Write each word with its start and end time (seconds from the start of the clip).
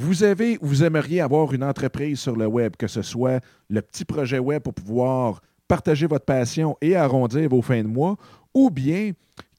Vous 0.00 0.22
avez, 0.22 0.60
vous 0.62 0.84
aimeriez 0.84 1.20
avoir 1.20 1.52
une 1.52 1.64
entreprise 1.64 2.20
sur 2.20 2.36
le 2.36 2.46
web, 2.46 2.76
que 2.76 2.86
ce 2.86 3.02
soit 3.02 3.42
le 3.68 3.82
petit 3.82 4.04
projet 4.04 4.38
web 4.38 4.62
pour 4.62 4.72
pouvoir 4.72 5.42
partager 5.66 6.06
votre 6.06 6.24
passion 6.24 6.76
et 6.80 6.94
arrondir 6.94 7.48
vos 7.48 7.62
fins 7.62 7.82
de 7.82 7.88
mois, 7.88 8.16
ou 8.54 8.70
bien 8.70 9.10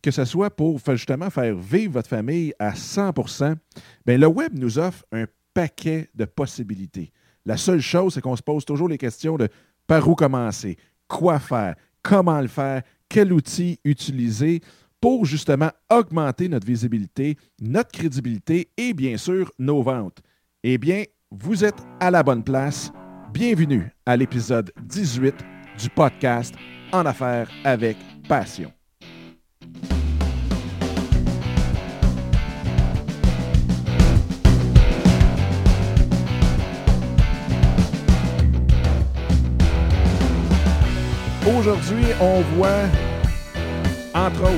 que 0.01 0.11
ce 0.11 0.23
soit 0.23 0.49
pour 0.49 0.79
justement 0.91 1.29
faire 1.29 1.53
vivre 1.53 1.95
votre 1.95 2.07
famille 2.07 2.53
à 2.57 2.71
100% 2.71 3.57
bien, 4.05 4.17
le 4.17 4.27
web 4.27 4.57
nous 4.57 4.79
offre 4.79 5.03
un 5.11 5.25
paquet 5.53 6.07
de 6.15 6.23
possibilités. 6.23 7.11
La 7.45 7.57
seule 7.57 7.81
chose, 7.81 8.13
c'est 8.13 8.21
qu'on 8.21 8.37
se 8.37 8.41
pose 8.41 8.63
toujours 8.63 8.87
les 8.87 8.97
questions 8.97 9.35
de 9.35 9.49
par 9.87 10.07
où 10.07 10.15
commencer, 10.15 10.77
quoi 11.09 11.39
faire, 11.39 11.75
comment 12.01 12.39
le 12.39 12.47
faire, 12.47 12.83
quel 13.09 13.33
outil 13.33 13.77
utiliser 13.83 14.61
pour 15.01 15.25
justement 15.25 15.71
augmenter 15.89 16.47
notre 16.47 16.65
visibilité, 16.65 17.35
notre 17.59 17.91
crédibilité 17.91 18.69
et 18.77 18.93
bien 18.93 19.17
sûr 19.17 19.51
nos 19.59 19.81
ventes. 19.81 20.21
Eh 20.61 20.77
bien, 20.77 21.05
vous 21.31 21.63
êtes 21.63 21.81
à 22.01 22.11
la 22.11 22.21
bonne 22.21 22.43
place. 22.43 22.91
Bienvenue 23.31 23.89
à 24.05 24.17
l'épisode 24.17 24.73
18 24.81 25.33
du 25.79 25.89
podcast 25.89 26.53
En 26.91 27.05
affaires 27.05 27.49
avec 27.63 27.95
passion. 28.27 28.69
Aujourd'hui, 41.57 42.03
on 42.19 42.41
voit, 42.57 42.83
entre 44.13 44.41
autres, 44.41 44.51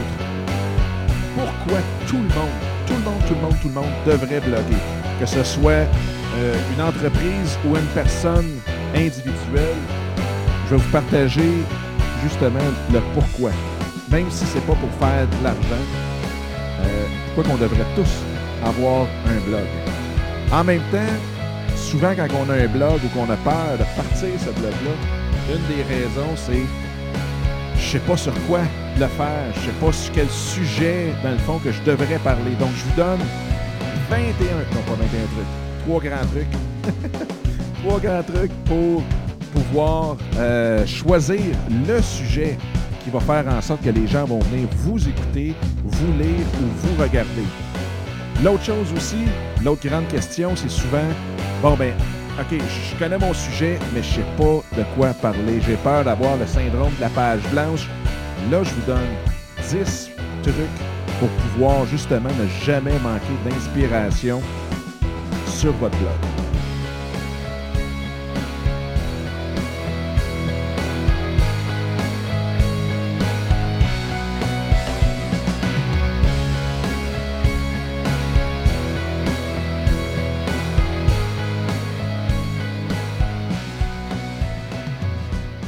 pourquoi 1.35 1.79
tout 2.07 2.15
le 2.15 2.21
monde, 2.21 2.49
tout 2.87 2.93
le 2.93 2.99
monde, 3.01 3.21
tout 3.27 3.35
le 3.35 3.41
monde, 3.41 3.55
tout 3.61 3.67
le 3.67 3.73
monde 3.75 4.05
devrait 4.07 4.41
bloguer. 4.41 5.00
Que 5.21 5.27
ce 5.27 5.43
soit 5.43 5.71
euh, 5.71 6.55
une 6.73 6.81
entreprise 6.81 7.55
ou 7.63 7.77
une 7.77 7.85
personne 7.93 8.49
individuelle, 8.95 9.77
je 10.65 10.71
vais 10.71 10.81
vous 10.81 10.91
partager 10.91 11.51
justement 12.23 12.57
le 12.91 12.99
pourquoi. 13.13 13.51
Même 14.09 14.31
si 14.31 14.47
ce 14.47 14.55
n'est 14.55 14.61
pas 14.61 14.73
pour 14.73 14.89
faire 14.99 15.27
de 15.27 15.43
l'argent, 15.43 15.85
euh, 16.81 17.05
pourquoi 17.35 17.51
qu'on 17.51 17.59
devrait 17.59 17.85
tous 17.95 18.09
avoir 18.65 19.05
un 19.27 19.39
blog? 19.47 19.67
En 20.51 20.63
même 20.63 20.81
temps, 20.91 21.13
souvent 21.75 22.15
quand 22.15 22.27
on 22.43 22.49
a 22.49 22.55
un 22.55 22.67
blog 22.67 22.99
ou 23.05 23.07
qu'on 23.09 23.31
a 23.31 23.37
peur 23.37 23.77
de 23.77 23.83
partir 23.95 24.29
ce 24.39 24.59
blog-là, 24.59 25.53
une 25.53 25.75
des 25.75 25.83
raisons, 25.83 26.35
c'est 26.35 26.65
je 27.77 27.89
sais 27.91 27.99
pas 27.99 28.17
sur 28.17 28.33
quoi 28.47 28.61
le 28.97 29.05
faire, 29.05 29.45
je 29.53 29.59
sais 29.59 29.77
pas 29.79 29.91
sur 29.91 30.13
quel 30.13 30.29
sujet, 30.31 31.13
dans 31.23 31.31
le 31.31 31.37
fond, 31.37 31.59
que 31.59 31.71
je 31.71 31.81
devrais 31.83 32.17
parler. 32.23 32.55
Donc, 32.59 32.69
je 32.75 32.83
vous 32.85 32.95
donne 32.97 33.19
21, 34.11 34.57
non 34.75 34.81
pas 34.81 34.95
21 34.95 35.07
trucs, 35.07 35.85
trois 35.85 36.01
grands 36.01 36.27
trucs. 36.27 37.23
trois 37.81 37.99
grands 38.01 38.23
trucs 38.23 38.51
pour 38.65 39.01
pouvoir 39.53 40.17
euh, 40.37 40.85
choisir 40.85 41.39
le 41.87 42.01
sujet 42.01 42.57
qui 43.05 43.09
va 43.09 43.21
faire 43.21 43.47
en 43.47 43.61
sorte 43.61 43.81
que 43.81 43.89
les 43.89 44.07
gens 44.07 44.25
vont 44.25 44.39
venir 44.39 44.67
vous 44.79 45.07
écouter, 45.07 45.55
vous 45.85 46.11
lire 46.19 46.45
ou 46.59 46.65
vous 46.87 47.01
regarder. 47.01 47.45
L'autre 48.43 48.65
chose 48.65 48.91
aussi, 48.97 49.23
l'autre 49.63 49.87
grande 49.87 50.09
question, 50.09 50.57
c'est 50.57 50.69
souvent, 50.69 51.07
bon 51.61 51.77
ben, 51.77 51.93
OK, 52.37 52.57
je 52.59 52.99
connais 52.99 53.17
mon 53.17 53.33
sujet, 53.33 53.79
mais 53.93 54.03
je 54.03 54.15
sais 54.15 54.25
pas 54.37 54.61
de 54.77 54.83
quoi 54.97 55.13
parler. 55.13 55.61
J'ai 55.65 55.77
peur 55.77 56.03
d'avoir 56.03 56.35
le 56.35 56.47
syndrome 56.47 56.93
de 56.97 57.01
la 57.01 57.09
page 57.09 57.41
blanche. 57.49 57.87
Là, 58.51 58.61
je 58.61 58.71
vous 58.71 58.85
donne 58.87 59.07
10 59.69 60.09
trucs 60.43 60.90
pour 61.21 61.29
pouvoir 61.29 61.85
justement 61.85 62.29
ne 62.29 62.47
jamais 62.65 62.97
manquer 62.97 63.27
d'inspiration 63.45 64.41
sur 65.45 65.71
votre 65.73 65.95
blog. 65.99 66.09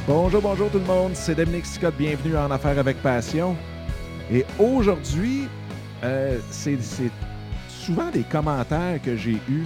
Bonjour, 0.07 0.41
bonjour 0.41 0.71
tout 0.71 0.79
le 0.79 0.85
monde, 0.85 1.11
c'est 1.13 1.35
Dominique 1.35 1.67
Scott, 1.67 1.93
bienvenue 1.95 2.35
en 2.35 2.49
Affaires 2.49 2.79
avec 2.79 2.99
Passion. 3.03 3.55
Et 4.31 4.45
aujourd'hui, 4.57 5.47
euh, 6.03 6.39
c'est 6.49 6.77
souvent 7.67 8.09
des 8.09 8.23
commentaires 8.23 9.01
que 9.01 9.17
j'ai 9.17 9.37
eus 9.49 9.65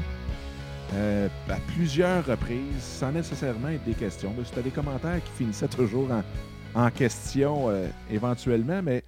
euh, 0.93 1.29
à 1.47 1.57
plusieurs 1.73 2.25
reprises, 2.25 2.81
sans 2.81 3.11
nécessairement 3.11 3.69
être 3.69 3.83
des 3.83 3.93
questions. 3.93 4.33
C'était 4.45 4.63
des 4.63 4.71
commentaires 4.71 5.23
qui 5.23 5.31
finissaient 5.31 5.67
toujours 5.67 6.09
en, 6.73 6.91
question 6.91 7.69
euh, 7.69 7.87
éventuellement, 8.09 8.81
mais 8.81 9.03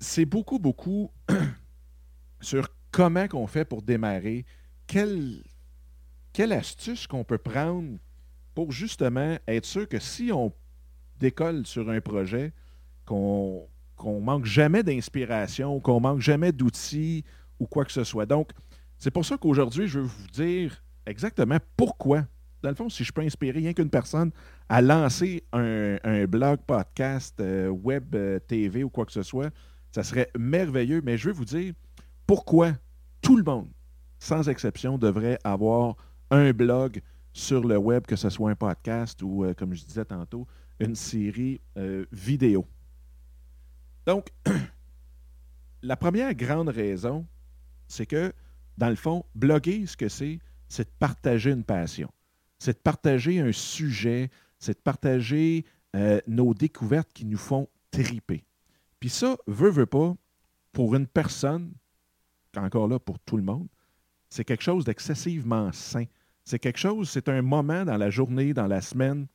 c'est 0.00 0.24
beaucoup, 0.24 0.58
beaucoup 0.58 1.10
sur 2.40 2.68
comment 2.90 3.28
qu'on 3.28 3.46
fait 3.46 3.64
pour 3.64 3.82
démarrer, 3.82 4.44
quelle 4.86 5.42
astuce 6.52 7.06
qu'on 7.06 7.24
peut 7.24 7.38
prendre 7.38 7.98
pour 8.54 8.72
justement 8.72 9.36
être 9.46 9.66
sûr 9.66 9.88
que 9.88 9.98
si 9.98 10.30
on 10.32 10.52
décolle 11.18 11.66
sur 11.66 11.90
un 11.90 12.00
projet, 12.00 12.52
qu'on 13.04 13.66
ne 14.04 14.20
manque 14.20 14.44
jamais 14.44 14.82
d'inspiration, 14.82 15.80
qu'on 15.80 16.00
manque 16.00 16.20
jamais 16.20 16.52
d'outils 16.52 17.24
ou 17.58 17.66
quoi 17.66 17.84
que 17.84 17.92
ce 17.92 18.04
soit. 18.04 18.26
Donc, 18.26 18.50
c'est 18.98 19.10
pour 19.10 19.24
ça 19.24 19.36
qu'aujourd'hui, 19.36 19.88
je 19.88 20.00
veux 20.00 20.06
vous 20.06 20.26
dire 20.32 20.82
exactement 21.06 21.58
pourquoi. 21.76 22.26
Dans 22.62 22.70
le 22.70 22.74
fond, 22.74 22.88
si 22.88 23.04
je 23.04 23.12
peux 23.12 23.20
inspirer 23.20 23.60
rien 23.60 23.72
qu'une 23.72 23.90
personne 23.90 24.30
à 24.68 24.80
lancer 24.80 25.44
un, 25.52 26.24
blog, 26.26 26.60
podcast, 26.66 27.38
euh, 27.40 27.68
web, 27.68 28.14
euh, 28.14 28.38
TV 28.40 28.82
ou 28.82 28.90
quoi 28.90 29.04
que 29.04 29.12
ce 29.12 29.22
soit, 29.22 29.50
ça 29.92 30.02
serait 30.02 30.30
merveilleux. 30.38 31.02
Mais 31.04 31.16
je 31.16 31.28
veux 31.28 31.34
vous 31.34 31.44
dire 31.44 31.74
pourquoi 32.26 32.72
tout 33.20 33.36
le 33.36 33.44
monde, 33.44 33.68
sans 34.18 34.48
exception, 34.48 34.98
devrait 34.98 35.38
avoir 35.44 35.96
un 36.30 36.52
blog, 36.52 37.00
sur 37.32 37.64
le 37.64 37.76
web, 37.76 38.06
que 38.06 38.16
ce 38.16 38.30
soit 38.30 38.50
un 38.50 38.54
podcast 38.54 39.22
ou, 39.22 39.44
euh, 39.44 39.52
comme 39.52 39.74
je 39.74 39.84
disais 39.84 40.06
tantôt, 40.06 40.46
une 40.80 40.94
série 40.94 41.60
vidéo. 42.10 42.66
Donc, 44.06 44.28
la 45.82 45.96
première 45.96 46.34
grande 46.34 46.68
raison, 46.68 47.26
c'est 47.88 48.06
que, 48.06 48.32
dans 48.78 48.88
le 48.88 48.96
fond, 48.96 49.24
bloguer, 49.34 49.86
ce 49.86 49.96
que 49.96 50.08
c'est, 50.08 50.38
c'est 50.68 50.84
de 50.84 50.94
partager 50.98 51.50
une 51.50 51.64
passion. 51.64 52.10
C'est 52.58 52.74
de 52.74 52.82
partager 52.82 53.40
un 53.40 53.52
sujet, 53.52 54.30
c'est 54.58 54.74
de 54.74 54.82
partager 54.82 55.64
euh, 55.94 56.20
nos 56.26 56.54
découvertes 56.54 57.12
qui 57.12 57.24
nous 57.24 57.38
font 57.38 57.68
triper. 57.90 58.44
Puis 59.00 59.10
ça, 59.10 59.36
veut, 59.46 59.70
veut 59.70 59.86
pas, 59.86 60.14
pour 60.72 60.94
une 60.94 61.06
personne, 61.06 61.72
encore 62.56 62.88
là, 62.88 62.98
pour 62.98 63.18
tout 63.18 63.36
le 63.36 63.42
monde, 63.42 63.68
c'est 64.28 64.44
quelque 64.44 64.62
chose 64.62 64.84
d'excessivement 64.84 65.72
sain. 65.72 66.04
C'est 66.44 66.58
quelque 66.58 66.78
chose, 66.78 67.10
c'est 67.10 67.28
un 67.28 67.42
moment 67.42 67.84
dans 67.84 67.96
la 67.96 68.10
journée, 68.10 68.54
dans 68.54 68.66
la 68.66 68.80
semaine, 68.80 69.26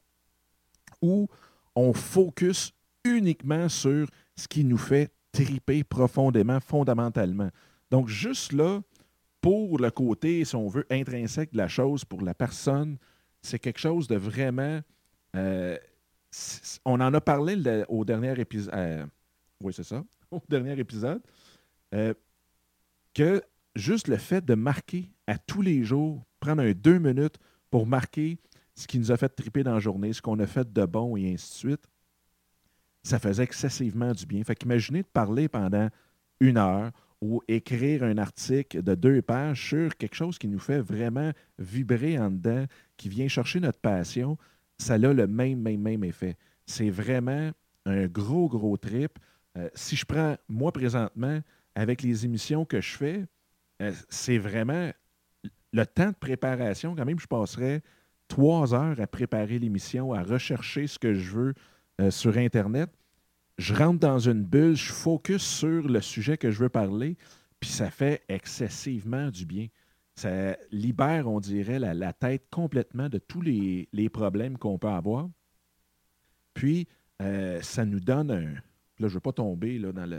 où 1.02 1.28
on 1.76 1.94
focus 1.94 2.74
uniquement 3.04 3.70
sur 3.70 4.08
ce 4.42 4.48
qui 4.48 4.64
nous 4.64 4.78
fait 4.78 5.12
triper 5.32 5.84
profondément, 5.84 6.60
fondamentalement. 6.60 7.50
Donc, 7.90 8.08
juste 8.08 8.52
là, 8.54 8.82
pour 9.40 9.80
le 9.80 9.90
côté, 9.92 10.44
si 10.46 10.56
on 10.56 10.68
veut, 10.68 10.86
intrinsèque 10.90 11.52
de 11.54 11.58
la 11.58 11.68
chose, 11.68 12.06
pour 12.06 12.22
la 12.22 12.34
personne, 12.34 12.98
c'est 13.42 13.60
quelque 13.60 13.80
chose 13.80 14.08
de 14.08 14.16
vraiment. 14.16 14.82
Euh, 15.36 15.78
on 16.86 17.00
en 17.02 17.14
a 17.14 17.22
parlé 17.22 17.84
au 17.88 18.06
dernier 18.06 18.40
épisode. 18.40 18.74
Euh, 18.74 19.06
oui, 19.62 19.74
c'est 19.74 19.84
ça, 19.84 20.04
au 20.32 20.42
dernier 20.50 20.78
épisode. 20.80 21.22
Euh, 21.94 22.14
que 23.14 23.42
juste 23.76 24.08
le 24.08 24.18
fait 24.18 24.44
de 24.44 24.56
marquer 24.56 25.12
à 25.28 25.38
tous 25.38 25.62
les 25.62 25.84
jours 25.84 26.24
prendre 26.40 26.64
un 26.64 26.72
deux 26.72 26.98
minutes 26.98 27.38
pour 27.70 27.86
marquer 27.86 28.38
ce 28.74 28.88
qui 28.88 28.98
nous 28.98 29.12
a 29.12 29.18
fait 29.18 29.30
triper 29.30 29.64
dans 29.64 29.74
la 29.74 29.80
journée, 29.80 30.14
ce 30.14 30.22
qu'on 30.22 30.40
a 30.40 30.48
fait 30.48 30.72
de 30.72 30.86
bon 30.86 31.16
et 31.18 31.34
ainsi 31.34 31.52
de 31.52 31.58
suite, 31.58 31.91
ça 33.04 33.20
faisait 33.20 33.44
excessivement 33.44 34.14
du 34.14 34.26
bien. 34.26 34.44
Fait 34.44 34.56
qu'imaginez 34.56 35.02
de 35.02 35.08
parler 35.08 35.48
pendant 35.48 35.90
une 36.40 36.58
heure 36.58 36.92
ou 37.22 37.42
écrire 37.48 38.04
un 38.04 38.18
article 38.18 38.82
de 38.82 38.96
deux 38.96 39.22
pages 39.22 39.70
sur 39.70 39.96
quelque 39.96 40.16
chose 40.16 40.38
qui 40.38 40.48
nous 40.48 40.60
fait 40.60 40.80
vraiment 40.80 41.32
vibrer 41.60 42.18
en 42.18 42.32
dedans, 42.32 42.66
qui 42.98 43.10
vient 43.10 43.28
chercher 43.28 43.60
notre 43.60 43.80
passion, 43.80 44.38
ça 44.80 44.96
a 44.96 44.98
le 44.98 45.28
même, 45.28 45.62
même, 45.62 45.82
même 45.82 46.04
effet. 46.04 46.36
C'est 46.66 46.90
vraiment 46.90 47.52
un 47.86 48.08
gros, 48.08 48.50
gros 48.50 48.78
trip. 48.78 49.20
Euh, 49.58 49.70
si 49.76 49.96
je 49.96 50.06
prends, 50.06 50.36
moi, 50.50 50.72
présentement, 50.72 51.42
avec 51.76 52.02
les 52.02 52.26
émissions 52.26 52.66
que 52.66 52.82
je 52.82 52.98
fais, 52.98 53.26
euh, 53.82 53.92
c'est 54.10 54.40
vraiment 54.40 54.92
le 55.74 55.86
temps 55.86 56.10
de 56.10 56.16
préparation, 56.16 56.96
quand 56.96 57.06
même, 57.06 57.20
je 57.20 57.28
passerais 57.28 57.82
trois 58.28 58.74
heures 58.74 59.00
à 59.00 59.08
préparer 59.08 59.60
l'émission, 59.60 60.14
à 60.14 60.24
rechercher 60.24 60.88
ce 60.88 60.98
que 60.98 61.14
je 61.14 61.32
veux 61.32 61.54
euh, 62.02 62.12
sur 62.12 62.38
Internet. 62.38 62.90
Je 63.58 63.76
rentre 63.76 64.00
dans 64.00 64.18
une 64.18 64.44
bulle, 64.44 64.76
je 64.76 64.92
focus 64.92 65.44
sur 65.44 65.88
le 65.88 66.02
sujet 66.02 66.38
que 66.38 66.50
je 66.50 66.60
veux 66.60 66.70
parler, 66.70 67.16
puis 67.60 67.70
ça 67.70 67.92
fait 67.92 68.24
excessivement 68.28 69.30
du 69.30 69.46
bien. 69.46 69.68
ça 70.16 70.58
libère, 70.72 71.28
on 71.28 71.40
dirait, 71.40 71.78
la, 71.78 72.14
tête 72.14 72.48
complètement 72.50 73.08
de 73.08 73.20
tous 73.20 73.42
les, 73.42 74.10
problèmes 74.10 74.58
qu'on 74.58 74.80
peut 74.80 74.88
avoir. 74.88 75.30
Puis, 76.54 76.88
euh, 77.22 77.62
ça 77.62 77.86
nous 77.86 78.00
donne 78.00 78.32
un. 78.32 78.54
Là, 78.54 78.62
je 79.02 79.06
ne 79.06 79.12
veux 79.12 79.20
pas 79.20 79.34
tomber 79.34 79.78
dans 79.80 80.10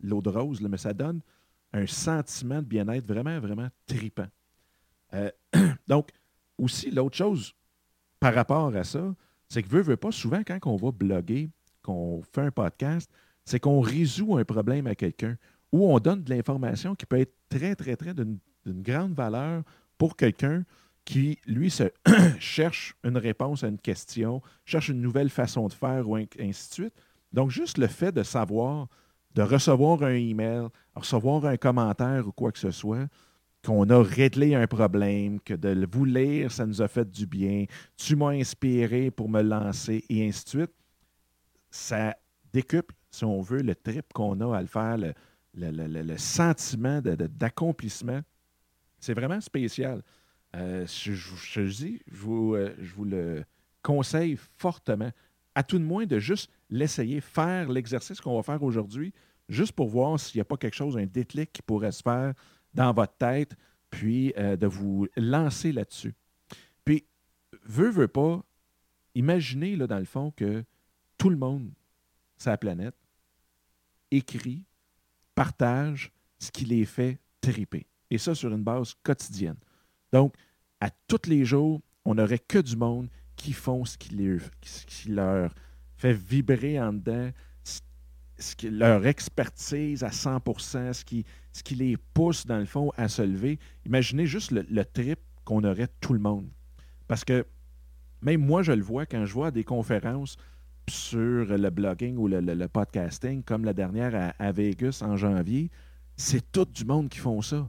l'eau 0.00 0.20
de 0.20 0.28
rose, 0.28 0.60
mais 0.60 0.76
ça 0.76 0.92
donne 0.92 1.20
un 1.72 1.86
sentiment 1.86 2.60
de 2.60 2.66
bien-être 2.66 3.06
vraiment, 3.06 3.40
vraiment 3.40 3.68
tripant. 3.86 4.28
Euh, 5.14 5.30
donc, 5.88 6.10
aussi, 6.58 6.90
l'autre 6.90 7.16
chose 7.16 7.54
par 8.20 8.34
rapport 8.34 8.74
à 8.76 8.84
ça, 8.84 9.14
c'est 9.52 9.62
que 9.62 9.68
veut, 9.68 9.82
veut 9.82 9.98
pas, 9.98 10.10
souvent, 10.10 10.42
quand 10.46 10.58
on 10.64 10.76
va 10.76 10.90
bloguer, 10.92 11.50
qu'on 11.82 12.22
fait 12.32 12.40
un 12.40 12.50
podcast, 12.50 13.10
c'est 13.44 13.60
qu'on 13.60 13.80
résout 13.80 14.38
un 14.38 14.44
problème 14.44 14.86
à 14.86 14.94
quelqu'un 14.94 15.36
ou 15.72 15.92
on 15.92 15.98
donne 15.98 16.22
de 16.22 16.30
l'information 16.30 16.94
qui 16.94 17.04
peut 17.04 17.20
être 17.20 17.34
très, 17.50 17.74
très, 17.74 17.96
très 17.96 18.14
d'une 18.14 18.38
grande 18.66 19.12
valeur 19.12 19.62
pour 19.98 20.16
quelqu'un 20.16 20.64
qui, 21.04 21.38
lui, 21.46 21.70
se 21.70 21.84
cherche 22.38 22.94
une 23.04 23.18
réponse 23.18 23.62
à 23.62 23.68
une 23.68 23.78
question, 23.78 24.40
cherche 24.64 24.88
une 24.88 25.02
nouvelle 25.02 25.28
façon 25.28 25.68
de 25.68 25.74
faire 25.74 26.08
ou 26.08 26.16
ainsi 26.16 26.68
de 26.70 26.74
suite. 26.74 26.94
Donc, 27.32 27.50
juste 27.50 27.76
le 27.76 27.88
fait 27.88 28.12
de 28.12 28.22
savoir, 28.22 28.88
de 29.34 29.42
recevoir 29.42 30.02
un 30.02 30.14
email, 30.14 30.68
recevoir 30.94 31.44
un 31.44 31.58
commentaire 31.58 32.26
ou 32.26 32.32
quoi 32.32 32.52
que 32.52 32.58
ce 32.58 32.70
soit, 32.70 33.06
qu'on 33.64 33.88
a 33.90 34.02
réglé 34.02 34.54
un 34.54 34.66
problème, 34.66 35.40
que 35.40 35.54
de 35.54 35.86
vous 35.90 36.04
lire, 36.04 36.50
ça 36.50 36.66
nous 36.66 36.82
a 36.82 36.88
fait 36.88 37.08
du 37.08 37.26
bien, 37.26 37.66
tu 37.96 38.16
m'as 38.16 38.30
inspiré 38.30 39.10
pour 39.10 39.28
me 39.28 39.40
lancer 39.40 40.04
et 40.08 40.26
ainsi 40.26 40.44
de 40.44 40.48
suite, 40.48 40.72
ça 41.70 42.16
décuple, 42.52 42.94
si 43.10 43.24
on 43.24 43.40
veut, 43.40 43.62
le 43.62 43.74
trip 43.74 44.12
qu'on 44.12 44.40
a 44.40 44.56
à 44.56 44.60
le 44.60 44.66
faire, 44.66 44.98
le, 45.54 46.16
sentiment 46.16 47.00
d'accomplissement. 47.00 48.20
C'est 48.98 49.14
vraiment 49.14 49.40
spécial. 49.40 50.02
Euh, 50.54 50.86
je 50.86 51.12
vous, 52.10 52.54
euh, 52.54 52.74
je 52.78 52.94
vous 52.94 53.04
le 53.04 53.44
conseille 53.82 54.36
fortement, 54.58 55.10
à 55.54 55.62
tout 55.62 55.78
de 55.78 55.84
moins 55.84 56.04
de 56.04 56.18
juste 56.18 56.50
l'essayer, 56.68 57.20
faire 57.20 57.70
l'exercice 57.70 58.20
qu'on 58.20 58.36
va 58.36 58.42
faire 58.42 58.62
aujourd'hui, 58.62 59.12
juste 59.48 59.72
pour 59.72 59.88
voir 59.88 60.18
s'il 60.18 60.38
n'y 60.38 60.42
a 60.42 60.44
pas 60.44 60.56
quelque 60.56 60.74
chose, 60.74 60.96
un 60.96 61.06
déclic 61.06 61.52
qui 61.52 61.62
pourrait 61.62 61.92
se 61.92 62.02
faire 62.02 62.34
dans 62.74 62.92
votre 62.92 63.16
tête, 63.16 63.54
puis 63.90 64.32
euh, 64.36 64.56
de 64.56 64.66
vous 64.66 65.06
lancer 65.16 65.72
là-dessus. 65.72 66.14
Puis, 66.84 67.04
veut, 67.64 67.90
veut 67.90 68.08
pas, 68.08 68.42
imaginez 69.14 69.76
là, 69.76 69.86
dans 69.86 69.98
le 69.98 70.04
fond 70.04 70.30
que 70.30 70.64
tout 71.18 71.30
le 71.30 71.36
monde, 71.36 71.70
sa 72.36 72.56
planète, 72.56 72.96
écrit, 74.10 74.64
partage 75.34 76.10
ce 76.38 76.50
qui 76.50 76.64
les 76.64 76.84
fait 76.84 77.18
triper. 77.40 77.86
Et 78.10 78.18
ça 78.18 78.34
sur 78.34 78.52
une 78.52 78.62
base 78.62 78.94
quotidienne. 79.02 79.56
Donc, 80.12 80.34
à 80.80 80.90
tous 80.90 81.28
les 81.28 81.44
jours, 81.44 81.80
on 82.04 82.14
n'aurait 82.14 82.38
que 82.38 82.58
du 82.58 82.76
monde 82.76 83.08
qui 83.36 83.52
font 83.52 83.84
ce 83.84 83.96
qui, 83.96 84.10
leur 85.08 85.54
fait 85.96 86.12
vibrer 86.12 86.80
en 86.80 86.92
dedans, 86.92 87.30
ce 88.38 88.56
qui, 88.56 88.70
leur 88.70 89.06
expertise 89.06 90.02
à 90.04 90.10
100% 90.10 90.92
ce 90.92 91.04
qui, 91.04 91.24
ce 91.52 91.62
qui 91.62 91.74
les 91.74 91.96
pousse, 91.96 92.46
dans 92.46 92.58
le 92.58 92.64
fond, 92.64 92.90
à 92.96 93.08
se 93.08 93.22
lever. 93.22 93.58
Imaginez 93.86 94.26
juste 94.26 94.50
le, 94.50 94.84
trip 94.84 95.18
qu'on 95.44 95.64
aurait 95.64 95.88
tout 96.00 96.12
le 96.12 96.18
monde. 96.18 96.48
Parce 97.06 97.24
que 97.24 97.46
même 98.22 98.44
moi, 98.44 98.62
je 98.62 98.72
le 98.72 98.82
vois 98.82 99.06
quand 99.06 99.24
je 99.24 99.32
vois 99.32 99.50
des 99.50 99.64
conférences 99.64 100.36
sur 100.88 101.46
le 101.46 101.70
blogging 101.70 102.16
ou 102.16 102.28
le, 102.28 102.66
podcasting, 102.66 103.42
comme 103.42 103.64
la 103.64 103.72
dernière 103.72 104.34
à, 104.38 104.52
Vegas 104.52 105.02
en 105.02 105.16
janvier, 105.16 105.70
c'est 106.16 106.52
tout 106.52 106.64
du 106.64 106.84
monde 106.84 107.08
qui 107.08 107.18
font 107.18 107.42
ça. 107.42 107.68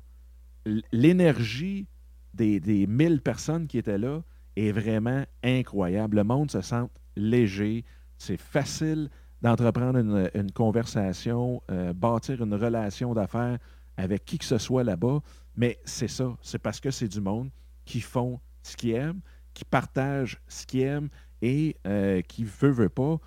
L'énergie 0.91 1.87
des, 2.33 2.59
des 2.59 2.87
1000 2.87 3.21
personnes 3.21 3.67
qui 3.67 3.77
étaient 3.77 3.97
là 3.97 4.21
est 4.55 4.71
vraiment 4.71 5.25
incroyable. 5.43 6.17
Le 6.17 6.23
monde 6.23 6.51
se 6.51 6.61
sent 6.61 6.85
léger, 7.15 7.83
c'est 8.17 8.39
facile 8.39 9.09
d'entreprendre 9.43 9.99
une, 9.99 10.51
conversation, 10.53 11.61
euh, 11.69 11.91
bâtir 11.93 12.41
une 12.41 12.53
relation 12.53 13.13
d'affaires 13.13 13.59
avec 13.97 14.23
qui 14.23 14.37
que 14.39 14.45
ce 14.45 14.57
soit 14.57 14.85
là-bas. 14.85 15.19
Mais 15.57 15.79
c'est 15.83 16.07
ça, 16.07 16.35
c'est 16.41 16.59
parce 16.59 16.79
que 16.79 16.89
c'est 16.89 17.09
du 17.09 17.19
monde 17.19 17.51
qui 17.83 17.99
font 17.99 18.39
ce 18.63 18.77
qu'ils 18.77 18.91
aiment, 18.91 19.19
qui 19.53 19.65
partagent 19.65 20.41
ce 20.47 20.65
qu'ils 20.65 20.81
aiment 20.81 21.09
et 21.41 21.75
euh, 21.85 22.21
qui, 22.21 22.45
veut, 22.45 22.71
veut 22.71 22.89
pas, 22.89 23.19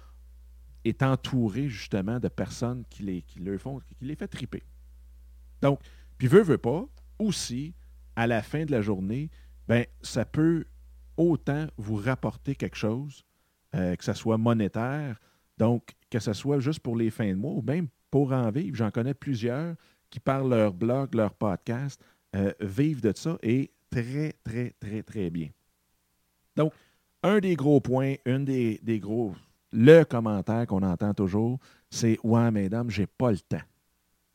est 0.86 1.02
entouré 1.02 1.68
justement 1.68 2.18
de 2.18 2.28
personnes 2.28 2.84
qui 2.88 3.02
les, 3.02 3.20
qui 3.20 3.40
le 3.40 3.58
font, 3.58 3.80
qui 3.80 4.06
les 4.06 4.16
fait 4.16 4.28
triper. 4.28 4.62
Donc, 5.60 5.80
puis 6.16 6.28
veut, 6.28 6.42
veut 6.42 6.56
pas, 6.58 6.86
aussi, 7.18 7.74
à 8.16 8.26
la 8.26 8.42
fin 8.42 8.64
de 8.64 8.72
la 8.72 8.80
journée, 8.80 9.30
ben, 9.68 9.84
ça 10.00 10.24
peut 10.24 10.64
autant 11.18 11.66
vous 11.76 11.96
rapporter 11.96 12.54
quelque 12.54 12.76
chose, 12.76 13.26
euh, 13.74 13.94
que 13.96 14.04
ce 14.04 14.14
soit 14.14 14.38
monétaire, 14.38 15.20
donc 15.58 15.95
que 16.10 16.18
ce 16.18 16.32
soit 16.32 16.60
juste 16.60 16.80
pour 16.80 16.96
les 16.96 17.10
fins 17.10 17.30
de 17.30 17.38
mois 17.38 17.52
ou 17.52 17.62
même 17.62 17.88
pour 18.10 18.32
en 18.32 18.50
vivre. 18.50 18.76
J'en 18.76 18.90
connais 18.90 19.14
plusieurs 19.14 19.74
qui, 20.10 20.20
par 20.20 20.44
leur 20.44 20.72
blog, 20.72 21.14
leur 21.14 21.34
podcast, 21.34 22.00
euh, 22.34 22.52
vivent 22.60 23.02
de 23.02 23.12
ça 23.14 23.38
et 23.42 23.70
très, 23.90 24.34
très, 24.44 24.74
très, 24.80 25.02
très 25.02 25.30
bien. 25.30 25.48
Donc, 26.56 26.72
un 27.22 27.38
des 27.38 27.56
gros 27.56 27.80
points, 27.80 28.14
une 28.24 28.44
des, 28.44 28.78
des 28.82 29.00
gros, 29.00 29.34
le 29.72 30.04
commentaire 30.04 30.66
qu'on 30.66 30.82
entend 30.82 31.12
toujours, 31.12 31.58
c'est 31.90 32.18
Ouais, 32.22 32.50
mesdames, 32.50 32.90
j'ai 32.90 33.06
pas 33.06 33.30
le 33.30 33.38
temps. 33.38 33.62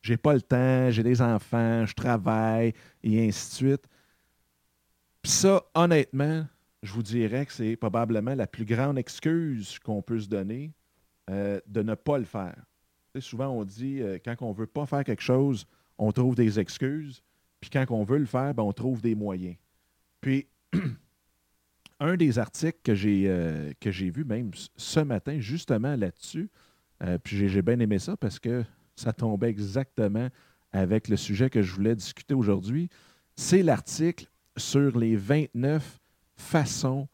J'ai 0.01 0.17
pas 0.17 0.33
le 0.33 0.41
temps, 0.41 0.89
j'ai 0.89 1.03
des 1.03 1.21
enfants, 1.21 1.85
je 1.85 1.93
travaille, 1.93 2.73
et 3.03 3.27
ainsi 3.27 3.49
de 3.49 3.53
suite. 3.53 3.87
Ça, 5.23 5.63
honnêtement, 5.75 6.45
je 6.81 6.91
vous 6.93 7.03
dirais 7.03 7.45
que 7.45 7.53
c'est 7.53 7.75
probablement 7.75 8.33
la 8.33 8.47
plus 8.47 8.65
grande 8.65 8.97
excuse 8.97 9.77
qu'on 9.79 10.01
peut 10.01 10.19
se 10.19 10.27
donner 10.27 10.71
euh, 11.29 11.59
de 11.67 11.81
ne 11.83 11.95
pas 11.95 12.17
le 12.17 12.25
faire. 12.25 12.55
souvent, 13.19 13.47
on 13.49 13.63
dit 13.63 14.01
euh, 14.01 14.17
quand 14.23 14.35
on 14.41 14.49
ne 14.49 14.55
veut 14.55 14.67
pas 14.67 14.85
faire 14.85 15.03
quelque 15.03 15.21
chose, 15.21 15.67
on 15.97 16.11
trouve 16.11 16.35
des 16.35 16.59
excuses. 16.59 17.21
Puis 17.59 17.69
quand 17.69 17.85
on 17.91 18.03
veut 18.03 18.17
le 18.17 18.25
faire, 18.25 18.53
ben, 18.53 18.63
on 18.63 18.73
trouve 18.73 19.01
des 19.01 19.13
moyens. 19.13 19.55
Puis, 20.19 20.47
un 21.99 22.17
des 22.17 22.39
articles 22.39 22.79
que 22.83 22.95
j'ai 22.95 23.29
euh, 23.29 23.71
vu 23.83 24.25
même 24.25 24.51
ce 24.75 24.99
matin, 24.99 25.39
justement 25.39 25.95
là-dessus, 25.95 26.49
puis 27.23 27.49
j'ai 27.49 27.61
bien 27.63 27.79
aimé 27.79 27.97
ça 27.97 28.15
parce 28.15 28.37
que 28.37 28.63
ça 28.95 29.11
tombait 29.11 29.49
exactement 29.49 30.29
avec 30.71 31.07
le 31.07 31.17
sujet 31.17 31.49
que 31.49 31.63
je 31.63 31.73
voulais 31.73 31.95
discuter 31.95 32.35
aujourd'hui, 32.35 32.89
c'est 33.35 33.63
l'article 33.63 34.27
sur 34.55 34.99
les 34.99 35.15
29 35.15 35.99
façons 36.35 37.07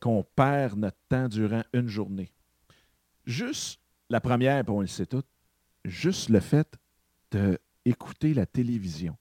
qu'on 0.00 0.22
perd 0.22 0.78
notre 0.78 0.98
temps 1.08 1.28
durant 1.28 1.62
une 1.72 1.88
journée. 1.88 2.30
Juste 3.26 3.80
la 4.08 4.20
première, 4.20 4.62
on 4.68 4.80
le 4.80 4.86
sait 4.86 5.06
tout, 5.06 5.22
juste 5.84 6.28
le 6.28 6.40
fait 6.40 6.76
d'écouter 7.30 8.34
la 8.34 8.46
télévision. 8.46 9.16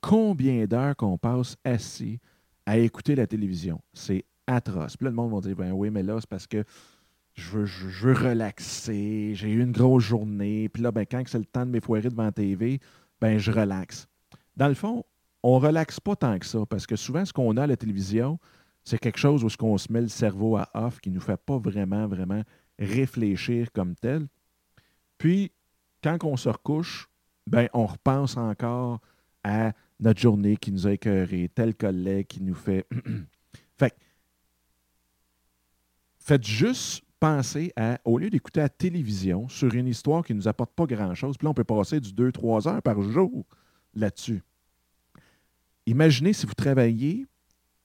Combien 0.00 0.66
d'heures 0.66 0.96
qu'on 0.96 1.18
passe 1.18 1.56
assis 1.64 2.20
à 2.64 2.78
écouter 2.78 3.14
la 3.14 3.26
télévision? 3.26 3.80
C'est 3.92 4.24
atroce. 4.46 4.96
Puis 4.96 5.06
le 5.06 5.12
monde 5.12 5.32
va 5.32 5.40
dire, 5.40 5.56
ben 5.56 5.72
oui, 5.72 5.90
mais 5.90 6.02
là, 6.02 6.18
c'est 6.20 6.28
parce 6.28 6.46
que 6.46 6.64
je 7.34 7.50
veux, 7.50 7.64
veux 7.64 8.12
relaxer, 8.12 9.32
j'ai 9.34 9.50
eu 9.50 9.62
une 9.62 9.72
grosse 9.72 10.04
journée, 10.04 10.68
puis 10.68 10.82
là, 10.82 10.92
ben, 10.92 11.04
quand 11.04 11.22
c'est 11.26 11.38
le 11.38 11.44
temps 11.44 11.66
de 11.66 11.70
m'effoirer 11.70 12.08
devant 12.08 12.24
la 12.24 12.32
TV, 12.32 12.78
ben, 13.20 13.38
je 13.38 13.50
relaxe. 13.50 14.06
Dans 14.56 14.68
le 14.68 14.74
fond, 14.74 15.04
on 15.42 15.58
ne 15.58 15.66
relaxe 15.66 15.98
pas 15.98 16.14
tant 16.14 16.38
que 16.38 16.46
ça, 16.46 16.64
parce 16.66 16.86
que 16.86 16.94
souvent, 16.94 17.24
ce 17.24 17.32
qu'on 17.32 17.56
a 17.56 17.64
à 17.64 17.66
la 17.66 17.76
télévision, 17.76 18.38
c'est 18.84 18.98
quelque 18.98 19.18
chose 19.18 19.42
où 19.42 19.48
on 19.62 19.78
se 19.78 19.92
met 19.92 20.02
le 20.02 20.08
cerveau 20.08 20.56
à 20.56 20.68
off 20.74 21.00
qui 21.00 21.10
ne 21.10 21.16
nous 21.16 21.20
fait 21.20 21.40
pas 21.40 21.58
vraiment, 21.58 22.06
vraiment 22.06 22.42
réfléchir 22.78 23.72
comme 23.72 23.94
tel. 23.94 24.26
Puis, 25.18 25.52
quand 26.02 26.22
on 26.24 26.36
se 26.36 26.48
recouche, 26.48 27.08
ben, 27.46 27.68
on 27.72 27.86
repense 27.86 28.36
encore 28.36 29.00
à 29.42 29.72
notre 30.00 30.20
journée 30.20 30.56
qui 30.56 30.72
nous 30.72 30.86
a 30.86 30.92
écœuré, 30.92 31.50
tel 31.54 31.74
collègue 31.74 32.26
qui 32.26 32.42
nous 32.42 32.54
fait. 32.54 32.86
fait 33.78 33.94
faites 36.18 36.44
juste 36.44 37.04
penser 37.20 37.72
à, 37.76 37.98
au 38.04 38.18
lieu 38.18 38.30
d'écouter 38.30 38.60
la 38.60 38.68
télévision 38.68 39.48
sur 39.48 39.72
une 39.74 39.86
histoire 39.86 40.24
qui 40.24 40.32
ne 40.32 40.38
nous 40.38 40.48
apporte 40.48 40.72
pas 40.72 40.86
grand-chose, 40.86 41.36
puis 41.36 41.46
là, 41.46 41.50
on 41.50 41.54
peut 41.54 41.64
passer 41.64 42.00
du 42.00 42.10
2-3 42.10 42.68
heures 42.68 42.82
par 42.82 43.00
jour 43.02 43.46
là-dessus. 43.94 44.42
Imaginez 45.86 46.32
si 46.32 46.46
vous 46.46 46.54
travaillez 46.54 47.26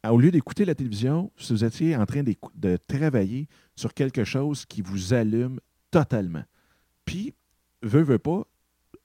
au 0.07 0.17
lieu 0.17 0.31
d'écouter 0.31 0.65
la 0.65 0.75
télévision, 0.75 1.31
si 1.37 1.53
vous 1.53 1.63
étiez 1.63 1.95
en 1.95 2.05
train 2.05 2.23
de 2.23 2.77
travailler 2.87 3.47
sur 3.75 3.93
quelque 3.93 4.23
chose 4.23 4.65
qui 4.65 4.81
vous 4.81 5.13
allume 5.13 5.59
totalement. 5.91 6.43
Puis, 7.05 7.33
veut, 7.81 8.03
veut 8.03 8.19
pas, 8.19 8.43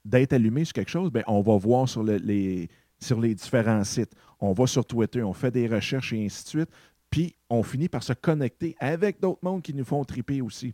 d'être 0.05 0.33
allumé 0.33 0.63
sur 0.63 0.73
quelque 0.73 0.91
chose, 0.91 1.11
bien, 1.11 1.23
on 1.27 1.41
va 1.41 1.57
voir 1.57 1.89
sur, 1.89 2.03
les, 2.03 2.69
sur 2.99 3.19
les 3.19 3.35
différents 3.35 3.83
sites. 3.83 4.13
On 4.39 4.53
va 4.53 4.67
sur 4.67 4.85
Twitter, 4.85 5.23
on 5.23 5.33
fait 5.33 5.51
des 5.51 5.67
recherches 5.67 6.13
et 6.13 6.25
ainsi 6.25 6.43
de 6.43 6.49
suite. 6.49 6.69
Puis, 7.09 7.35
on 7.49 7.63
finit 7.63 7.89
par 7.89 8.03
se 8.03 8.13
connecter 8.13 8.75
avec 8.79 9.19
d'autres 9.19 9.39
mondes 9.41 9.61
qui 9.61 9.73
nous 9.73 9.85
font 9.85 10.03
triper 10.03 10.41
aussi. 10.41 10.73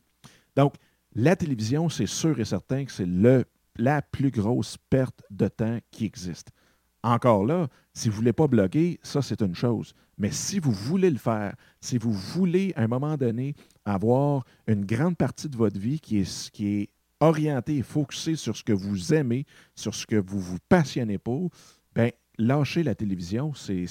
Donc, 0.55 0.75
la 1.13 1.35
télévision, 1.35 1.89
c'est 1.89 2.07
sûr 2.07 2.39
et 2.39 2.45
certain 2.45 2.85
que 2.85 2.91
c'est 2.91 3.07
la 3.77 4.01
plus 4.01 4.31
grosse 4.31 4.77
perte 4.89 5.23
de 5.29 5.47
temps 5.47 5.79
qui 5.89 6.05
existe. 6.05 6.51
Encore 7.03 7.45
là, 7.45 7.67
si 7.93 8.09
vous 8.09 8.13
ne 8.13 8.17
voulez 8.17 8.33
pas 8.33 8.47
bloguer, 8.47 8.99
ça, 9.03 9.21
c'est 9.21 9.41
une 9.41 9.55
chose. 9.55 9.93
Mais 10.17 10.31
si 10.31 10.59
vous 10.59 10.71
voulez 10.71 11.09
le 11.09 11.17
faire, 11.17 11.55
si 11.79 11.97
vous 11.97 12.13
voulez, 12.13 12.73
à 12.75 12.83
un 12.83 12.87
moment 12.87 13.17
donné, 13.17 13.55
avoir 13.85 14.45
une 14.67 14.85
grande 14.85 15.17
partie 15.17 15.49
de 15.49 15.57
votre 15.57 15.79
vie 15.79 15.99
qui 15.99 16.19
est, 16.19 16.89
orientée 17.19 17.77
et 17.77 17.83
focusée 17.83 18.35
sur 18.35 18.57
ce 18.57 18.63
que 18.63 18.73
vous 18.73 19.13
aimez, 19.13 19.45
sur 19.75 19.93
ce 19.93 20.07
que 20.07 20.15
vous 20.15 20.39
vous 20.39 20.57
passionnez 20.67 21.19
pour, 21.19 21.51
bien, 21.93 22.09
lâcher 22.39 22.81
la 22.81 22.95
télévision, 22.95 23.53
c'est. 23.53 23.85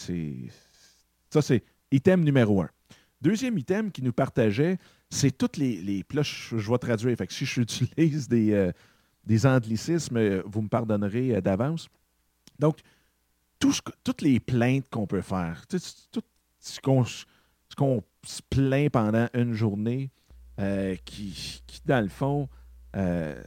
Ça, 1.30 1.40
c'est 1.40 1.62
item 1.92 2.24
numéro 2.24 2.60
un. 2.60 2.68
Deuxième 3.22 3.56
item 3.56 3.92
qui 3.92 4.02
nous 4.02 4.12
partageait, 4.12 4.78
c'est 5.10 5.36
toutes 5.36 5.58
les. 5.58 5.80
les 5.80 6.04
là, 6.12 6.22
je, 6.22 6.56
vais 6.56 6.78
traduire. 6.78 7.16
Fait 7.16 7.30
si 7.30 7.44
j'utilise 7.44 8.26
des, 8.26 8.52
euh, 8.52 8.72
des 9.24 9.46
anglicismes, 9.46 10.40
vous 10.40 10.62
me 10.62 10.68
pardonnerez 10.68 11.36
euh, 11.36 11.40
d'avance. 11.40 11.88
Donc, 12.58 12.78
toutes 13.60 14.22
les 14.22 14.40
plaintes 14.40 14.88
qu'on 14.90 15.06
peut 15.06 15.20
faire, 15.20 15.66
tout, 15.68 15.78
ce 16.58 16.80
qu'on 16.80 17.04
se 17.04 18.42
plaint 18.48 18.90
pendant 18.90 19.28
une 19.34 19.52
journée, 19.52 20.10
euh, 20.58 20.96
qui, 21.04 21.62
dans 21.84 22.02
le 22.02 22.08
fond, 22.08 22.48
euh, 22.96 23.40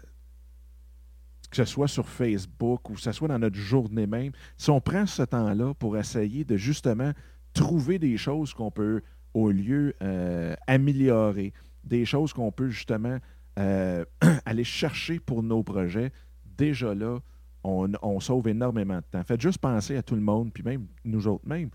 que 1.50 1.58
ce 1.58 1.66
soit 1.66 1.88
sur 1.88 2.08
Facebook 2.08 2.90
ou 2.90 2.94
que 2.94 3.02
ce 3.02 3.12
soit 3.12 3.28
dans 3.28 3.40
notre 3.40 3.58
journée 3.58 4.08
même, 4.08 4.32
si 4.58 4.70
on 4.70 4.82
prend 4.82 5.06
ce 5.06 5.24
temps-là 5.24 5.74
pour 5.76 5.98
essayer 5.98 6.44
de 6.44 6.58
justement 6.58 7.12
trouver 7.54 8.00
des 8.00 8.18
choses 8.18 8.54
qu'on 8.54 8.72
peut, 8.72 9.02
au 9.34 9.52
lieu, 9.52 9.94
euh, 10.02 10.56
améliorer, 10.68 11.54
des 11.84 12.06
choses 12.06 12.34
qu'on 12.34 12.52
peut 12.52 12.70
justement 12.70 13.18
aller 14.46 14.64
chercher 14.64 15.20
pour 15.20 15.44
nos 15.44 15.62
projets, 15.62 16.12
déjà 16.58 16.96
là, 16.96 17.20
on, 17.64 18.20
sauve 18.20 18.48
énormément 18.48 18.98
de 18.98 19.06
temps. 19.10 19.24
Faites 19.24 19.42
juste 19.42 19.60
penser 19.60 19.96
à 19.96 20.04
tout 20.04 20.16
le 20.16 20.22
monde, 20.22 20.52
puis 20.54 20.64
même 20.64 20.88
nous 21.06 21.28
autres 21.28 21.48
même. 21.48 21.70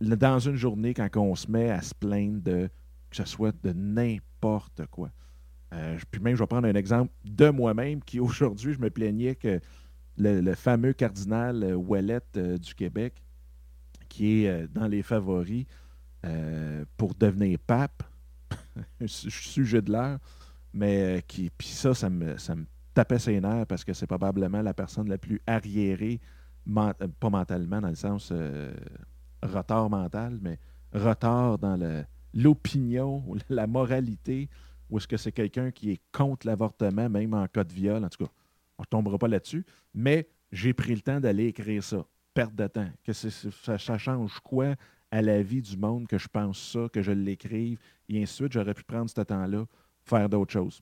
Dans 0.00 0.38
une 0.38 0.56
journée, 0.56 0.94
quand 0.94 1.08
on 1.16 1.34
se 1.34 1.50
met 1.50 1.70
à 1.70 1.82
se 1.82 1.94
plaindre 1.94 2.42
de 2.42 2.70
que 3.10 3.16
ce 3.16 3.24
soit 3.24 3.54
de 3.62 3.72
n'importe 3.72 4.86
quoi. 4.86 5.10
Euh, 5.74 5.98
puis 6.10 6.20
même, 6.20 6.36
je 6.36 6.42
vais 6.42 6.46
prendre 6.46 6.68
un 6.68 6.74
exemple 6.74 7.12
de 7.24 7.50
moi-même 7.50 8.02
qui 8.02 8.20
aujourd'hui, 8.20 8.72
je 8.72 8.78
me 8.78 8.90
plaignais 8.90 9.34
que 9.34 9.60
le, 10.16 10.54
fameux 10.54 10.92
cardinal 10.92 11.62
euh, 11.62 11.74
Ouellet 11.74 12.20
euh, 12.36 12.56
du 12.56 12.74
Québec, 12.74 13.22
qui 14.08 14.44
est 14.44 14.66
dans 14.68 14.88
les 14.88 15.02
favoris 15.02 15.66
pour 16.96 17.14
devenir 17.14 17.58
pape, 17.60 18.02
sujet 19.06 19.80
de 19.80 19.92
l'heure, 19.92 20.18
mais 20.74 21.24
qui, 21.26 21.48
puis 21.56 21.68
ça, 21.68 21.94
ça 21.94 22.10
ça 22.36 22.54
me 22.56 22.66
tapait 22.94 23.18
ses 23.18 23.40
nerfs 23.40 23.66
parce 23.66 23.84
que 23.84 23.92
c'est 23.92 24.06
probablement 24.06 24.62
la 24.62 24.74
personne 24.74 25.08
la 25.08 25.18
plus 25.18 25.40
arriérée, 25.46 26.20
euh, 26.68 26.92
pas 27.18 27.30
mentalement 27.30 27.80
dans 27.80 27.88
le 27.88 27.94
sens 27.94 28.30
euh, 28.32 28.72
retard 29.42 29.90
mental, 29.90 30.38
mais 30.40 30.58
retard 30.92 31.58
dans 31.58 32.04
l'opinion, 32.34 33.24
la 33.48 33.66
moralité, 33.66 34.48
ou 34.90 34.98
est-ce 34.98 35.06
que 35.06 35.16
c'est 35.16 35.32
quelqu'un 35.32 35.70
qui 35.70 35.92
est 35.92 36.00
contre 36.12 36.46
l'avortement, 36.46 37.08
même 37.08 37.34
en 37.34 37.46
cas 37.46 37.64
de 37.64 37.72
viol. 37.72 38.04
En 38.04 38.08
tout 38.08 38.24
cas, 38.24 38.30
on 38.78 38.82
ne 38.82 38.86
tombera 38.86 39.18
pas 39.18 39.28
là-dessus. 39.28 39.64
Mais 39.94 40.28
j'ai 40.50 40.72
pris 40.72 40.94
le 40.94 41.00
temps 41.00 41.20
d'aller 41.20 41.46
écrire 41.46 41.82
ça. 41.82 42.04
Perte 42.34 42.54
de 42.54 42.66
temps. 42.66 42.88
Que 43.04 43.12
ça, 43.12 43.78
ça, 43.78 43.98
change 43.98 44.40
quoi 44.40 44.74
à 45.10 45.22
la 45.22 45.42
vie 45.42 45.62
du 45.62 45.76
monde 45.76 46.06
que 46.06 46.18
je 46.18 46.28
pense 46.28 46.58
ça, 46.58 46.88
que 46.92 47.02
je 47.02 47.12
l'écrive, 47.12 47.78
et 48.08 48.22
ainsi 48.22 48.32
de 48.32 48.36
suite. 48.36 48.52
J'aurais 48.52 48.74
pu 48.74 48.84
prendre 48.84 49.10
ce 49.10 49.20
temps-là, 49.20 49.64
faire 50.04 50.28
d'autres 50.28 50.52
choses. 50.52 50.80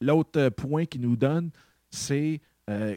L'autre 0.00 0.38
euh, 0.38 0.50
point 0.50 0.86
qu'il 0.86 1.00
nous 1.02 1.16
donne, 1.16 1.50
c'est, 1.90 2.40
euh, 2.70 2.96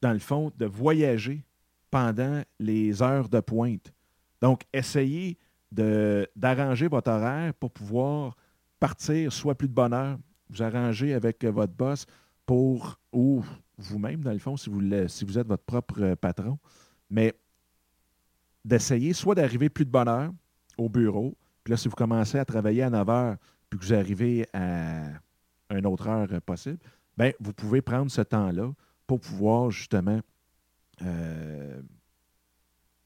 dans 0.00 0.12
le 0.12 0.18
fond, 0.18 0.50
de 0.56 0.66
voyager 0.66 1.44
pendant 1.90 2.42
les 2.58 3.02
heures 3.02 3.28
de 3.28 3.40
pointe. 3.40 3.92
Donc, 4.40 4.62
essayez 4.72 5.36
d'arranger 5.70 6.88
votre 6.88 7.10
horaire 7.10 7.54
pour 7.54 7.70
pouvoir 7.70 8.36
partir 8.78 9.32
soit 9.32 9.54
plus 9.54 9.68
de 9.68 9.74
bonne 9.74 9.94
heure, 9.94 10.18
vous 10.50 10.62
arrangez 10.62 11.14
avec 11.14 11.44
votre 11.44 11.72
boss 11.72 12.04
pour, 12.44 12.98
ou 13.12 13.42
vous-même, 13.78 14.22
dans 14.22 14.32
le 14.32 14.38
fond, 14.38 14.56
si 14.56 14.68
vous, 14.68 14.82
si 15.08 15.24
vous 15.24 15.38
êtes 15.38 15.46
votre 15.46 15.64
propre 15.64 16.02
euh, 16.02 16.16
patron, 16.16 16.58
mais 17.08 17.32
d'essayer 18.64 19.12
soit 19.12 19.34
d'arriver 19.34 19.68
plus 19.68 19.84
de 19.84 19.90
bonne 19.90 20.08
heure 20.08 20.32
au 20.76 20.88
bureau, 20.88 21.36
puis 21.64 21.72
là, 21.72 21.76
si 21.76 21.88
vous 21.88 21.94
commencez 21.94 22.38
à 22.38 22.44
travailler 22.44 22.82
à 22.82 22.90
9 22.90 23.08
heures, 23.08 23.36
puis 23.70 23.78
que 23.78 23.84
vous 23.84 23.94
arrivez 23.94 24.46
à 24.52 25.04
une 25.72 25.86
autre 25.86 26.08
heure 26.08 26.28
euh, 26.32 26.40
possible, 26.40 26.78
ben, 27.16 27.32
vous 27.40 27.52
pouvez 27.52 27.82
prendre 27.82 28.10
ce 28.10 28.22
temps-là 28.22 28.72
pour 29.06 29.20
pouvoir 29.20 29.70
justement 29.70 30.20
euh, 31.02 31.82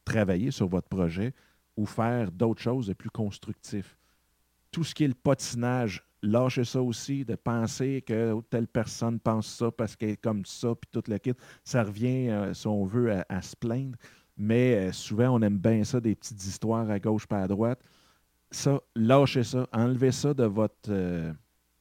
travailler 0.04 0.50
sur 0.50 0.68
votre 0.68 0.88
projet 0.88 1.32
ou 1.76 1.86
faire 1.86 2.30
d'autres 2.30 2.62
choses 2.62 2.86
de 2.86 2.94
plus 2.94 3.10
constructifs. 3.10 3.96
Tout 4.70 4.84
ce 4.84 4.94
qui 4.94 5.04
est 5.04 5.08
le 5.08 5.14
patinage, 5.14 6.04
lâchez 6.22 6.64
ça 6.64 6.82
aussi, 6.82 7.24
de 7.24 7.34
penser 7.34 8.02
que 8.02 8.40
telle 8.50 8.68
personne 8.68 9.18
pense 9.18 9.46
ça 9.46 9.70
parce 9.70 9.96
qu'elle 9.96 10.10
est 10.10 10.16
comme 10.16 10.44
ça, 10.44 10.74
puis 10.74 10.88
tout 10.92 11.10
le 11.10 11.18
kit. 11.18 11.34
Ça 11.64 11.82
revient, 11.82 12.28
euh, 12.30 12.54
si 12.54 12.66
on 12.66 12.84
veut, 12.84 13.22
à, 13.28 13.42
se 13.42 13.56
plaindre. 13.56 13.96
Mais 14.36 14.92
souvent, 14.92 15.30
on 15.30 15.42
aime 15.42 15.58
bien 15.58 15.82
ça, 15.82 15.98
des 15.98 16.14
petites 16.14 16.44
histoires 16.44 16.90
à 16.90 16.98
gauche 17.00 17.26
pas 17.26 17.42
à 17.42 17.48
droite. 17.48 17.82
Ça, 18.50 18.80
lâchez 18.94 19.44
ça, 19.44 19.66
enlevez 19.72 20.12
ça 20.12 20.34
de 20.34 20.44
votre 20.44 20.90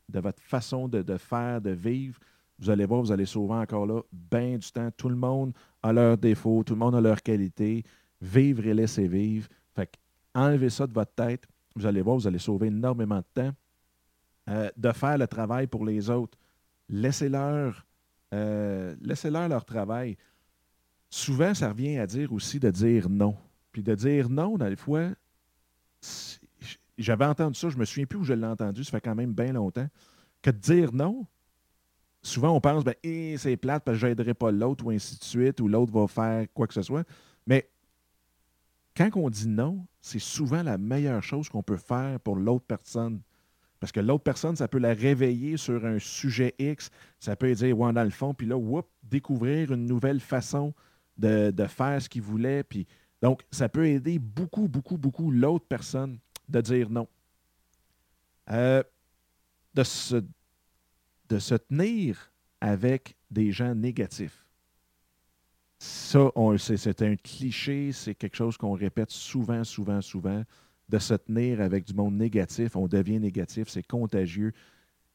de 0.10 0.20
votre 0.20 0.42
façon 0.42 0.88
de, 0.88 1.18
faire, 1.18 1.62
de 1.62 1.72
vivre, 1.72 2.20
vous 2.60 2.70
allez 2.70 2.86
voir, 2.86 3.02
vous 3.02 3.12
allez 3.12 3.26
sauver 3.26 3.56
encore 3.56 3.86
là 3.86 4.02
bien 4.12 4.58
du 4.58 4.72
temps. 4.72 4.90
Tout 4.96 5.10
le 5.10 5.16
monde 5.16 5.54
a 5.84 5.92
leurs 5.92 6.18
défauts, 6.18 6.64
tout 6.64 6.74
le 6.74 6.80
monde 6.80 6.96
a 6.96 7.02
leurs 7.02 7.22
qualités. 7.22 7.84
Vivre 8.22 8.66
et 8.66 8.74
laisser 8.74 9.08
vivre. 9.08 9.50
Fait 9.76 9.92
enlevez 10.34 10.70
ça 10.70 10.88
de 10.88 10.94
votre 10.94 11.14
tête. 11.14 11.46
Vous 11.76 11.86
allez 11.86 12.02
voir, 12.02 12.16
vous 12.16 12.28
allez 12.28 12.40
sauver 12.40 12.68
énormément 12.68 13.18
de 13.18 13.42
temps. 13.42 13.52
Euh, 14.50 14.70
de 14.78 14.92
faire 14.92 15.18
le 15.18 15.28
travail 15.28 15.68
pour 15.68 15.86
les 15.86 16.10
autres. 16.10 16.38
Laissez-leur 16.88 17.86
euh, 18.34 18.96
laissez 19.02 19.30
-leur, 19.30 19.48
leur 19.48 19.66
travail. 19.66 20.18
Souvent, 21.10 21.54
ça 21.54 21.70
revient 21.70 21.98
à 21.98 22.08
dire 22.08 22.32
aussi 22.34 22.60
de 22.60 22.70
dire 22.70 23.10
non. 23.10 23.36
Puis 23.72 23.84
de 23.84 23.96
dire 23.96 24.30
non, 24.30 24.58
dans 24.58 24.68
les 24.68 24.76
fois, 24.76 25.10
j'avais 26.98 27.26
entendu 27.26 27.60
ça, 27.60 27.70
je 27.70 27.78
me 27.78 27.86
souviens 27.86 28.06
plus 28.06 28.20
où 28.20 28.24
je 28.24 28.34
l'ai 28.34 28.46
entendu, 28.46 28.84
ça 28.84 28.92
fait 28.92 29.02
quand 29.02 29.16
même 29.16 29.34
bien 29.34 29.54
longtemps, 29.54 29.88
que 30.42 30.52
de 30.52 30.58
dire 30.58 30.94
non, 30.94 31.26
souvent 32.22 32.52
on 32.52 32.62
pense, 32.62 32.84
ben, 32.84 32.96
eh, 33.04 33.38
c'est 33.38 33.58
plate 33.58 33.84
parce 33.84 33.98
que 33.98 34.02
je 34.02 34.08
n'aiderai 34.08 34.34
pas 34.34 34.52
l'autre 34.52 34.86
ou 34.86 34.92
ainsi 34.92 35.18
de 35.18 35.24
suite, 35.24 35.60
ou 35.60 35.68
l'autre 35.68 35.92
va 35.92 36.08
faire 36.08 36.46
quoi 36.54 36.68
que 36.68 36.74
ce 36.74 36.82
soit. 36.82 37.08
Mais 37.48 37.70
quand 38.96 39.10
on 39.16 39.30
dit 39.30 39.48
non, 39.48 39.86
c'est 40.02 40.20
souvent 40.20 40.64
la 40.64 40.78
meilleure 40.78 41.24
chose 41.24 41.50
qu'on 41.50 41.64
peut 41.64 41.78
faire 41.78 42.20
pour 42.20 42.36
l'autre 42.36 42.66
personne. 42.66 43.22
Parce 43.80 43.92
que 43.92 44.00
l'autre 44.00 44.24
personne, 44.24 44.56
ça 44.56 44.68
peut 44.68 44.80
la 44.80 44.94
réveiller 44.94 45.58
sur 45.58 45.86
un 45.86 46.00
sujet 46.00 46.56
X, 46.58 46.90
ça 47.20 47.36
peut 47.36 47.54
dire, 47.54 47.78
ouais, 47.78 47.92
dans 47.92 48.04
le 48.04 48.10
fond, 48.10 48.34
puis 48.34 48.48
là, 48.48 48.58
découvrir 49.04 49.74
une 49.74 49.86
nouvelle 49.86 50.20
façon 50.20 50.74
de, 51.18 51.52
de 51.52 51.66
faire 51.66 52.02
ce 52.02 52.08
qu'il 52.08 52.22
voulait. 52.22 52.64
Donc, 53.22 53.44
ça 53.52 53.70
peut 53.70 53.86
aider 53.88 54.18
beaucoup, 54.18 54.68
beaucoup, 54.68 54.98
beaucoup 54.98 55.30
l'autre 55.30 55.66
personne 55.68 56.18
de 56.48 56.62
dire 56.62 56.90
non. 56.90 57.08
Euh, 58.52 58.84
de, 59.74 59.84
se, 59.84 61.56
tenir 61.56 62.32
avec 62.62 63.16
des 63.30 63.52
gens 63.52 63.76
négatifs. 63.76 64.46
Ça, 65.80 66.30
c'est 66.58 67.02
un 67.02 67.16
cliché, 67.16 67.92
c'est 67.92 68.16
quelque 68.16 68.38
chose 68.38 68.58
qu'on 68.58 68.74
répète 68.74 69.12
souvent, 69.12 69.64
souvent, 69.64 70.02
souvent. 70.02 70.44
De 70.88 71.00
se 71.00 71.16
tenir 71.16 71.62
avec 71.62 71.86
du 71.86 71.94
monde 71.96 72.16
négatif, 72.16 72.76
on 72.76 72.88
devient 72.88 73.20
négatif, 73.20 73.68
c'est 73.70 73.86
contagieux. 73.86 74.54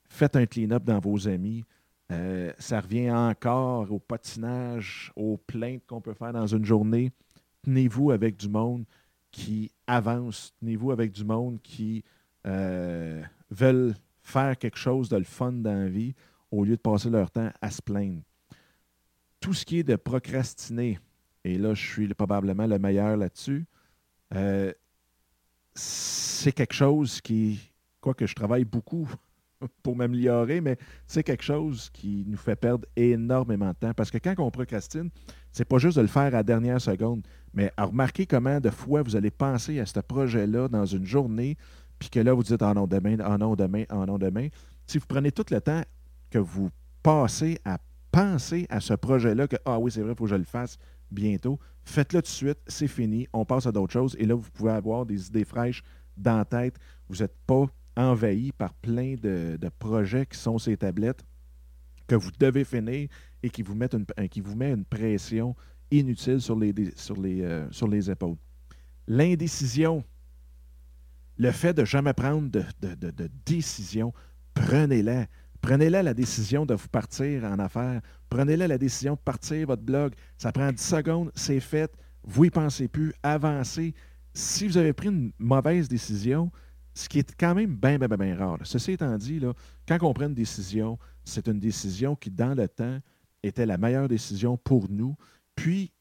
Faites 0.08 0.34
un 0.34 0.44
clean-up 0.44 0.82
dans 0.84 0.98
vos 0.98 1.28
amis. 1.28 1.64
Euh, 2.10 2.52
ça 2.58 2.80
revient 2.80 3.12
encore 3.12 3.90
au 3.92 4.00
patinage, 4.00 5.12
aux 5.14 5.36
plaintes 5.36 5.86
qu'on 5.86 6.00
peut 6.00 6.14
faire 6.14 6.32
dans 6.32 6.48
une 6.48 6.64
journée. 6.64 7.12
Tenez-vous 7.62 8.10
avec 8.10 8.36
du 8.36 8.48
monde 8.48 8.84
qui 9.30 9.70
avancent, 9.86 10.52
tenez-vous 10.60 10.90
avec 10.90 11.12
du 11.12 11.24
monde 11.24 11.60
qui 11.62 12.04
euh, 12.46 13.22
veulent 13.50 13.94
faire 14.22 14.56
quelque 14.58 14.78
chose 14.78 15.08
de 15.08 15.16
le 15.16 15.24
fun 15.24 15.52
dans 15.52 15.74
la 15.74 15.88
vie 15.88 16.14
au 16.50 16.64
lieu 16.64 16.76
de 16.76 16.80
passer 16.80 17.10
leur 17.10 17.30
temps 17.30 17.50
à 17.60 17.70
se 17.70 17.82
plaindre. 17.82 18.22
Tout 19.40 19.54
ce 19.54 19.64
qui 19.64 19.78
est 19.78 19.84
de 19.84 19.96
procrastiner, 19.96 20.98
et 21.44 21.56
là, 21.56 21.74
je 21.74 21.86
suis 21.86 22.08
probablement 22.08 22.66
le 22.66 22.78
meilleur 22.78 23.16
là-dessus, 23.16 23.66
euh, 24.34 24.72
c'est 25.74 26.52
quelque 26.52 26.74
chose 26.74 27.20
qui, 27.20 27.72
quoi 28.00 28.14
que 28.14 28.26
je 28.26 28.34
travaille 28.34 28.64
beaucoup 28.64 29.08
pour 29.82 29.96
m'améliorer, 29.96 30.60
mais 30.60 30.76
c'est 31.06 31.22
quelque 31.22 31.44
chose 31.44 31.90
qui 31.90 32.24
nous 32.26 32.36
fait 32.36 32.56
perdre 32.56 32.86
énormément 32.96 33.70
de 33.70 33.76
temps. 33.76 33.94
Parce 33.94 34.10
que 34.10 34.18
quand 34.18 34.34
on 34.38 34.50
procrastine, 34.50 35.10
c'est 35.52 35.64
pas 35.64 35.78
juste 35.78 35.96
de 35.96 36.02
le 36.02 36.08
faire 36.08 36.22
à 36.22 36.30
la 36.30 36.42
dernière 36.42 36.80
seconde, 36.80 37.26
mais 37.54 37.72
à 37.76 37.84
remarquer 37.84 38.26
comment 38.26 38.60
de 38.60 38.70
fois 38.70 39.02
vous 39.02 39.16
allez 39.16 39.30
penser 39.30 39.80
à 39.80 39.86
ce 39.86 40.00
projet-là 40.00 40.68
dans 40.68 40.86
une 40.86 41.06
journée, 41.06 41.56
puis 41.98 42.08
que 42.08 42.20
là, 42.20 42.32
vous 42.32 42.42
dites 42.42 42.62
en 42.62 42.70
ah 42.70 42.74
non, 42.74 42.86
demain, 42.86 43.18
en 43.20 43.32
ah 43.32 43.38
non, 43.38 43.54
demain, 43.54 43.84
en 43.90 44.02
ah 44.02 44.06
non, 44.06 44.18
demain. 44.18 44.48
Si 44.86 44.98
vous 44.98 45.06
prenez 45.06 45.32
tout 45.32 45.44
le 45.50 45.60
temps 45.60 45.82
que 46.30 46.38
vous 46.38 46.70
passez 47.02 47.58
à 47.64 47.78
penser 48.10 48.66
à 48.70 48.80
ce 48.80 48.94
projet-là, 48.94 49.46
que 49.48 49.56
ah 49.64 49.78
oui, 49.78 49.90
c'est 49.90 50.00
vrai, 50.00 50.12
il 50.12 50.16
faut 50.16 50.24
que 50.24 50.30
je 50.30 50.36
le 50.36 50.44
fasse 50.44 50.78
bientôt. 51.10 51.58
Faites-le 51.84 52.22
tout 52.22 52.26
de 52.26 52.28
suite, 52.28 52.58
c'est 52.66 52.88
fini, 52.88 53.26
on 53.32 53.44
passe 53.44 53.66
à 53.66 53.72
d'autres 53.72 53.92
choses. 53.92 54.16
Et 54.18 54.26
là, 54.26 54.34
vous 54.34 54.50
pouvez 54.50 54.72
avoir 54.72 55.06
des 55.06 55.26
idées 55.26 55.44
fraîches 55.44 55.82
dans 56.16 56.38
la 56.38 56.44
tête. 56.44 56.76
Vous 57.08 57.16
n'êtes 57.16 57.36
pas 57.46 57.66
envahi 57.96 58.52
par 58.52 58.72
plein 58.74 59.16
de, 59.20 59.58
projets 59.78 60.26
qui 60.26 60.38
sont 60.38 60.58
ces 60.58 60.76
tablettes 60.76 61.24
que 62.06 62.14
vous 62.14 62.30
devez 62.38 62.64
finir 62.64 63.08
et 63.42 63.50
qui 63.50 63.62
vous 63.62 63.74
mettent 63.74 63.94
une, 63.94 64.28
qui 64.28 64.40
vous 64.40 64.54
met 64.54 64.72
une 64.72 64.84
pression 64.84 65.54
inutile 65.90 66.40
sur 66.40 66.58
les, 66.58 66.74
sur 66.96 67.20
les, 67.20 67.42
euh, 67.42 67.70
sur 67.70 67.88
les 67.88 68.10
épaules. 68.10 68.36
L'indécision, 69.08 70.04
le 71.36 71.50
fait 71.50 71.74
de 71.74 71.84
jamais 71.84 72.12
prendre 72.12 72.48
de, 72.50 72.64
de, 72.80 73.10
de 73.10 73.30
décision, 73.44 74.12
prenez-la. 74.54 75.26
Prenez-la 75.60 76.02
la 76.02 76.14
décision 76.14 76.64
de 76.64 76.74
vous 76.74 76.88
partir 76.88 77.44
en 77.44 77.58
affaires. 77.58 78.00
Prenez-la 78.30 78.66
la 78.66 78.78
décision 78.78 79.14
de 79.14 79.18
partir 79.18 79.66
votre 79.66 79.82
blog. 79.82 80.14
Ça 80.38 80.52
prend 80.52 80.72
10 80.72 80.82
secondes, 80.82 81.30
c'est 81.34 81.60
fait. 81.60 81.92
Vous 82.24 82.44
y 82.44 82.50
pensez 82.50 82.88
plus. 82.88 83.12
Avancez. 83.22 83.94
Si 84.32 84.66
vous 84.66 84.76
avez 84.76 84.92
pris 84.92 85.08
une 85.08 85.32
mauvaise 85.38 85.88
décision, 85.88 86.50
ce 86.94 87.08
qui 87.08 87.18
est 87.18 87.34
quand 87.38 87.54
même 87.54 87.74
bien, 87.74 87.98
bien, 87.98 88.08
bien, 88.08 88.36
rare. 88.36 88.58
Ceci 88.62 88.92
étant 88.92 89.16
dit, 89.16 89.40
là, 89.40 89.52
quand 89.86 89.98
on 90.02 90.12
prend 90.12 90.26
une 90.26 90.34
décision, 90.34 90.98
c'est 91.24 91.46
une 91.48 91.58
décision 91.58 92.16
qui, 92.16 92.30
dans 92.30 92.54
le 92.54 92.68
temps, 92.68 92.98
était 93.42 93.66
la 93.66 93.78
meilleure 93.78 94.08
décision 94.08 94.56
pour 94.56 94.88
nous. 94.90 95.16
Puis, 95.56 95.92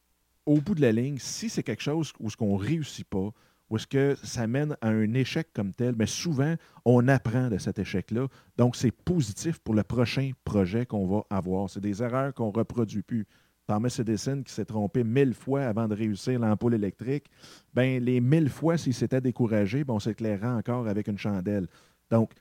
au 0.46 0.62
bout 0.62 0.76
de 0.76 0.82
la 0.82 0.92
ligne, 0.92 1.18
si 1.20 1.50
c'est 1.50 1.64
quelque 1.64 1.84
chose 1.84 2.12
où 2.20 2.30
ce 2.30 2.38
qu'on 2.38 2.58
ne 2.58 2.64
réussit 2.64 3.08
pas, 3.08 3.32
ou 3.70 3.78
est-ce 3.78 3.88
que 3.88 4.18
ça 4.24 4.48
mène 4.48 4.76
à 4.82 4.90
un 4.90 5.14
échec 5.14 5.50
comme 5.54 5.74
tel, 5.74 5.96
mais 5.96 6.08
souvent, 6.08 6.56
on 6.86 7.08
apprend 7.08 7.50
de 7.50 7.58
cet 7.60 7.78
échec-là. 7.78 8.28
Donc, 8.58 8.76
c'est 8.76 8.92
positif 8.92 9.60
pour 9.60 9.76
le 9.76 9.84
prochain 9.84 10.32
projet 10.44 10.86
qu'on 10.86 11.06
va 11.06 11.24
avoir. 11.30 11.70
C'est 11.70 11.80
des 11.80 12.02
erreurs 12.02 12.34
qu'on 12.34 12.48
ne 12.48 12.58
reproduit 12.58 13.04
plus. 13.04 13.28
Thomas 13.68 13.96
Edison, 14.00 14.42
qui 14.42 14.52
s'est 14.52 14.66
trompé 14.66 15.04
mille 15.04 15.36
fois 15.36 15.66
avant 15.66 15.88
de 15.88 15.94
réussir 15.94 16.40
l'ampoule 16.40 16.74
électrique, 16.74 17.28
ben 17.72 18.04
les 18.04 18.20
mille 18.20 18.50
fois, 18.50 18.80
s'il 18.80 18.96
s'était 18.96 19.22
découragé, 19.22 19.84
ben, 19.84 19.94
on 19.94 20.00
s'éclairera 20.00 20.56
encore 20.56 20.88
avec 20.88 21.08
une 21.08 21.20
chandelle. 21.20 21.68
Donc, 22.10 22.32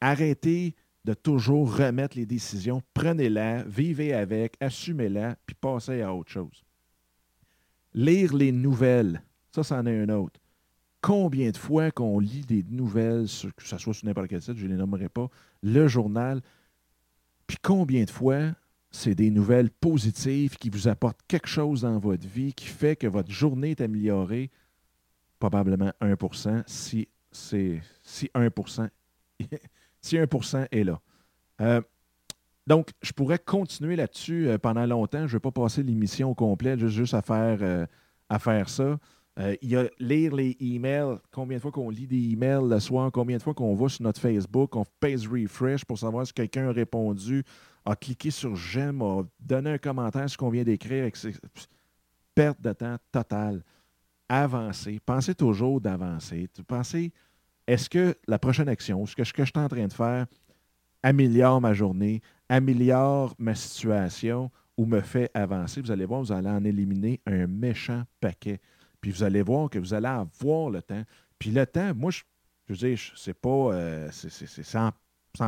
arrêtez 0.00 0.74
de 1.04 1.14
toujours 1.14 1.76
remettre 1.76 2.16
les 2.16 2.26
décisions. 2.26 2.82
Prenez-la, 2.94 3.64
vivez 3.64 4.14
avec, 4.14 4.56
assumez-la, 4.60 5.36
puis 5.46 5.54
passez 5.54 6.02
à 6.02 6.14
autre 6.14 6.30
chose. 6.30 6.64
Lire 7.94 8.34
les 8.34 8.52
nouvelles, 8.52 9.22
ça, 9.54 9.62
c'en 9.62 9.84
est 9.86 10.00
un 10.00 10.08
autre 10.08 10.40
combien 11.02 11.50
de 11.50 11.56
fois 11.58 11.90
qu'on 11.90 12.18
lit 12.18 12.46
des 12.46 12.64
nouvelles, 12.70 13.26
que 13.56 13.66
ce 13.66 13.76
soit 13.76 13.92
sur 13.92 14.06
n'importe 14.06 14.28
quel 14.28 14.40
site, 14.40 14.56
je 14.56 14.64
ne 14.66 14.70
les 14.70 14.76
nommerai 14.76 15.10
pas, 15.10 15.28
le 15.62 15.88
journal, 15.88 16.40
puis 17.46 17.58
combien 17.60 18.04
de 18.04 18.10
fois 18.10 18.52
c'est 18.90 19.14
des 19.14 19.30
nouvelles 19.30 19.70
positives 19.70 20.56
qui 20.56 20.70
vous 20.70 20.88
apportent 20.88 21.20
quelque 21.26 21.48
chose 21.48 21.82
dans 21.82 21.98
votre 21.98 22.26
vie, 22.26 22.54
qui 22.54 22.66
fait 22.66 22.96
que 22.96 23.06
votre 23.06 23.30
journée 23.30 23.72
est 23.72 23.80
améliorée, 23.80 24.50
probablement 25.38 25.92
1% 26.00 26.62
si, 26.66 27.08
si 27.32 28.30
1 28.34 28.48
si 30.02 30.16
1% 30.16 30.66
est 30.70 30.84
là. 30.84 31.00
Euh, 31.60 31.80
donc, 32.66 32.90
je 33.00 33.12
pourrais 33.12 33.38
continuer 33.38 33.96
là-dessus 33.96 34.48
euh, 34.48 34.58
pendant 34.58 34.86
longtemps. 34.86 35.26
Je 35.26 35.34
ne 35.34 35.38
vais 35.38 35.40
pas 35.40 35.50
passer 35.50 35.82
l'émission 35.82 36.30
au 36.30 36.34
complet, 36.34 36.76
juste, 36.88 37.14
à, 37.14 37.22
faire, 37.22 37.58
euh, 37.62 37.86
à 38.28 38.38
faire 38.38 38.68
ça. 38.68 38.98
Il 39.62 39.70
y 39.70 39.76
a 39.76 39.88
lire 39.98 40.34
les 40.34 40.58
emails, 40.60 41.16
combien 41.30 41.56
de 41.56 41.62
fois 41.62 41.72
qu'on 41.72 41.88
lit 41.88 42.06
des 42.06 42.32
emails 42.32 42.68
le 42.68 42.78
soir, 42.80 43.10
combien 43.10 43.38
de 43.38 43.42
fois 43.42 43.54
qu'on 43.54 43.74
va 43.74 43.88
sur 43.88 44.02
notre 44.02 44.20
Facebook, 44.20 44.76
on 44.76 44.84
pèse 45.00 45.26
refresh 45.26 45.86
pour 45.86 45.98
savoir 45.98 46.26
si 46.26 46.34
quelqu'un 46.34 46.68
a 46.68 46.72
répondu, 46.72 47.42
a 47.86 47.96
cliqué 47.96 48.30
sur 48.30 48.54
j'aime, 48.56 49.00
a 49.00 49.22
donné 49.40 49.70
un 49.70 49.78
commentaire 49.78 50.28
sur 50.28 50.32
ce 50.32 50.36
qu'on 50.36 50.50
vient 50.50 50.64
d'écrire. 50.64 51.10
Perte 52.34 52.60
de 52.60 52.74
temps 52.74 52.96
totale. 53.10 53.62
Avancer. 54.28 55.00
Pensez 55.04 55.34
toujours 55.34 55.80
d'avancer. 55.80 56.50
Pensez, 56.68 57.10
est-ce 57.72 57.88
que 57.88 58.14
la 58.28 58.38
prochaine 58.38 58.68
action, 58.68 59.06
ce 59.06 59.16
que, 59.16 59.24
je 59.24 59.32
suis 59.32 59.52
en 59.56 59.68
train 59.68 59.86
de 59.86 59.92
faire, 59.92 60.26
améliore 61.02 61.58
ma 61.60 61.72
journée, 61.72 62.20
améliore 62.50 63.34
ma 63.38 63.54
situation 63.54 64.50
ou 64.76 64.84
me 64.84 65.00
fait 65.00 65.30
avancer? 65.32 65.80
Vous 65.80 65.90
allez 65.90 66.04
voir, 66.04 66.20
vous 66.20 66.32
allez 66.32 66.50
en 66.50 66.62
éliminer 66.64 67.20
un 67.26 67.46
méchant 67.46 68.04
paquet. 68.20 68.60
Puis 69.00 69.10
vous 69.10 69.22
allez 69.22 69.40
voir 69.40 69.70
que 69.70 69.78
vous 69.78 69.94
allez 69.94 70.06
avoir 70.06 70.68
le 70.68 70.82
temps. 70.82 71.02
Puis 71.38 71.50
le 71.50 71.66
temps, 71.66 71.94
moi, 71.94 72.10
je, 72.10 72.20
je 72.66 72.74
veux 72.74 72.88
dire, 72.90 72.98
c'est 73.16 73.32
pas 73.32 73.72
euh, 73.72 74.08
c'est 74.12 74.62
sans, 74.62 74.92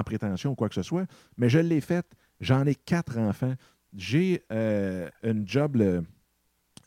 prétention 0.02 0.52
ou 0.52 0.54
quoi 0.54 0.70
que 0.70 0.74
ce 0.74 0.82
soit, 0.82 1.06
mais 1.36 1.50
je 1.50 1.58
l'ai 1.58 1.82
fait. 1.82 2.06
J'en 2.40 2.64
ai 2.64 2.74
quatre 2.74 3.18
enfants. 3.18 3.54
J'ai 3.94 4.42
euh, 4.50 5.10
une 5.22 5.46
job 5.46 5.76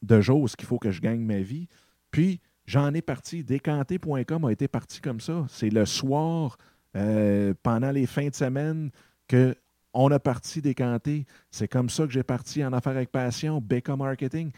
de 0.01 0.21
jour, 0.21 0.49
qu'il 0.49 0.67
faut 0.67 0.79
que 0.79 0.89
je 0.89 0.99
gagne 0.99 1.21
ma 1.21 1.41
vie. 1.41 1.67
Puis 2.09 2.41
j'en 2.67 2.93
ai 2.93 3.01
parti. 3.01 3.43
Décanté.com 3.43 4.45
a 4.45 4.51
été 4.51 4.67
parti 4.67 5.01
comme 5.01 5.19
ça. 5.19 5.45
C'est 5.49 5.69
le 5.69 5.85
soir, 5.85 6.57
euh, 6.95 7.53
pendant 7.63 7.91
les 7.91 8.05
fins 8.05 8.27
de 8.27 8.35
semaine, 8.35 8.91
que 9.27 9.55
on 9.93 10.11
a 10.11 10.19
parti 10.19 10.61
décanter. 10.61 11.25
C'est 11.49 11.67
comme 11.67 11.89
ça 11.89 12.05
que 12.05 12.11
j'ai 12.11 12.21
parti 12.21 12.63
en 12.63 12.71
affaires 12.73 12.95
avec 12.95 13.11
passion, 13.11 13.59
Becca 13.59 13.95
Marketing 13.95 14.51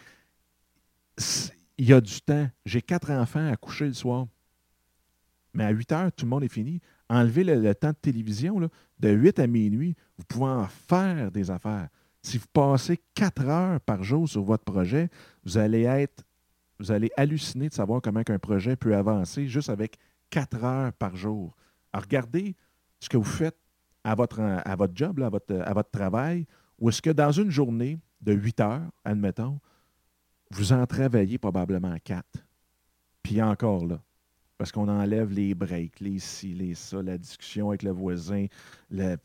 il 1.79 1.85
y 1.85 1.93
a 1.93 2.01
du 2.01 2.21
temps. 2.21 2.49
J'ai 2.65 2.81
quatre 2.81 3.09
enfants 3.11 3.49
à 3.49 3.55
coucher 3.55 3.85
le 3.85 3.93
soir. 3.93 4.27
Mais 5.53 5.63
à 5.63 5.69
8 5.71 5.91
heures, 5.93 6.11
tout 6.11 6.25
le 6.25 6.29
monde 6.29 6.43
est 6.43 6.53
fini. 6.53 6.81
Enlevez 7.09 7.43
le, 7.43 7.73
temps 7.73 7.89
de 7.89 7.95
télévision. 7.95 8.59
De 8.99 9.09
8 9.09 9.39
à 9.39 9.47
minuit, 9.47 9.95
vous 10.17 10.25
pouvez 10.25 10.51
en 10.51 10.67
faire 10.67 11.31
des 11.31 11.49
affaires. 11.49 11.87
Si 12.21 12.37
vous 12.37 12.47
passez 12.51 12.99
4 13.15 13.45
heures 13.47 13.81
par 13.81 14.03
jour 14.03 14.27
sur 14.27 14.43
votre 14.43 14.65
projet, 14.65 15.09
vous 15.45 15.57
allez 15.57 15.83
être, 15.83 16.23
vous 16.79 16.91
allez 16.91 17.11
halluciner 17.17 17.69
de 17.69 17.73
savoir 17.73 18.01
comment 18.01 18.21
un 18.27 18.39
projet 18.39 18.75
peut 18.75 18.95
avancer 18.95 19.47
juste 19.47 19.69
avec 19.69 19.97
4 20.29 20.63
heures 20.63 20.93
par 20.93 21.15
jour. 21.15 21.55
Alors, 21.91 22.03
regardez 22.03 22.55
ce 22.99 23.09
que 23.09 23.17
vous 23.17 23.23
faites 23.23 23.57
à 24.03 24.15
votre, 24.15 24.39
à 24.39 24.75
votre 24.75 24.95
job, 24.95 25.21
à, 25.21 25.29
votre, 25.29 25.55
à 25.55 25.73
votre 25.73 25.91
travail, 25.91 26.45
ou 26.79 26.89
est-ce 26.89 27.01
que 27.01 27.09
dans 27.09 27.31
une 27.31 27.51
journée 27.51 27.99
de 28.21 28.33
8 28.33 28.59
heures, 28.61 28.91
admettons, 29.03 29.59
vous 30.51 30.73
en 30.73 30.85
travaillez 30.85 31.37
probablement 31.37 31.95
quatre. 32.03 32.45
Puis 33.21 33.41
encore 33.41 33.85
là, 33.85 34.01
parce 34.57 34.71
qu'on 34.71 34.87
enlève 34.87 35.31
les 35.31 35.53
breaks, 35.55 35.99
les 35.99 36.19
ci, 36.19 36.53
les 36.53 36.75
ça, 36.75 37.01
la 37.01 37.17
discussion 37.17 37.69
avec 37.69 37.83
le 37.83 37.91
voisin, 37.91 38.47
le 38.89 39.17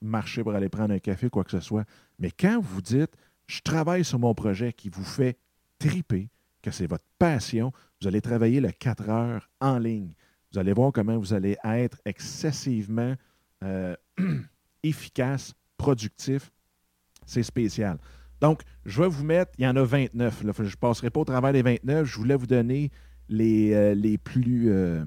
marcher 0.00 0.42
pour 0.42 0.54
aller 0.54 0.68
prendre 0.68 0.94
un 0.94 0.98
café, 0.98 1.28
quoi 1.30 1.44
que 1.44 1.50
ce 1.50 1.60
soit. 1.60 1.84
Mais 2.18 2.30
quand 2.30 2.60
vous 2.60 2.82
dites, 2.82 3.12
je 3.46 3.60
travaille 3.60 4.04
sur 4.04 4.18
mon 4.18 4.34
projet 4.34 4.72
qui 4.72 4.88
vous 4.88 5.04
fait 5.04 5.38
triper, 5.78 6.28
que 6.64 6.70
c'est 6.70 6.86
votre 6.86 7.04
passion, 7.18 7.72
vous 8.00 8.08
allez 8.08 8.22
travailler 8.22 8.60
le 8.60 8.70
4 8.70 9.10
heures 9.10 9.50
en 9.60 9.78
ligne. 9.78 10.14
Vous 10.50 10.58
allez 10.58 10.72
voir 10.72 10.92
comment 10.92 11.18
vous 11.18 11.34
allez 11.34 11.58
être 11.62 12.00
excessivement 12.06 13.14
euh, 13.62 13.94
efficace, 14.82 15.52
productif. 15.76 16.50
C'est 17.26 17.42
spécial. 17.42 17.98
Donc, 18.40 18.62
je 18.86 19.02
vais 19.02 19.08
vous 19.08 19.24
mettre, 19.24 19.52
il 19.58 19.64
y 19.64 19.68
en 19.68 19.76
a 19.76 19.84
29. 19.84 20.42
je 20.42 20.62
ne 20.62 20.70
passerai 20.76 21.10
pas 21.10 21.20
au 21.20 21.24
travers 21.24 21.52
des 21.52 21.62
29. 21.62 22.06
Je 22.06 22.16
voulais 22.16 22.36
vous 22.36 22.46
donner 22.46 22.90
les, 23.28 23.72
euh, 23.72 23.94
euh, 23.94 25.04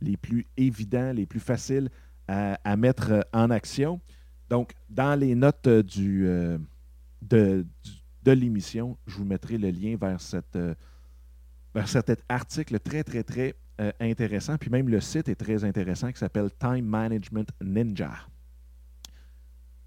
les 0.00 0.16
plus 0.16 0.46
évidents, 0.56 1.12
les 1.12 1.26
plus 1.26 1.40
faciles 1.40 1.88
à, 2.28 2.76
mettre 2.76 3.26
en 3.32 3.50
action. 3.50 4.00
Donc, 4.50 4.72
dans 4.90 5.18
les 5.18 5.34
notes 5.34 5.68
du, 5.68 6.26
de 8.22 8.32
l'émission, 8.32 8.96
je 9.06 9.16
vous 9.16 9.24
mettrai 9.24 9.58
le 9.58 9.70
lien 9.70 9.96
vers, 9.96 10.18
vers 11.74 11.88
cet 11.88 12.24
article 12.28 12.78
très, 12.80 13.02
très, 13.04 13.22
très 13.22 13.54
intéressant. 14.00 14.56
Puis 14.58 14.70
même 14.70 14.88
le 14.88 15.00
site 15.00 15.28
est 15.28 15.34
très 15.34 15.64
intéressant 15.64 16.12
qui 16.12 16.18
s'appelle 16.18 16.50
Time 16.58 16.84
Management 16.84 17.50
Ninja. 17.60 18.12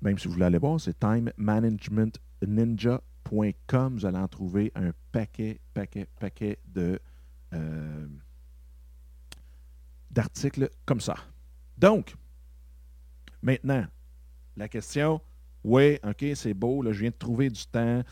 Même 0.02 0.18
si 0.18 0.28
vous 0.28 0.34
voulez 0.34 0.46
aller 0.46 0.58
voir, 0.58 0.80
c'est 0.80 1.00
Time 1.00 1.32
Management 1.38 2.20
ninja.com. 2.46 3.96
Vous 3.96 4.06
allez 4.06 4.18
en 4.18 4.28
trouver 4.28 4.72
un 4.76 4.92
paquet, 5.12 5.60
paquet, 5.74 6.08
paquet 6.20 6.60
de, 6.68 7.00
euh, 7.54 8.08
d'articles 10.12 10.70
comme 10.86 11.02
ça. 11.02 11.16
Donc, 11.78 12.16
maintenant, 13.42 13.86
la 14.56 14.68
question, 14.68 15.22
oui, 15.66 15.98
OK, 16.04 16.24
c'est 16.36 16.54
beau, 16.54 16.84
là, 16.84 16.92
je 16.92 17.00
viens 17.00 17.10
de 17.10 17.16
trouver 17.16 17.50
du 17.50 17.66
temps, 17.66 18.04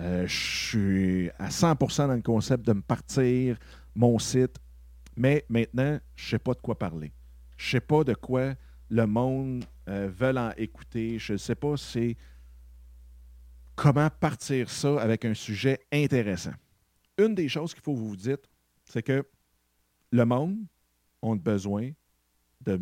euh, 0.00 0.26
je 0.26 0.68
suis 0.68 1.30
à 1.38 1.48
100% 1.50 2.08
dans 2.08 2.14
le 2.14 2.22
concept 2.22 2.66
de 2.66 2.72
me 2.72 2.80
partir, 2.80 3.58
mon 3.94 4.18
site, 4.18 4.56
mais 5.14 5.44
maintenant, 5.50 6.00
je 6.16 6.26
ne 6.26 6.30
sais 6.30 6.38
pas 6.38 6.54
de 6.54 6.60
quoi 6.60 6.78
parler. 6.78 7.12
Je 7.58 7.66
ne 7.66 7.70
sais 7.72 7.86
pas 7.86 8.02
de 8.02 8.14
quoi 8.14 8.54
le 8.88 9.06
monde 9.06 9.64
euh, 9.90 10.10
veut 10.10 10.36
en 10.36 10.52
écouter. 10.56 11.18
Je 11.18 11.34
ne 11.34 11.38
sais 11.38 11.54
pas 11.54 11.76
si 11.76 12.16
comment 13.76 14.08
partir 14.08 14.70
ça 14.70 14.98
avec 14.98 15.26
un 15.26 15.34
sujet 15.34 15.80
intéressant. 15.92 16.54
Une 17.18 17.34
des 17.34 17.48
choses 17.48 17.74
qu'il 17.74 17.82
faut 17.82 17.94
vous 17.94 18.08
vous 18.08 18.16
dites, 18.16 18.48
c'est 18.86 19.02
que 19.02 19.22
le 20.10 20.24
monde 20.24 20.64
a 21.22 21.34
besoin 21.34 21.90
de, 22.62 22.80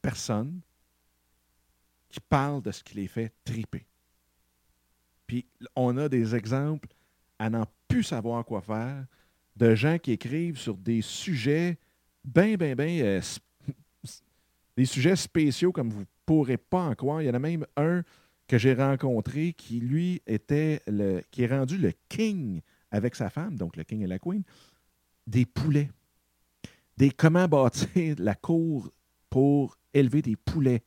personnes 0.00 0.60
qui 2.08 2.20
parlent 2.20 2.62
de 2.62 2.70
ce 2.70 2.82
qui 2.82 2.96
les 2.96 3.08
fait 3.08 3.32
triper. 3.44 3.86
Puis 5.26 5.46
on 5.76 5.96
a 5.96 6.08
des 6.08 6.34
exemples 6.34 6.88
à 7.38 7.50
n'en 7.50 7.66
plus 7.86 8.02
savoir 8.02 8.44
quoi 8.44 8.60
faire, 8.60 9.06
de 9.56 9.74
gens 9.74 9.98
qui 9.98 10.12
écrivent 10.12 10.58
sur 10.58 10.76
des 10.76 11.02
sujets 11.02 11.78
bien, 12.24 12.56
bien, 12.56 12.74
bien, 12.74 13.00
euh, 13.04 13.20
des 14.76 14.84
sujets 14.84 15.16
spéciaux 15.16 15.72
comme 15.72 15.90
vous 15.90 16.00
ne 16.00 16.06
pourrez 16.24 16.56
pas 16.56 16.82
en 16.82 16.94
croire. 16.94 17.22
Il 17.22 17.26
y 17.26 17.30
en 17.30 17.34
a 17.34 17.38
même 17.38 17.66
un 17.76 18.02
que 18.46 18.58
j'ai 18.58 18.74
rencontré 18.74 19.52
qui, 19.52 19.80
lui, 19.80 20.22
était 20.26 20.80
le, 20.86 21.20
qui 21.30 21.42
est 21.42 21.46
rendu 21.46 21.76
le 21.76 21.92
king 22.08 22.62
avec 22.90 23.14
sa 23.14 23.28
femme, 23.28 23.56
donc 23.56 23.76
le 23.76 23.84
king 23.84 24.02
et 24.02 24.06
la 24.06 24.18
queen, 24.18 24.42
des 25.26 25.44
poulets. 25.44 25.90
Des 26.96 27.10
comment 27.10 27.46
bâtir 27.46 28.16
la 28.18 28.34
cour 28.34 28.90
pour 29.28 29.76
élever 29.92 30.22
des 30.22 30.36
poulets. 30.36 30.82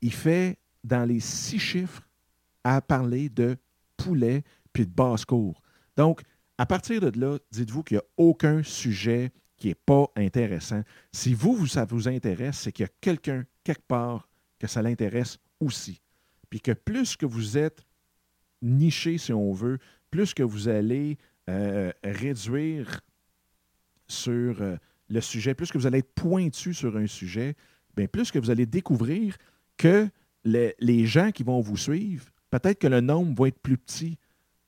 Il 0.00 0.12
fait 0.12 0.58
dans 0.84 1.04
les 1.04 1.20
six 1.20 1.58
chiffres 1.58 2.02
à 2.64 2.80
parler 2.80 3.28
de 3.28 3.56
poulets 3.96 4.42
puis 4.72 4.86
de 4.86 4.92
basse-cour. 4.92 5.60
Donc, 5.96 6.22
à 6.56 6.66
partir 6.66 7.00
de 7.00 7.20
là, 7.20 7.38
dites-vous 7.50 7.82
qu'il 7.82 7.96
n'y 7.96 8.00
a 8.00 8.06
aucun 8.16 8.62
sujet 8.62 9.32
qui 9.56 9.68
n'est 9.68 9.74
pas 9.74 10.06
intéressant. 10.16 10.82
Si 11.12 11.34
vous, 11.34 11.66
ça 11.66 11.84
vous 11.84 12.08
intéresse, 12.08 12.58
c'est 12.58 12.72
qu'il 12.72 12.84
y 12.84 12.88
a 12.88 12.92
quelqu'un, 13.00 13.44
quelque 13.64 13.86
part, 13.86 14.28
que 14.58 14.66
ça 14.66 14.82
l'intéresse 14.82 15.38
aussi. 15.60 16.00
Puis 16.50 16.60
que 16.60 16.72
plus 16.72 17.16
que 17.16 17.26
vous 17.26 17.58
êtes 17.58 17.84
niché, 18.62 19.18
si 19.18 19.32
on 19.32 19.52
veut, 19.52 19.78
plus 20.10 20.34
que 20.34 20.42
vous 20.42 20.68
allez 20.68 21.18
euh, 21.48 21.92
réduire 22.02 23.00
sur 24.06 24.62
euh, 24.62 24.76
le 25.08 25.20
sujet, 25.20 25.54
plus 25.54 25.70
que 25.70 25.78
vous 25.78 25.86
allez 25.86 25.98
être 25.98 26.14
pointu 26.14 26.72
sur 26.72 26.96
un 26.96 27.06
sujet, 27.06 27.54
bien 27.96 28.06
plus 28.06 28.30
que 28.30 28.38
vous 28.38 28.50
allez 28.50 28.66
découvrir 28.66 29.36
que 29.78 30.08
les, 30.44 31.06
gens 31.06 31.30
qui 31.30 31.42
vont 31.42 31.60
vous 31.60 31.76
suivre, 31.76 32.26
peut-être 32.50 32.78
que 32.78 32.86
le 32.86 33.00
nombre 33.00 33.40
va 33.40 33.48
être 33.48 33.60
plus 33.60 33.78
petit, 33.78 34.18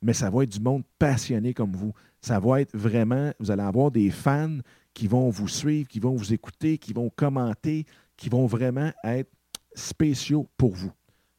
mais 0.01 0.13
ça 0.13 0.29
va 0.29 0.43
être 0.43 0.51
du 0.51 0.59
monde 0.59 0.83
passionné 0.97 1.53
comme 1.53 1.73
vous. 1.73 1.93
Ça 2.21 2.39
va 2.39 2.61
être 2.61 2.75
vraiment, 2.75 3.31
vous 3.39 3.51
allez 3.51 3.63
avoir 3.63 3.91
des 3.91 4.09
fans 4.09 4.59
qui 4.93 5.07
vont 5.07 5.29
vous 5.29 5.47
suivre, 5.47 5.87
qui 5.87 5.99
vont 5.99 6.15
vous 6.15 6.33
écouter, 6.33 6.77
qui 6.77 6.93
vont 6.93 7.09
commenter, 7.09 7.85
qui 8.17 8.29
vont 8.29 8.45
vraiment 8.45 8.91
être 9.03 9.31
spéciaux 9.73 10.47
pour 10.57 10.73
vous. 10.73 10.91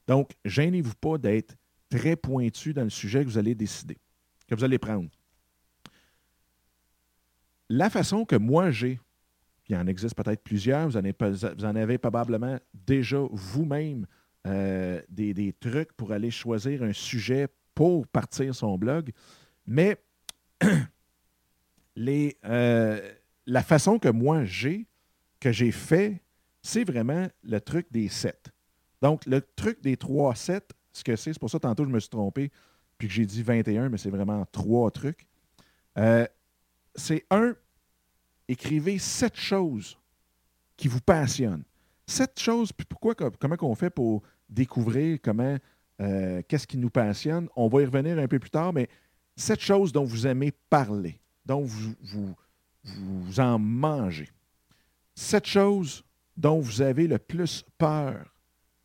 Donc, 0.06 0.32
gênez-vous 0.44 0.94
pas 0.94 1.18
d'être 1.18 1.56
très 1.88 2.16
pointu 2.16 2.72
dans 2.72 2.84
le 2.84 2.90
sujet 2.90 3.24
que 3.24 3.28
vous 3.28 3.38
allez 3.38 3.54
décider, 3.54 3.98
que 4.46 4.54
vous 4.54 4.64
allez 4.64 4.78
prendre. 4.78 5.10
La 7.68 7.90
façon 7.90 8.24
que 8.24 8.36
moi 8.36 8.70
j'ai, 8.70 9.00
il 9.68 9.76
en 9.76 9.86
existe 9.86 10.14
peut-être 10.14 10.42
plusieurs, 10.42 10.88
vous 10.88 10.96
en, 10.96 11.76
avez, 11.76 11.98
probablement 11.98 12.58
déjà 12.74 13.18
vous-même 13.30 14.06
euh, 14.46 15.00
des, 15.08 15.54
trucs 15.58 15.92
pour 15.92 16.12
aller 16.12 16.30
choisir 16.30 16.82
un 16.82 16.92
sujet 16.92 17.48
pour 17.74 18.06
partir 18.06 18.54
son 18.54 18.76
blog. 18.76 19.12
Mais 19.66 19.96
euh, 22.44 23.12
la 23.46 23.62
façon 23.62 23.98
que 23.98 24.08
moi 24.08 24.44
j'ai, 24.44 24.86
que 25.40 25.52
j'ai 25.52 25.72
fait, 25.72 26.20
c'est 26.60 26.84
vraiment 26.84 27.26
le 27.42 27.60
truc 27.60 27.86
des 27.90 28.08
sept. 28.08 28.50
Donc, 29.00 29.26
le 29.26 29.40
truc 29.40 29.82
des 29.82 29.96
trois 29.96 30.34
sets, 30.34 30.68
ce 30.92 31.02
que 31.02 31.16
c'est, 31.16 31.32
c'est 31.32 31.40
pour 31.40 31.50
ça 31.50 31.58
tantôt 31.58 31.84
je 31.84 31.90
me 31.90 31.98
suis 31.98 32.10
trompé, 32.10 32.50
puis 32.98 33.08
que 33.08 33.14
j'ai 33.14 33.26
dit 33.26 33.42
21, 33.42 33.88
mais 33.88 33.98
c'est 33.98 34.10
vraiment 34.10 34.44
trois 34.52 34.90
trucs. 34.90 35.26
Euh, 35.98 36.26
c'est 36.94 37.26
un, 37.30 37.54
écrivez 38.48 38.98
sept 38.98 39.36
choses 39.36 39.98
qui 40.76 40.88
vous 40.88 41.00
passionnent. 41.00 41.64
Sept 42.06 42.38
choses, 42.38 42.72
puis 42.72 42.86
pourquoi, 42.86 43.14
comment 43.14 43.56
on 43.60 43.74
fait 43.74 43.90
pour 43.90 44.22
découvrir 44.48 45.18
comment, 45.22 45.56
euh, 46.00 46.42
qu'est-ce 46.48 46.66
qui 46.66 46.76
nous 46.76 46.90
passionne? 46.90 47.48
On 47.56 47.68
va 47.68 47.82
y 47.82 47.84
revenir 47.84 48.18
un 48.18 48.28
peu 48.28 48.38
plus 48.38 48.50
tard, 48.50 48.72
mais 48.72 48.88
sept 49.36 49.60
choses 49.60 49.92
dont 49.92 50.04
vous 50.04 50.26
aimez 50.26 50.52
parler, 50.68 51.20
dont 51.46 51.62
vous, 51.62 51.94
vous, 52.02 52.34
vous 52.84 53.40
en 53.40 53.58
mangez. 53.58 54.28
Sept 55.14 55.46
choses 55.46 56.04
dont 56.36 56.58
vous 56.60 56.82
avez 56.82 57.06
le 57.06 57.18
plus 57.18 57.64
peur, 57.78 58.34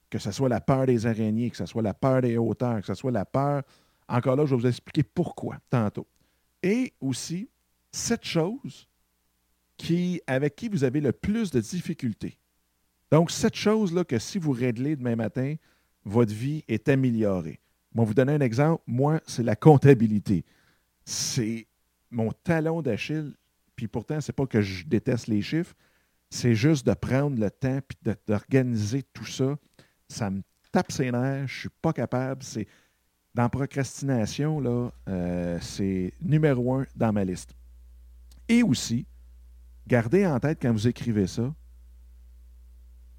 que 0.10 0.20
ce 0.20 0.32
soit 0.32 0.50
la 0.50 0.62
peur 0.62 0.86
des 0.86 1.06
araignées, 1.06 1.50
que 1.50 1.58
ce 1.58 1.65
soit 1.65 1.82
la 1.82 1.93
peur 1.93 2.22
des 2.22 2.38
hauteurs, 2.38 2.80
que 2.82 2.88
ce 2.88 2.93
soit 2.93 3.12
la 3.12 3.26
peur. 3.26 3.63
Encore 4.08 4.36
là, 4.36 4.46
je 4.46 4.56
vais 4.56 4.62
vous 4.62 4.67
expliquer 4.67 5.04
pourquoi 5.04 5.58
tantôt. 5.70 6.08
Et 6.63 6.93
aussi, 7.02 7.50
sept 7.91 8.24
choses 8.24 8.88
qui, 9.77 10.21
avec 10.27 10.55
qui 10.55 10.69
vous 10.69 10.83
avez 10.83 11.01
le 11.01 11.11
plus 11.11 11.51
de 11.51 11.59
difficultés. 11.59 12.37
Donc, 13.11 13.31
cette 13.31 13.55
chose-là 13.55 14.03
que 14.03 14.19
si 14.19 14.37
vous 14.37 14.51
réglez 14.51 14.95
demain 14.95 15.15
matin, 15.15 15.55
votre 16.03 16.33
vie 16.33 16.63
est 16.67 16.89
améliorée. 16.89 17.59
Vais 17.95 18.05
vous 18.05 18.13
donner 18.13 18.33
un 18.33 18.41
exemple. 18.41 18.83
Moi, 18.85 19.21
c'est 19.25 19.43
la 19.43 19.55
comptabilité. 19.55 20.43
C'est 21.05 21.67
mon 22.11 22.31
talon 22.31 22.81
d'Achille. 22.81 23.33
Puis 23.75 23.87
pourtant, 23.87 24.19
ce 24.19 24.31
n'est 24.31 24.35
pas 24.35 24.45
que 24.45 24.61
je 24.61 24.85
déteste 24.85 25.27
les 25.27 25.41
chiffres. 25.41 25.73
C'est 26.29 26.55
juste 26.55 26.85
de 26.85 26.93
prendre 26.93 27.39
le 27.39 27.49
temps 27.49 27.79
et 28.05 28.13
d'organiser 28.27 29.03
tout 29.13 29.25
ça. 29.25 29.57
Ça 30.09 30.29
me 30.29 30.41
tape 30.71 30.91
ses 30.91 31.11
nerfs. 31.11 31.47
Je 31.47 31.55
ne 31.55 31.59
suis 31.59 31.69
pas 31.81 31.93
capable. 31.93 32.43
C'est 32.43 32.67
dans 33.33 33.49
procrastination, 33.49 34.59
là, 34.59 34.91
euh, 35.07 35.59
c'est 35.61 36.11
numéro 36.21 36.73
un 36.73 36.85
dans 36.95 37.13
ma 37.13 37.23
liste. 37.23 37.55
Et 38.49 38.63
aussi, 38.63 39.05
gardez 39.88 40.28
en 40.28 40.39
tête 40.39 40.60
quand 40.62 40.71
vous 40.71 40.88
écrivez 40.88 41.28
ça, 41.28 41.54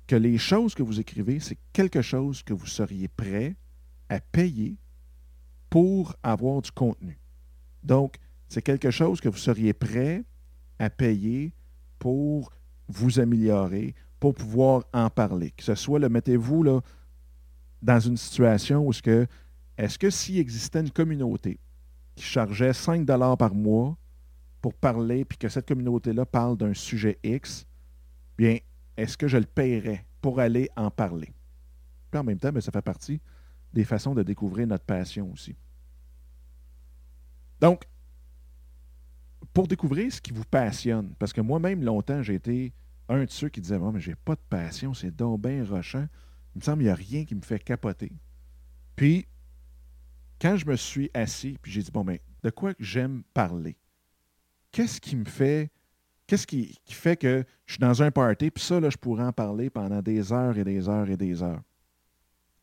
que 0.07 0.17
les 0.17 0.39
choses 0.39 0.75
que 0.75 0.83
vous 0.83 1.01
écrivez, 1.01 1.41
c'est 1.41 1.59
quelque 1.73 2.03
chose 2.03 2.43
que 2.43 2.55
vous 2.55 2.67
seriez 2.67 3.09
prêt 3.09 3.57
à 4.09 4.21
payer 4.21 4.77
pour 5.69 6.15
avoir 6.23 6.63
du 6.63 6.71
contenu. 6.71 7.19
Donc, 7.83 8.17
c'est 8.49 8.63
quelque 8.63 8.91
chose 8.91 9.21
que 9.21 9.29
vous 9.29 9.37
seriez 9.37 9.75
prêt 9.75 10.25
à 10.79 10.89
payer 10.89 11.53
pour 11.99 12.51
vous 12.89 13.21
améliorer, 13.21 13.95
pour 14.19 14.35
pouvoir 14.35 14.85
en 14.95 15.11
parler. 15.11 15.51
Que 15.51 15.63
ce 15.63 15.75
soit, 15.75 15.99
le 15.99 16.09
mettez-vous 16.09 16.81
dans 17.83 18.01
une 18.01 18.17
situation 18.17 18.87
où 18.87 18.93
est-ce 18.93 19.99
que 19.99 20.11
s'il 20.11 20.39
existait 20.39 20.81
une 20.81 20.91
communauté 20.91 21.61
qui 22.15 22.25
chargeait 22.25 22.73
5 22.73 23.07
par 23.37 23.55
mois 23.55 23.99
pour 24.61 24.75
parler, 24.75 25.25
puis 25.25 25.39
que 25.39 25.49
cette 25.49 25.69
communauté-là 25.69 26.27
parle 26.27 26.57
d'un 26.57 26.75
sujet 26.75 27.19
X, 27.23 27.67
bien, 28.37 28.59
est-ce 28.97 29.17
que 29.17 29.29
je 29.29 29.39
le 29.39 29.45
paierais 29.45 30.05
pour 30.21 30.41
aller 30.41 30.69
en 30.77 30.91
parler? 30.91 31.33
Puis 32.11 32.19
en 32.19 32.25
même 32.25 32.39
temps, 32.39 32.53
ben, 32.53 32.61
ça 32.61 32.73
fait 32.73 32.83
partie 32.83 33.21
des 33.73 33.85
façons 33.85 34.15
de 34.15 34.23
découvrir 34.23 34.67
notre 34.67 34.85
passion 34.85 35.31
aussi. 35.33 35.55
Donc, 37.61 37.85
pour 39.53 39.69
découvrir 39.69 40.13
ce 40.13 40.21
qui 40.21 40.33
vous 40.33 40.45
passionne, 40.45 41.15
parce 41.19 41.33
que 41.33 41.41
moi-même, 41.41 41.83
longtemps, 41.83 42.23
j'ai 42.23 42.35
été 42.35 42.73
un 43.09 43.25
de 43.25 43.31
ceux 43.31 43.49
qui 43.49 43.61
disait 43.61 43.79
Moi, 43.79 43.93
mais 43.93 44.01
j'ai 44.01 44.15
pas 44.15 44.35
de 44.35 44.41
passion, 44.49 44.95
c'est 44.95 45.15
donc 45.15 45.43
bien 45.43 45.65
rochant. 45.65 46.07
Il 46.55 46.59
me 46.59 46.65
semble 46.65 46.79
qu'il 46.79 46.87
n'y 46.87 46.91
a 46.91 46.95
rien 46.95 47.25
qui 47.25 47.35
me 47.35 47.43
fait 47.43 47.59
capoter. 47.59 48.13
Puis, 48.97 49.27
quand 50.41 50.57
je 50.57 50.67
me 50.67 50.77
suis 50.77 51.11
assis, 51.15 51.59
puis 51.61 51.73
j'ai 51.73 51.83
dit 51.83 51.91
Bon, 51.91 52.05
ben, 52.05 52.19
de 52.43 52.51
quoi 52.51 52.73
j'aime 52.79 53.23
parler? 53.35 53.77
Qu'est-ce 54.71 55.01
qui 55.01 55.17
me 55.17 55.25
fait 55.25 55.71
Qu'est-ce 56.29 56.47
qui, 56.47 56.79
fait 56.91 57.17
que 57.17 57.43
je 57.65 57.73
suis 57.73 57.81
dans 57.81 58.03
un 58.03 58.11
party, 58.11 58.51
puis 58.51 58.63
ça, 58.63 58.79
là, 58.79 58.91
je 58.91 58.99
pourrais 58.99 59.25
en 59.25 59.33
parler 59.33 59.71
pendant 59.71 60.03
des 60.03 60.31
heures 60.31 60.59
et 60.59 60.65
des 60.65 60.87
heures 60.87 61.09
et 61.09 61.17
des 61.17 61.43
heures? 61.43 61.63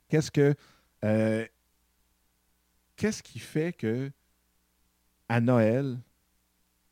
Qu'est-ce 0.08 0.30
que. 0.30 0.54
Euh, 1.04 1.46
qui 2.96 3.40
fait 3.40 3.74
que 3.74 4.12
à 5.28 5.42
Noël, 5.42 6.00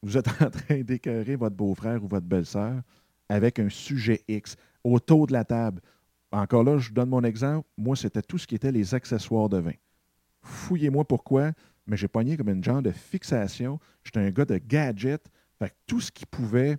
vous 0.02 0.18
êtes 0.18 0.28
en 0.42 0.50
train 0.50 0.82
d'écœurer 0.82 1.36
votre 1.36 1.56
beau-frère 1.56 2.04
ou 2.04 2.08
votre 2.08 2.26
belle-sœur 2.26 2.82
avec 3.30 3.60
un 3.60 3.70
sujet 3.70 4.24
X 4.28 4.56
autour 4.84 5.28
de 5.28 5.34
la 5.34 5.46
table? 5.46 5.80
Encore 6.32 6.64
là, 6.64 6.80
je 6.80 6.90
vous 6.90 6.96
donne 6.96 7.10
mon 7.10 7.24
exemple. 7.24 7.68
Moi, 7.78 7.96
c'était 7.96 8.24
tout 8.24 8.40
ce 8.40 8.48
qui 8.48 8.56
était 8.56 8.72
les 8.72 8.96
accessoires 8.96 9.48
de 9.48 9.60
vin. 9.60 9.74
Fouillez-moi 10.42 11.06
pourquoi, 11.08 11.52
mais 11.86 11.98
j'ai 11.98 12.08
pogné 12.08 12.38
comme 12.38 12.50
une 12.50 12.64
genre 12.64 12.82
de 12.82 12.92
fixation. 12.92 13.80
J'étais 14.04 14.20
un 14.20 14.30
gars 14.30 14.46
de 14.46 14.58
gadget 14.58 15.30
tout 15.86 16.02
ce 16.02 16.12
qui 16.12 16.26
pouvait 16.26 16.78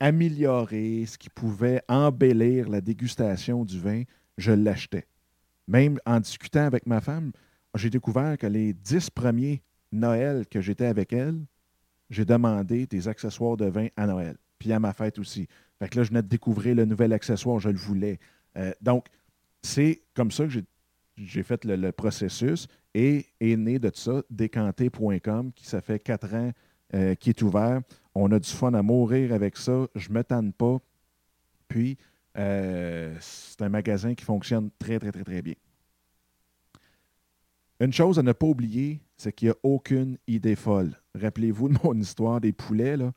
améliorer, 0.00 1.04
ce 1.06 1.18
qui 1.18 1.28
pouvait 1.28 1.82
embellir 1.88 2.68
la 2.68 2.80
dégustation 2.80 3.64
du 3.64 3.80
vin, 3.80 4.02
je 4.36 4.52
l'achetais. 4.52 5.06
Même 5.66 5.98
en 6.06 6.20
discutant 6.20 6.64
avec 6.64 6.86
ma 6.86 7.00
femme, 7.00 7.32
j'ai 7.74 7.90
découvert 7.90 8.38
que 8.38 8.46
les 8.46 8.72
dix 8.72 9.10
premiers 9.10 9.62
Noël 9.90 10.46
que 10.46 10.60
j'étais 10.60 10.86
avec 10.86 11.12
elle, 11.12 11.40
j'ai 12.10 12.24
demandé 12.24 12.86
des 12.86 13.08
accessoires 13.08 13.56
de 13.56 13.66
vin 13.66 13.88
à 13.96 14.06
Noël. 14.06 14.36
Puis 14.58 14.72
à 14.72 14.78
ma 14.78 14.92
fête 14.92 15.18
aussi. 15.18 15.46
Fait 15.78 15.88
que 15.88 15.98
là, 15.98 16.04
je 16.04 16.08
venais 16.08 16.22
de 16.22 16.28
découvrir 16.28 16.74
le 16.74 16.84
nouvel 16.84 17.12
accessoire, 17.12 17.60
je 17.60 17.68
le 17.68 17.76
voulais. 17.76 18.18
Euh, 18.56 18.72
donc, 18.80 19.06
c'est 19.62 20.02
comme 20.14 20.30
ça 20.30 20.46
que 20.46 20.52
j'ai 21.16 21.42
fait 21.42 21.64
le, 21.64 21.92
processus 21.92 22.66
et 22.94 23.26
est 23.40 23.56
né 23.56 23.78
de 23.78 23.90
ça, 23.94 24.22
décanté.com, 24.30 25.52
qui 25.52 25.66
ça 25.66 25.80
fait 25.80 25.98
quatre 25.98 26.34
ans 26.34 26.52
euh, 26.94 27.14
qui 27.14 27.30
est 27.30 27.42
ouvert. 27.42 27.80
On 28.14 28.32
a 28.32 28.38
du 28.38 28.48
fun 28.48 28.72
à 28.74 28.82
mourir 28.82 29.32
avec 29.32 29.56
ça. 29.56 29.86
Je 29.94 30.08
ne 30.08 30.14
me 30.14 30.24
tanne 30.24 30.52
pas. 30.52 30.78
Puis, 31.68 31.98
euh, 32.36 33.14
c'est 33.20 33.60
un 33.62 33.68
magasin 33.68 34.14
qui 34.14 34.24
fonctionne 34.24 34.70
très, 34.78 34.98
très, 34.98 35.12
très, 35.12 35.24
très 35.24 35.42
bien. 35.42 35.54
Une 37.80 37.92
chose 37.92 38.18
à 38.18 38.22
ne 38.22 38.32
pas 38.32 38.46
oublier, 38.46 39.00
c'est 39.16 39.32
qu'il 39.32 39.48
n'y 39.48 39.52
a 39.52 39.56
aucune 39.62 40.18
idée 40.26 40.56
folle. 40.56 40.98
Rappelez-vous 41.14 41.68
de 41.68 41.78
mon 41.84 41.94
histoire 42.00 42.40
des 42.40 42.52
poulets, 42.52 42.96
là. 42.96 43.12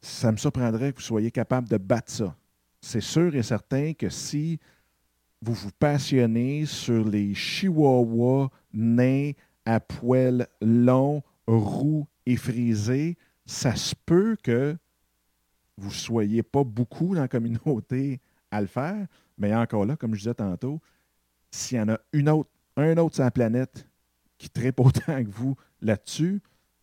Ça 0.00 0.32
me 0.32 0.36
surprendrait 0.36 0.92
que 0.92 0.96
vous 0.96 1.04
soyez 1.04 1.30
capable 1.30 1.68
de 1.68 1.76
battre 1.76 2.10
ça. 2.10 2.36
C'est 2.80 3.00
sûr 3.00 3.36
et 3.36 3.42
certain 3.44 3.92
que 3.92 4.08
si 4.08 4.58
vous 5.42 5.54
vous 5.54 5.72
passionnez 5.72 6.66
sur 6.66 7.06
les 7.06 7.34
chihuahuas 7.34 8.48
nains 8.72 9.32
à 9.64 9.80
poils 9.80 10.46
longs, 10.60 11.22
roux 11.48 12.06
et 12.24 12.36
frisés, 12.36 13.16
ça 13.44 13.74
se 13.74 13.94
peut 14.06 14.36
que 14.40 14.76
vous 15.76 15.88
ne 15.88 15.94
soyez 15.94 16.44
pas 16.44 16.62
beaucoup 16.62 17.16
dans 17.16 17.22
la 17.22 17.28
communauté 17.28 18.20
à 18.52 18.60
le 18.60 18.68
faire, 18.68 19.06
mais 19.36 19.52
encore 19.54 19.84
là, 19.84 19.96
comme 19.96 20.14
je 20.14 20.20
disais 20.20 20.34
tantôt, 20.34 20.80
s'il 21.50 21.78
y 21.78 21.80
en 21.80 21.88
a 21.88 21.98
une 22.12 22.28
autre, 22.28 22.50
un 22.76 22.96
autre 22.98 23.16
sur 23.16 23.24
la 23.24 23.30
planète 23.32 23.88
qui 24.38 24.48
tripe 24.48 24.78
autant 24.80 25.24
que 25.24 25.30
vous 25.30 25.56
là-dessus, 25.80 26.40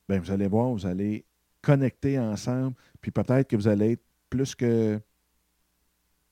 ben 0.10 0.20
vous 0.20 0.32
allez 0.32 0.48
voir, 0.48 0.72
vous 0.72 0.86
allez 0.86 1.24
connecter 1.62 2.20
ensemble, 2.20 2.76
puis 3.00 3.12
peut-être 3.12 3.48
que 3.48 3.56
vous 3.56 3.68
allez 3.70 3.94
être 3.94 4.04
plus 4.30 4.54
que 4.54 5.00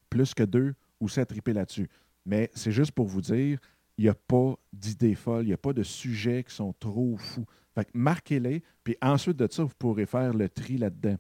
plus 0.10 0.34
que 0.34 0.44
deux 0.44 0.74
ou 1.00 1.08
sept 1.08 1.30
triper 1.30 1.54
là-dessus. 1.54 1.90
Mais 2.28 2.52
c'est 2.54 2.74
juste 2.74 2.92
pour 2.92 3.08
vous 3.08 3.22
dire, 3.22 3.58
il 3.98 4.04
n'y 4.04 4.10
a 4.10 4.14
pas 4.14 4.56
d'idées 4.74 5.16
folles, 5.16 5.46
il 5.46 5.48
n'y 5.48 5.54
a 5.54 5.58
pas 5.58 5.74
de 5.74 5.82
sujets 5.82 6.44
qui 6.44 6.54
sont 6.54 6.74
trop 6.74 7.16
fous. 7.18 7.46
Fait 7.74 7.86
que 7.86 7.92
marquez-les, 7.94 8.62
puis 8.84 8.98
ensuite 9.02 9.38
de 9.38 9.48
ça, 9.50 9.64
vous 9.64 9.74
pourrez 9.80 10.06
faire 10.06 10.34
le 10.34 10.50
tri 10.50 10.78
là-dedans. 10.78 11.16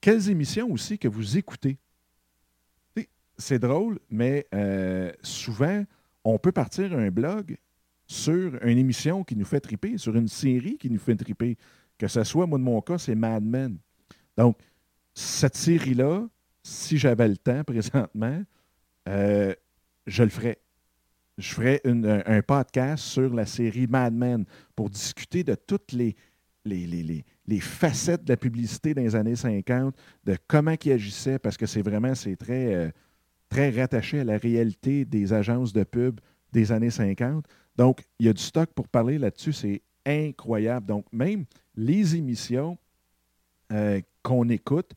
Quelles 0.00 0.30
émissions 0.30 0.72
aussi 0.72 0.98
que 0.98 1.08
vous 1.08 1.36
écoutez? 1.36 1.78
C'est 3.38 3.58
drôle, 3.58 3.98
mais 4.08 4.46
euh, 4.54 5.12
souvent, 5.22 5.84
on 6.24 6.38
peut 6.38 6.52
partir 6.52 6.94
un 6.94 7.10
blog 7.10 7.58
sur 8.06 8.64
une 8.64 8.78
émission 8.78 9.24
qui 9.24 9.36
nous 9.36 9.44
fait 9.44 9.60
triper, 9.60 9.98
sur 9.98 10.16
une 10.16 10.28
série 10.28 10.78
qui 10.78 10.88
nous 10.88 10.98
fait 10.98 11.16
triper. 11.16 11.58
Que 11.98 12.08
ce 12.08 12.24
soit, 12.24 12.46
moi, 12.46 12.58
de 12.58 12.64
mon 12.64 12.80
cas, 12.80 12.96
c'est 12.96 13.14
Mad 13.14 13.44
Men. 13.44 13.76
Donc, 14.38 14.56
cette 15.12 15.56
série-là, 15.56 16.26
si 16.62 16.96
j'avais 16.96 17.28
le 17.28 17.36
temps 17.36 17.62
présentement, 17.66 18.42
euh, 19.08 19.54
je 20.06 20.22
le 20.22 20.28
ferais. 20.28 20.58
Je 21.38 21.52
ferais 21.52 21.82
un, 21.84 22.40
podcast 22.40 23.04
sur 23.04 23.34
la 23.34 23.44
série 23.44 23.86
Mad 23.86 24.14
Men 24.14 24.46
pour 24.74 24.88
discuter 24.88 25.44
de 25.44 25.54
toutes 25.54 25.92
les, 25.92 26.16
facettes 27.60 28.24
de 28.24 28.32
la 28.32 28.38
publicité 28.38 28.94
dans 28.94 29.02
les 29.02 29.14
années 29.14 29.36
50, 29.36 29.94
de 30.24 30.38
comment 30.48 30.74
ils 30.82 30.92
agissaient, 30.92 31.38
parce 31.38 31.58
que 31.58 31.66
c'est 31.66 31.82
vraiment, 31.82 32.14
c'est 32.14 32.36
très, 32.36 32.74
euh, 32.74 32.90
très 33.50 33.68
rattaché 33.68 34.20
à 34.20 34.24
la 34.24 34.38
réalité 34.38 35.04
des 35.04 35.34
agences 35.34 35.74
de 35.74 35.84
pub 35.84 36.20
des 36.52 36.72
années 36.72 36.90
50. 36.90 37.44
Donc, 37.76 38.00
il 38.18 38.26
y 38.26 38.28
a 38.30 38.32
du 38.32 38.42
stock 38.42 38.70
pour 38.74 38.88
parler 38.88 39.18
là-dessus, 39.18 39.52
c'est 39.52 39.82
incroyable. 40.06 40.86
Donc, 40.86 41.04
même 41.12 41.44
les 41.74 42.16
émissions 42.16 42.78
euh, 43.72 44.00
qu'on 44.22 44.48
écoute 44.48 44.92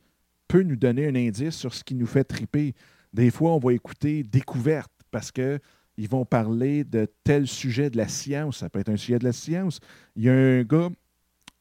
peut 0.48 0.62
nous 0.62 0.76
donner 0.76 1.06
un 1.06 1.14
indice 1.14 1.54
sur 1.54 1.74
ce 1.74 1.84
qui 1.84 1.94
nous 1.94 2.06
fait 2.06 2.24
triper. 2.24 2.74
Des 3.12 3.30
fois, 3.30 3.52
on 3.52 3.58
va 3.58 3.72
écouter 3.72 4.22
Découverte 4.22 4.90
parce 5.10 5.32
qu'ils 5.32 6.08
vont 6.08 6.24
parler 6.24 6.84
de 6.84 7.08
tel 7.24 7.46
sujet 7.46 7.90
de 7.90 7.96
la 7.96 8.08
science. 8.08 8.58
Ça 8.58 8.70
peut 8.70 8.80
être 8.80 8.88
un 8.88 8.96
sujet 8.96 9.18
de 9.18 9.24
la 9.24 9.32
science. 9.32 9.80
Il 10.16 10.24
y 10.24 10.28
a 10.28 10.34
un 10.34 10.62
gars 10.62 10.90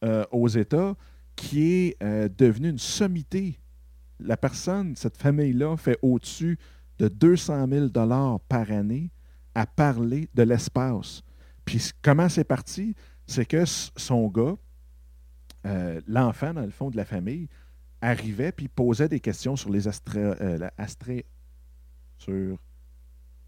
euh, 0.04 0.26
aux 0.32 0.48
États 0.48 0.96
qui 1.36 1.72
est 1.72 2.04
euh, 2.04 2.30
devenu 2.38 2.70
une 2.70 2.80
sommité. 2.80 3.60
La 4.20 4.38
personne, 4.38 4.96
cette 4.96 5.18
famille-là, 5.18 5.78
fait 5.78 5.98
au-dessus 6.02 6.58
de 6.98 7.08
200 7.08 7.68
000 7.70 7.88
par 8.48 8.72
année 8.72 9.12
à 9.56 9.66
parler 9.66 10.30
de 10.34 10.44
l'espace. 10.44 11.22
Puis 11.66 11.92
comment 12.02 12.30
c'est 12.30 12.44
parti? 12.44 12.96
C'est 13.26 13.46
que 13.46 13.64
son 13.66 14.28
gars, 14.28 14.56
euh, 15.66 16.02
l'enfant, 16.08 16.54
dans 16.54 16.66
le 16.66 16.72
fond 16.72 16.90
de 16.90 16.98
la 16.98 17.06
famille, 17.06 17.48
arrivait 18.02 18.52
puis 18.52 18.68
posait 18.68 19.10
des 19.10 19.20
questions 19.20 19.56
sur 19.56 19.70
les 19.70 19.88
astra, 19.88 20.36
sur 22.18 22.58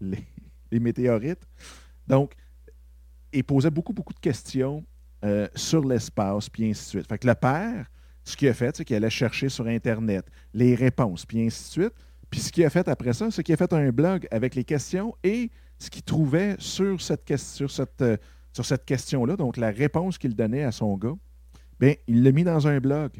les, 0.02 0.80
météorites. 0.80 1.46
Donc, 2.06 2.32
il 3.32 3.44
posait 3.44 3.70
beaucoup, 3.70 3.92
beaucoup 3.92 4.12
de 4.12 4.20
questions 4.20 4.84
euh, 5.24 5.48
sur 5.54 5.84
l'espace, 5.84 6.48
puis 6.48 6.68
ainsi 6.68 6.84
de 6.84 6.88
suite. 6.88 7.08
Fait 7.08 7.18
que 7.18 7.26
le 7.26 7.34
père, 7.34 7.86
ce 8.24 8.36
qu'il 8.36 8.48
a 8.48 8.54
fait, 8.54 8.76
c'est 8.76 8.84
qu'il 8.84 8.96
allait 8.96 9.10
chercher 9.10 9.48
sur 9.48 9.66
Internet 9.66 10.24
les 10.52 10.74
réponses, 10.74 11.26
puis 11.26 11.44
ainsi 11.44 11.64
de 11.64 11.82
suite. 11.82 11.94
Puis 12.30 12.40
ce 12.40 12.52
qu'il 12.52 12.64
a 12.64 12.70
fait 12.70 12.88
après 12.88 13.12
ça, 13.12 13.30
c'est 13.30 13.42
qu'il 13.42 13.52
a 13.52 13.56
fait 13.56 13.72
un 13.72 13.90
blog 13.90 14.26
avec 14.30 14.54
les 14.54 14.64
questions 14.64 15.14
et 15.22 15.50
ce 15.78 15.90
qu'il 15.90 16.02
trouvait 16.02 16.56
sur 16.58 17.00
cette, 17.02 17.30
euh, 18.00 18.16
sur 18.52 18.64
cette 18.64 18.84
question-là, 18.84 19.36
donc 19.36 19.56
la 19.56 19.70
réponse 19.70 20.18
qu'il 20.18 20.34
donnait 20.34 20.62
à 20.62 20.72
son 20.72 20.96
gars, 20.96 21.14
bien, 21.78 21.94
il 22.06 22.22
l'a 22.22 22.32
mis 22.32 22.44
dans 22.44 22.66
un 22.66 22.78
blog. 22.78 23.10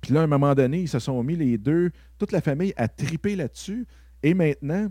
Puis 0.00 0.12
là, 0.12 0.20
à 0.20 0.24
un 0.24 0.28
moment 0.28 0.54
donné, 0.54 0.80
ils 0.80 0.88
se 0.88 0.98
sont 0.98 1.22
mis 1.22 1.36
les 1.36 1.56
deux, 1.58 1.90
toute 2.18 2.32
la 2.32 2.40
famille 2.40 2.72
a 2.76 2.88
tripé 2.88 3.36
là-dessus. 3.36 3.86
Et 4.22 4.34
maintenant, 4.34 4.88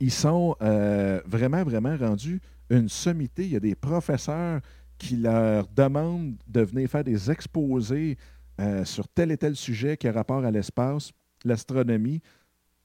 ils 0.00 0.10
sont 0.10 0.56
euh, 0.62 1.20
vraiment, 1.26 1.62
vraiment 1.62 1.96
rendus 1.96 2.40
une 2.70 2.88
sommité. 2.88 3.44
Il 3.44 3.52
y 3.52 3.56
a 3.56 3.60
des 3.60 3.74
professeurs 3.74 4.60
qui 4.98 5.16
leur 5.16 5.66
demandent 5.68 6.36
de 6.46 6.60
venir 6.62 6.88
faire 6.88 7.04
des 7.04 7.30
exposés 7.30 8.16
euh, 8.60 8.84
sur 8.84 9.08
tel 9.08 9.30
et 9.30 9.36
tel 9.36 9.56
sujet 9.56 9.96
qui 9.96 10.08
a 10.08 10.12
rapport 10.12 10.44
à 10.44 10.50
l'espace, 10.50 11.12
l'astronomie, 11.44 12.20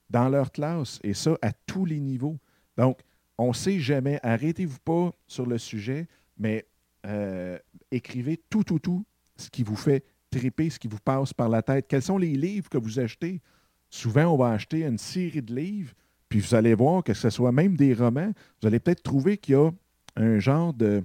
dans 0.10 0.30
leur 0.30 0.52
classe, 0.52 1.00
et 1.04 1.14
ça 1.14 1.36
à 1.42 1.52
tous 1.52 1.86
les 1.86 2.00
niveaux. 2.00 2.38
Donc, 2.78 3.00
on 3.38 3.50
ne 3.50 3.54
sait 3.54 3.80
jamais. 3.80 4.20
Arrêtez-vous 4.24 4.80
pas 4.80 5.12
sur 5.28 5.46
le 5.46 5.58
sujet, 5.58 6.08
mais 6.38 6.66
euh, 7.06 7.58
écrivez 7.92 8.38
tout, 8.50 8.64
tout, 8.64 8.80
tout 8.80 9.06
ce 9.36 9.50
qui 9.50 9.64
vous 9.64 9.76
fait 9.76 10.06
triper, 10.30 10.70
ce 10.70 10.80
qui 10.80 10.88
vous 10.88 11.00
passe 11.00 11.34
par 11.34 11.50
la 11.50 11.62
tête. 11.62 11.88
Quels 11.88 12.02
sont 12.02 12.18
les 12.18 12.36
livres 12.36 12.70
que 12.70 12.78
vous 12.78 13.00
achetez? 13.00 13.42
Souvent, 13.90 14.34
on 14.34 14.38
va 14.38 14.52
acheter 14.52 14.84
une 14.84 14.98
série 14.98 15.42
de 15.42 15.54
livres, 15.54 15.94
puis 16.30 16.40
vous 16.40 16.56
allez 16.56 16.74
voir 16.74 17.04
que 17.04 17.14
ce 17.14 17.30
soit 17.30 17.52
même 17.52 17.76
des 17.76 17.94
romans, 17.94 18.32
vous 18.62 18.68
allez 18.68 18.80
peut-être 18.80 19.04
trouver 19.04 19.38
qu'il 19.38 19.54
y 19.54 19.58
a 19.58 19.70
un 20.16 20.40
genre 20.40 20.74
de, 20.74 21.04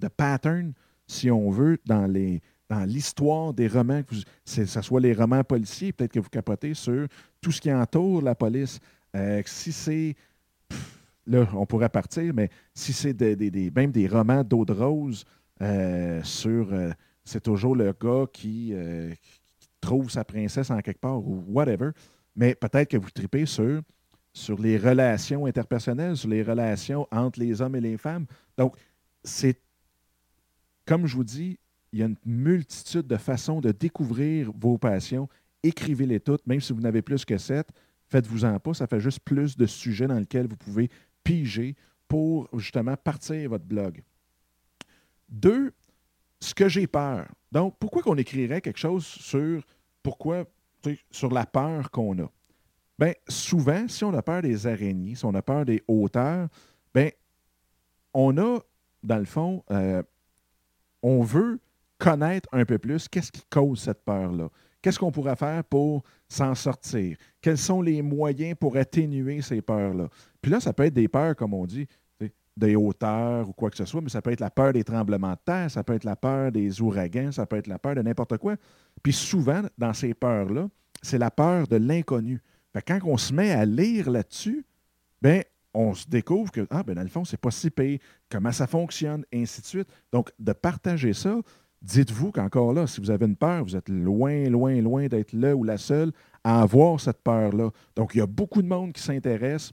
de 0.00 0.08
pattern, 0.08 0.72
si 1.06 1.30
on 1.30 1.50
veut, 1.50 1.78
dans 1.86 2.06
les 2.06 2.40
dans 2.68 2.84
l'histoire 2.84 3.54
des 3.54 3.66
romans, 3.66 4.02
que 4.02 4.14
ce 4.44 4.66
soit 4.66 5.00
les 5.00 5.14
romans 5.14 5.42
policiers, 5.42 5.92
peut-être 5.92 6.12
que 6.12 6.20
vous 6.20 6.28
capotez 6.28 6.74
sur 6.74 7.08
tout 7.40 7.50
ce 7.50 7.60
qui 7.60 7.72
entoure 7.72 8.20
la 8.20 8.34
police. 8.34 8.78
Euh, 9.16 9.42
si 9.46 9.72
c'est 9.72 10.14
là, 11.26 11.48
on 11.54 11.64
pourrait 11.64 11.88
partir, 11.88 12.34
mais 12.34 12.50
si 12.74 12.92
c'est 12.92 13.14
des, 13.14 13.70
même 13.74 13.90
des 13.90 14.06
romans 14.06 14.44
d'eau 14.44 14.64
de 14.64 14.72
rose 14.72 15.24
euh, 15.62 16.22
sur. 16.22 16.72
Euh, 16.72 16.90
c'est 17.24 17.42
toujours 17.42 17.76
le 17.76 17.94
gars 17.98 18.24
qui, 18.32 18.74
trouve 19.80 20.10
sa 20.10 20.24
princesse 20.24 20.70
en 20.70 20.80
quelque 20.80 21.00
part 21.00 21.18
ou 21.18 21.44
whatever. 21.46 21.90
Mais 22.34 22.54
peut-être 22.54 22.90
que 22.90 22.96
vous 22.96 23.10
tripez 23.10 23.46
sur, 23.46 23.82
sur 24.38 24.60
les 24.60 24.78
relations 24.78 25.46
interpersonnelles, 25.46 26.16
sur 26.16 26.28
les 26.28 26.42
relations 26.42 27.06
entre 27.10 27.40
les 27.40 27.60
hommes 27.60 27.76
et 27.76 27.80
les 27.80 27.96
femmes. 27.96 28.26
Donc, 28.56 28.76
c'est. 29.22 29.60
Comme 30.86 31.06
je 31.06 31.16
vous 31.16 31.24
dis, 31.24 31.58
il 31.92 31.98
y 31.98 32.02
a 32.02 32.06
une 32.06 32.16
multitude 32.24 33.06
de 33.06 33.16
façons 33.16 33.60
de 33.60 33.72
découvrir 33.72 34.50
vos 34.52 34.78
passions. 34.78 35.28
Écrivez-les 35.62 36.20
toutes, 36.20 36.46
même 36.46 36.60
si 36.60 36.72
vous 36.72 36.80
n'avez 36.80 37.02
plus 37.02 37.24
que 37.24 37.36
sept. 37.36 37.68
Faites-vous-en 38.06 38.58
pas, 38.58 38.72
ça 38.72 38.86
fait 38.86 39.00
juste 39.00 39.20
plus 39.20 39.56
de 39.56 39.66
sujets 39.66 40.06
dans 40.06 40.18
lesquels 40.18 40.46
vous 40.46 40.56
pouvez 40.56 40.88
piger 41.22 41.76
pour 42.06 42.48
justement 42.58 42.96
partir 42.96 43.50
votre 43.50 43.66
blog. 43.66 44.02
Deux, 45.28 45.72
ce 46.40 46.54
que 46.54 46.68
j'ai 46.68 46.86
peur. 46.86 47.26
Donc, 47.52 47.76
pourquoi 47.78 48.02
qu'on 48.02 48.16
écrirait 48.16 48.62
quelque 48.62 48.78
chose 48.78 49.04
sur 49.04 49.62
pourquoi, 50.02 50.44
sur 51.10 51.30
la 51.30 51.44
peur 51.44 51.90
qu'on 51.90 52.18
a? 52.22 52.30
Bien, 52.98 53.12
souvent, 53.28 53.86
si 53.86 54.04
on 54.04 54.12
a 54.14 54.22
peur 54.22 54.42
des 54.42 54.66
araignées, 54.66 55.14
si 55.14 55.24
on 55.24 55.34
a 55.34 55.42
peur 55.42 55.64
des 55.64 55.82
hauteurs, 55.86 56.48
bien, 56.94 57.10
on 58.12 58.36
a, 58.38 58.58
dans 59.02 59.18
le 59.18 59.24
fond, 59.24 59.62
euh, 59.70 60.02
on 61.02 61.22
veut 61.22 61.60
connaître 61.98 62.48
un 62.52 62.64
peu 62.64 62.78
plus 62.78 63.08
qu'est-ce 63.08 63.30
qui 63.30 63.42
cause 63.50 63.80
cette 63.80 64.04
peur-là. 64.04 64.48
Qu'est-ce 64.82 64.98
qu'on 64.98 65.12
pourrait 65.12 65.36
faire 65.36 65.64
pour 65.64 66.02
s'en 66.28 66.54
sortir? 66.54 67.16
Quels 67.40 67.58
sont 67.58 67.82
les 67.82 68.00
moyens 68.02 68.56
pour 68.58 68.76
atténuer 68.76 69.42
ces 69.42 69.60
peurs-là? 69.60 70.08
Puis 70.40 70.50
là, 70.50 70.60
ça 70.60 70.72
peut 70.72 70.84
être 70.84 70.94
des 70.94 71.08
peurs, 71.08 71.34
comme 71.34 71.54
on 71.54 71.66
dit, 71.66 71.86
des 72.56 72.74
hauteurs 72.74 73.48
ou 73.48 73.52
quoi 73.52 73.70
que 73.70 73.76
ce 73.76 73.84
soit, 73.84 74.00
mais 74.00 74.08
ça 74.08 74.20
peut 74.20 74.32
être 74.32 74.40
la 74.40 74.50
peur 74.50 74.72
des 74.72 74.84
tremblements 74.84 75.32
de 75.32 75.38
terre, 75.44 75.70
ça 75.70 75.84
peut 75.84 75.94
être 75.94 76.04
la 76.04 76.16
peur 76.16 76.50
des 76.50 76.80
ouragans, 76.80 77.30
ça 77.30 77.46
peut 77.46 77.56
être 77.56 77.68
la 77.68 77.78
peur 77.78 77.94
de 77.94 78.02
n'importe 78.02 78.36
quoi. 78.38 78.56
Puis 79.02 79.12
souvent, 79.12 79.62
dans 79.76 79.94
ces 79.94 80.12
peurs-là, 80.14 80.68
c'est 81.02 81.18
la 81.18 81.30
peur 81.30 81.68
de 81.68 81.76
l'inconnu. 81.76 82.42
Quand 82.86 82.98
on 83.04 83.16
se 83.16 83.32
met 83.32 83.50
à 83.50 83.64
lire 83.64 84.10
là-dessus, 84.10 84.64
ben 85.22 85.42
on 85.74 85.94
se 85.94 86.08
découvre 86.08 86.50
que, 86.50 86.66
ah, 86.70 86.82
ben 86.82 86.94
dans 86.94 87.02
le 87.02 87.08
fond, 87.08 87.24
c'est 87.24 87.40
pas 87.40 87.50
si 87.50 87.70
pire, 87.70 87.98
comment 88.30 88.52
ça 88.52 88.66
fonctionne, 88.66 89.24
ainsi 89.32 89.60
de 89.60 89.66
suite. 89.66 89.88
Donc, 90.12 90.30
de 90.38 90.52
partager 90.52 91.12
ça, 91.12 91.38
dites-vous 91.82 92.32
qu'encore 92.32 92.72
là, 92.72 92.86
si 92.86 93.00
vous 93.00 93.10
avez 93.10 93.26
une 93.26 93.36
peur, 93.36 93.64
vous 93.64 93.76
êtes 93.76 93.88
loin, 93.88 94.48
loin, 94.48 94.80
loin 94.80 95.06
d'être 95.06 95.32
là 95.32 95.54
ou 95.54 95.64
la 95.64 95.78
seule 95.78 96.12
à 96.42 96.62
avoir 96.62 97.00
cette 97.00 97.22
peur-là. 97.22 97.70
Donc, 97.96 98.14
il 98.14 98.18
y 98.18 98.20
a 98.20 98.26
beaucoup 98.26 98.62
de 98.62 98.68
monde 98.68 98.92
qui 98.92 99.02
s'intéresse 99.02 99.72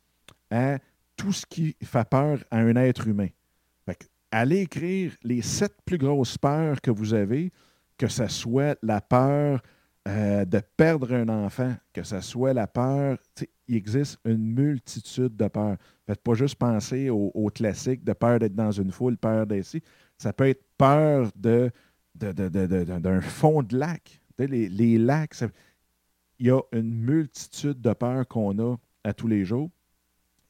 à 0.51 0.77
tout 1.15 1.31
ce 1.31 1.45
qui 1.45 1.75
fait 1.83 2.07
peur 2.07 2.43
à 2.51 2.57
un 2.57 2.75
être 2.75 3.07
humain. 3.07 3.29
allez 4.31 4.61
écrire 4.61 5.13
les 5.23 5.41
sept 5.41 5.73
plus 5.85 5.97
grosses 5.97 6.37
peurs 6.37 6.81
que 6.81 6.91
vous 6.91 7.13
avez, 7.13 7.53
que 7.97 8.09
ce 8.09 8.27
soit 8.27 8.77
la 8.83 8.99
peur 8.99 9.61
euh, 10.07 10.45
de 10.45 10.61
perdre 10.77 11.13
un 11.13 11.29
enfant, 11.29 11.75
que 11.91 12.03
ce 12.03 12.21
soit 12.21 12.53
la 12.53 12.67
peur. 12.67 13.17
Il 13.67 13.75
existe 13.75 14.19
une 14.23 14.53
multitude 14.53 15.35
de 15.35 15.47
peurs. 15.47 15.77
Faites 16.05 16.21
pas 16.21 16.35
juste 16.35 16.55
penser 16.55 17.09
au, 17.09 17.49
classique 17.49 18.03
de 18.03 18.13
peur 18.13 18.37
d'être 18.37 18.53
dans 18.53 18.71
une 18.71 18.91
foule, 18.91 19.17
peur 19.17 19.47
d'être 19.47 19.65
ici. 19.65 19.81
Ça 20.19 20.31
peut 20.31 20.47
être 20.47 20.63
peur 20.77 21.31
de, 21.35 21.71
d'un 22.13 23.21
fond 23.21 23.63
de 23.63 23.77
lac. 23.77 24.21
Les, 24.37 24.69
les 24.69 24.99
lacs, 24.99 25.43
il 26.37 26.47
y 26.47 26.51
a 26.51 26.61
une 26.71 26.93
multitude 26.93 27.81
de 27.81 27.93
peurs 27.93 28.27
qu'on 28.27 28.59
a 28.59 28.75
à 29.03 29.13
tous 29.13 29.27
les 29.27 29.43
jours. 29.43 29.71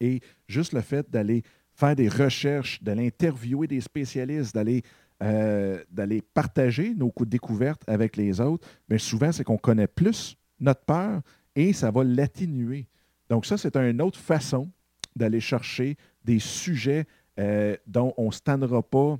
Et 0.01 0.19
juste 0.47 0.73
le 0.73 0.81
fait 0.81 1.09
d'aller 1.09 1.43
faire 1.73 1.95
des 1.95 2.09
recherches, 2.09 2.83
d'aller 2.83 3.07
interviewer 3.07 3.67
des 3.67 3.81
spécialistes, 3.81 4.53
d'aller 4.53 4.83
euh, 5.23 5.83
d'aller 5.89 6.21
partager 6.21 6.93
nos 6.93 7.09
coups 7.09 7.27
de 7.27 7.31
découverte 7.31 7.81
avec 7.87 8.17
les 8.17 8.41
autres, 8.41 8.67
mais 8.89 8.97
souvent, 8.97 9.31
c'est 9.31 9.43
qu'on 9.43 9.57
connaît 9.57 9.87
plus 9.87 10.35
notre 10.59 10.83
peur 10.83 11.21
et 11.55 11.73
ça 11.73 11.91
va 11.91 12.03
l'atténuer. 12.03 12.87
Donc, 13.29 13.45
ça, 13.45 13.57
c'est 13.57 13.77
une 13.77 14.01
autre 14.01 14.19
façon 14.19 14.69
d'aller 15.15 15.39
chercher 15.39 15.95
des 16.23 16.39
sujets 16.39 17.05
euh, 17.39 17.77
dont 17.87 18.13
on 18.17 18.27
ne 18.27 18.31
se 18.31 18.41
tannera 18.41 18.83
pas 18.83 19.17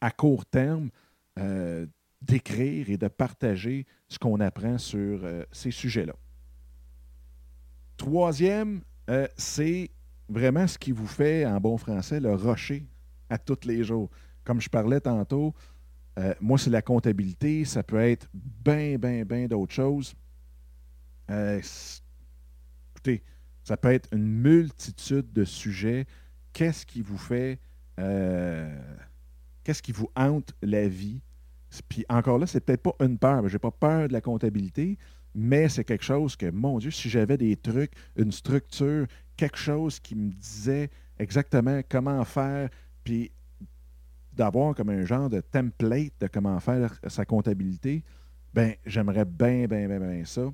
à 0.00 0.10
court 0.10 0.44
terme 0.44 0.90
euh, 1.38 1.86
d'écrire 2.20 2.90
et 2.90 2.96
de 2.96 3.08
partager 3.08 3.86
ce 4.08 4.18
qu'on 4.18 4.40
apprend 4.40 4.76
sur 4.76 5.20
ces 5.52 5.70
sujets-là. 5.70 6.14
Troisième, 7.96 8.82
c'est 9.36 9.90
vraiment 10.28 10.66
ce 10.66 10.78
qui 10.78 10.92
vous 10.92 11.06
fait, 11.06 11.46
en 11.46 11.60
bon 11.60 11.78
français, 11.78 12.20
le 12.20 12.34
rocher 12.34 12.86
à 13.30 13.38
tous 13.38 13.64
les 13.64 13.84
jours. 13.84 14.10
Comme 14.48 14.62
je 14.62 14.70
parlais 14.70 14.98
tantôt, 14.98 15.54
euh, 16.18 16.32
moi, 16.40 16.56
c'est 16.56 16.70
la 16.70 16.80
comptabilité. 16.80 17.66
Ça 17.66 17.82
peut 17.82 18.00
être 18.00 18.30
bien, 18.32 18.96
bien, 18.96 19.26
bien 19.26 19.46
d'autres 19.46 19.74
choses. 19.74 20.14
Euh, 21.30 21.60
écoutez, 22.92 23.22
ça 23.62 23.76
peut 23.76 23.92
être 23.92 24.08
une 24.10 24.26
multitude 24.26 25.30
de 25.34 25.44
sujets. 25.44 26.06
Qu'est-ce 26.54 26.86
qui 26.86 27.02
vous 27.02 27.18
fait. 27.18 27.60
Euh, 27.98 28.74
qu'est-ce 29.64 29.82
qui 29.82 29.92
vous 29.92 30.08
hante 30.16 30.54
la 30.62 30.88
vie? 30.88 31.20
Puis 31.90 32.06
encore 32.08 32.38
là, 32.38 32.46
c'est 32.46 32.60
peut-être 32.60 32.84
pas 32.84 33.04
une 33.04 33.18
peur. 33.18 33.46
Je 33.48 33.52
n'ai 33.52 33.58
pas 33.58 33.70
peur 33.70 34.08
de 34.08 34.14
la 34.14 34.22
comptabilité, 34.22 34.96
mais 35.34 35.68
c'est 35.68 35.84
quelque 35.84 36.06
chose 36.06 36.36
que, 36.36 36.50
mon 36.50 36.78
Dieu, 36.78 36.90
si 36.90 37.10
j'avais 37.10 37.36
des 37.36 37.54
trucs, 37.54 37.92
une 38.16 38.32
structure, 38.32 39.06
quelque 39.36 39.58
chose 39.58 40.00
qui 40.00 40.14
me 40.14 40.32
disait 40.32 40.88
exactement 41.18 41.82
comment 41.86 42.24
faire, 42.24 42.70
puis 43.04 43.30
d'avoir 44.38 44.74
comme 44.74 44.90
un 44.90 45.04
genre 45.04 45.28
de 45.28 45.40
template 45.40 46.12
de 46.20 46.28
comment 46.28 46.58
faire 46.60 46.98
sa 47.08 47.26
comptabilité, 47.26 48.04
ben 48.54 48.74
j'aimerais 48.86 49.24
bien, 49.24 49.66
bien, 49.66 49.88
bien, 49.88 49.98
bien 49.98 50.24
ça 50.24 50.48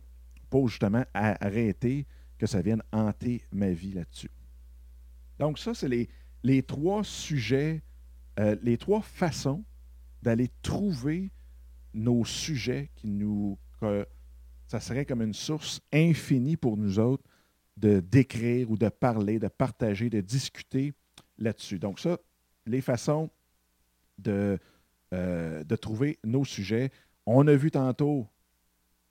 pour 0.49 0.69
justement 0.69 1.05
arrêter 1.13 2.07
que 2.39 2.47
ça 2.47 2.63
vienne 2.63 2.83
hanter 2.93 3.45
ma 3.53 3.71
vie 3.71 3.93
là-dessus. 3.93 4.31
Donc 5.39 5.59
ça, 5.59 5.75
c'est 5.75 6.09
les, 6.43 6.63
trois 6.63 7.05
sujets, 7.05 7.83
euh, 8.41 8.57
les 8.63 8.79
trois 8.79 9.03
façons 9.03 9.65
d'aller 10.23 10.51
trouver 10.63 11.31
nos 11.93 12.25
sujets 12.25 12.91
qui 12.95 13.11
nous... 13.11 13.59
ça 14.67 14.81
serait 14.81 15.05
comme 15.05 15.23
une 15.23 15.35
source 15.35 15.81
infinie 15.93 16.57
pour 16.57 16.77
nous 16.77 16.99
autres 16.99 17.25
de 17.77 18.01
d'écrire 18.01 18.71
ou 18.71 18.79
de 18.79 18.89
parler, 18.89 19.39
de 19.39 19.49
partager, 19.49 20.09
de 20.09 20.21
discuter 20.21 20.95
là-dessus. 21.37 21.79
Donc 21.79 21.99
ça, 21.99 22.19
les 22.67 22.81
façons 22.81 23.31
de, 24.19 24.59
euh, 25.13 25.65
de 25.65 25.77
trouver 25.77 26.19
nos 26.25 26.45
sujets. 26.45 26.91
On 27.27 27.47
a 27.47 27.55
vu 27.55 27.71
tantôt 27.71 28.27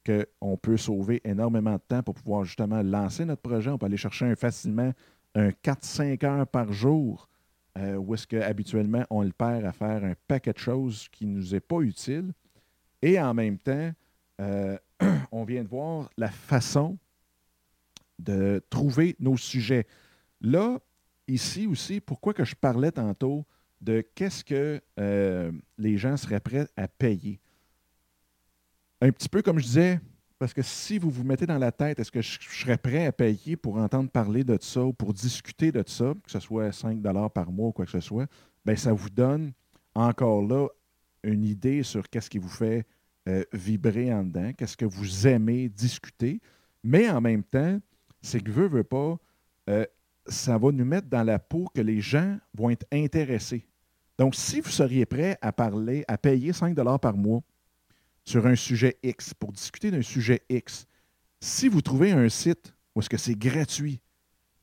qu'on 0.06 0.58
peut 0.58 0.78
sauver 0.78 1.22
énormément 1.24 1.76
de 1.76 1.82
temps 1.88 2.04
pour 2.04 2.16
pouvoir 2.16 2.44
justement 2.44 2.82
lancer 2.82 3.26
notre 3.26 3.42
projet. 3.42 3.70
On 3.70 3.78
peut 3.78 3.86
aller 3.86 3.98
chercher 3.98 4.36
facilement 4.36 4.92
un 5.36 5.50
4-5 5.50 6.26
heures 6.26 6.48
par 6.48 6.72
jour, 6.74 7.30
euh, 7.78 7.96
où 7.96 8.14
est-ce 8.14 8.28
qu'habituellement 8.28 9.06
on 9.10 9.24
le 9.24 9.32
perd 9.32 9.66
à 9.66 9.72
faire 9.72 10.04
un 10.04 10.14
paquet 10.28 10.54
de 10.54 10.60
choses 10.60 11.08
qui 11.10 11.26
ne 11.26 11.38
nous 11.38 11.56
est 11.56 11.62
pas 11.62 11.80
utile. 11.80 12.34
Et 13.02 13.20
en 13.20 13.34
même 13.34 13.58
temps, 13.58 13.92
euh, 14.42 14.78
on 15.32 15.44
vient 15.44 15.64
de 15.64 15.68
voir 15.68 16.10
la 16.18 16.30
façon 16.30 16.98
de 18.20 18.62
trouver 18.70 19.16
nos 19.20 19.38
sujets. 19.38 19.88
Là, 20.42 20.80
ici 21.28 21.68
aussi, 21.68 22.00
pourquoi 22.00 22.34
que 22.34 22.44
je 22.44 22.56
parlais 22.56 22.92
tantôt 22.92 23.46
de 23.84 24.04
qu'est-ce 24.16 24.44
que 24.44 24.82
euh, 25.00 25.52
les 25.78 25.98
gens 25.98 26.18
seraient 26.18 26.40
prêts 26.40 26.68
à 26.78 26.88
payer? 26.88 27.40
Un 29.02 29.12
petit 29.12 29.28
peu 29.28 29.42
comme 29.42 29.60
je 29.60 29.66
disais, 29.66 30.00
parce 30.40 30.54
que 30.54 30.62
si 30.62 30.98
vous 30.98 31.10
vous 31.10 31.24
mettez 31.24 31.46
dans 31.46 31.58
la 31.58 31.72
tête, 31.72 32.00
est-ce 32.00 32.12
que 32.12 32.22
je, 32.22 32.40
serais 32.40 32.78
prêt 32.78 33.06
à 33.06 33.12
payer 33.12 33.56
pour 33.58 33.78
entendre 33.78 34.10
parler 34.10 34.44
de 34.44 34.58
ça 34.62 34.84
ou 34.84 34.94
pour 34.94 35.14
discuter 35.14 35.72
de 35.72 35.84
ça, 35.86 36.14
que 36.24 36.32
ce 36.32 36.40
soit 36.40 36.72
5 36.72 37.02
par 37.34 37.52
mois 37.52 37.70
ou 37.70 37.72
quoi 37.72 37.86
que 37.86 37.92
ce 37.92 38.00
soit, 38.00 38.28
bien, 38.66 38.76
ça 38.76 38.94
vous 38.94 39.10
donne 39.10 39.52
encore 39.96 40.42
là 40.42 40.68
une 41.24 41.44
idée 41.44 41.84
sur 41.84 42.10
qu'est-ce 42.10 42.30
qui 42.30 42.40
vous 42.40 42.50
fait 42.50 42.86
euh, 43.28 43.44
vibrer 43.54 44.14
en 44.14 44.24
dedans, 44.24 44.52
qu'est-ce 44.58 44.78
que 44.78 44.86
vous 44.86 45.28
aimez 45.28 45.70
discuter, 45.70 46.42
mais 46.84 47.10
en 47.10 47.22
même 47.22 47.44
temps, 47.44 47.80
c'est 48.22 48.42
que 48.42 48.52
veut, 48.52 48.68
veut 48.68 48.84
pas, 48.84 49.18
euh, 49.70 49.86
ça 50.26 50.58
va 50.58 50.72
nous 50.72 50.86
mettre 50.86 51.08
dans 51.08 51.24
la 51.24 51.40
peau 51.40 51.68
que 51.74 51.82
les 51.82 52.02
gens 52.02 52.38
vont 52.54 52.70
être 52.70 52.86
intéressés. 52.92 53.66
Donc, 54.18 54.36
si 54.36 54.62
vous 54.62 54.70
seriez 54.70 55.06
prêt 55.06 55.38
à 55.42 55.52
parler, 55.52 56.06
à 56.08 56.18
payer 56.18 56.54
5 56.54 56.76
par 57.00 57.18
mois 57.18 57.42
sur 58.24 58.46
un 58.46 58.56
sujet 58.56 58.98
X, 59.04 59.34
pour 59.34 59.52
discuter 59.52 59.92
d'un 59.92 60.02
sujet 60.02 60.42
X, 60.50 60.86
si 61.40 61.68
vous 61.68 61.82
trouvez 61.82 62.12
un 62.12 62.30
site 62.30 62.74
où 62.96 63.00
est-ce 63.00 63.10
que 63.10 63.18
c'est 63.18 63.38
gratuit, 63.38 64.00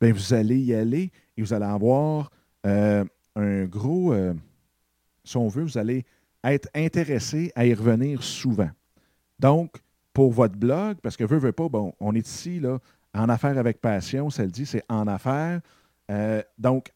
bien, 0.01 0.13
vous 0.13 0.33
allez 0.33 0.59
y 0.59 0.75
aller 0.75 1.11
et 1.37 1.43
vous 1.43 1.53
allez 1.53 1.67
avoir 1.67 2.31
euh, 2.67 3.05
un 3.37 3.65
gros, 3.65 4.13
euh, 4.13 4.35
si 5.25 5.37
on 5.37 5.49
veut, 5.49 5.65
vous 5.65 5.79
allez 5.79 6.05
être 6.45 6.69
intéressé 6.75 7.53
à 7.55 7.67
y 7.67 7.75
revenir 7.75 8.23
souvent. 8.23 8.71
Donc, 9.39 9.77
pour 10.13 10.33
votre 10.33 10.57
blog, 10.57 10.99
parce 11.03 11.17
que 11.17 11.25
veut, 11.25 11.39
veut 11.39 11.53
pas, 11.53 11.69
bon, 11.69 11.93
on 12.01 12.15
est 12.15 12.27
ici, 12.27 12.61
là, 12.61 12.79
en 13.15 13.29
affaires 13.29 13.59
avec 13.59 13.81
passion, 13.81 14.31
ça 14.31 14.45
le 14.45 14.51
dit, 14.51 14.67
c'est 14.67 14.85
en 14.89 15.07
affaires. 15.07 15.61
Euh, 16.11 16.43
donc, 16.59 16.93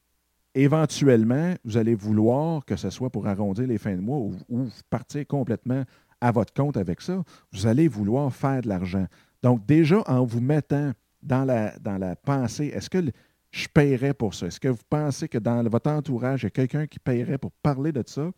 éventuellement, 0.54 1.54
vous 1.64 1.76
allez 1.76 1.94
vouloir 1.94 2.64
que 2.64 2.76
ce 2.76 2.90
soit 2.90 3.10
pour 3.10 3.26
arrondir 3.26 3.66
les 3.66 3.78
fins 3.78 3.96
de 3.96 4.00
mois 4.00 4.18
ou, 4.18 4.68
partir 4.90 5.26
complètement 5.26 5.84
à 6.20 6.30
votre 6.30 6.52
compte 6.54 6.76
avec 6.76 7.00
ça. 7.00 7.22
Vous 7.52 7.66
allez 7.66 7.88
vouloir 7.88 8.32
faire 8.32 8.62
de 8.62 8.68
l'argent. 8.68 9.06
Donc, 9.42 9.66
déjà, 9.66 10.02
en 10.06 10.24
vous 10.24 10.40
mettant 10.40 10.92
dans 11.22 11.44
la, 11.44 11.76
dans 11.78 11.98
la 11.98 12.16
pensée, 12.16 12.66
est-ce 12.66 12.88
que 12.88 13.10
je 13.50 13.68
paierais 13.68 14.14
pour 14.14 14.34
ça? 14.34 14.46
Est-ce 14.46 14.60
que 14.60 14.68
vous 14.68 14.82
pensez 14.88 15.28
que 15.28 15.38
dans 15.38 15.62
votre 15.64 15.90
entourage, 15.90 16.42
il 16.42 16.46
y 16.46 16.48
a 16.48 16.50
quelqu'un 16.50 16.86
qui 16.86 16.98
paierait 16.98 17.38
pour 17.38 17.52
parler 17.62 17.92
de 17.92 18.02
ça? 18.06 18.30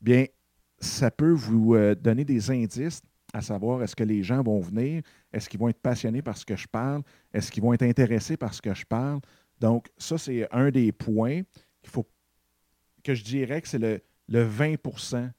Bien, 0.00 0.26
ça 0.78 1.10
peut 1.10 1.32
vous 1.32 1.74
euh, 1.74 1.94
donner 1.94 2.24
des 2.24 2.50
indices 2.50 3.00
à 3.32 3.42
savoir 3.42 3.82
est-ce 3.82 3.96
que 3.96 4.04
les 4.04 4.22
gens 4.22 4.42
vont 4.42 4.60
venir, 4.60 5.02
est-ce 5.32 5.48
qu'ils 5.48 5.58
vont 5.58 5.68
être 5.68 5.80
passionnés 5.80 6.22
par 6.22 6.36
ce 6.36 6.46
que 6.46 6.56
je 6.56 6.68
parle, 6.68 7.02
est-ce 7.32 7.50
qu'ils 7.50 7.62
vont 7.62 7.72
être 7.72 7.82
intéressés 7.82 8.36
par 8.36 8.54
ce 8.54 8.62
que 8.62 8.72
je 8.72 8.86
parle. 8.86 9.18
Donc, 9.60 9.88
ça, 9.98 10.18
c'est 10.18 10.48
un 10.52 10.70
des 10.70 10.92
points 10.92 11.42
qu'il 11.82 11.90
faut 11.90 12.06
que 13.02 13.14
je 13.14 13.24
dirais 13.24 13.60
que 13.60 13.68
c'est 13.68 13.78
le, 13.78 14.00
20% 14.30 15.30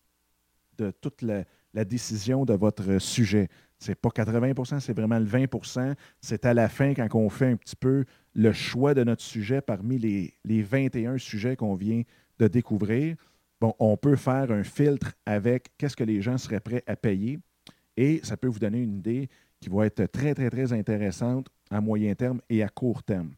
de 0.78 0.92
toute 0.92 1.22
la, 1.22 1.46
décision 1.86 2.46
de 2.46 2.54
votre 2.54 3.00
sujet. 3.00 3.50
Ce 3.80 3.92
n'est 3.92 3.96
pas 3.96 4.10
80% 4.10 4.80
c'est 4.80 4.94
vraiment 4.94 5.20
le 5.20 5.26
20% 5.26 5.94
C'est 6.22 6.46
à 6.46 6.54
la 6.54 6.70
fin 6.70 6.94
quand 6.94 7.14
on 7.16 7.30
fait 7.30 7.48
un 7.48 7.58
petit 7.58 7.76
peu 7.76 8.06
le 8.34 8.54
choix 8.54 8.94
de 8.94 9.04
notre 9.04 9.22
sujet 9.22 9.60
parmi 9.60 9.98
les, 9.98 10.34
les 10.46 10.62
21 10.64 11.18
sujets 11.18 11.58
qu'on 11.58 11.76
vient 11.76 12.04
de 12.40 12.48
découvrir. 12.48 13.18
Bon, 13.60 13.74
on 13.80 13.98
peut 13.98 14.16
faire 14.16 14.52
un 14.52 14.64
filtre 14.64 15.14
avec 15.26 15.76
qu'est-ce 15.78 15.98
que 15.98 16.06
les 16.06 16.22
gens 16.22 16.38
seraient 16.38 16.62
prêts 16.62 16.84
à 16.88 16.96
payer 16.96 17.40
et 17.98 18.20
ça 18.24 18.38
peut 18.38 18.48
vous 18.48 18.60
donner 18.60 18.80
une 18.80 18.98
idée 18.98 19.30
qui 19.60 19.70
va 19.70 19.86
être 19.86 20.06
très, 20.08 20.34
très, 20.34 20.50
très 20.50 20.74
intéressante 20.74 21.48
à 21.70 21.82
moyen 21.82 22.14
terme 22.16 22.42
et 22.50 22.62
à 22.62 22.70
court 22.70 23.04
terme. 23.04 23.32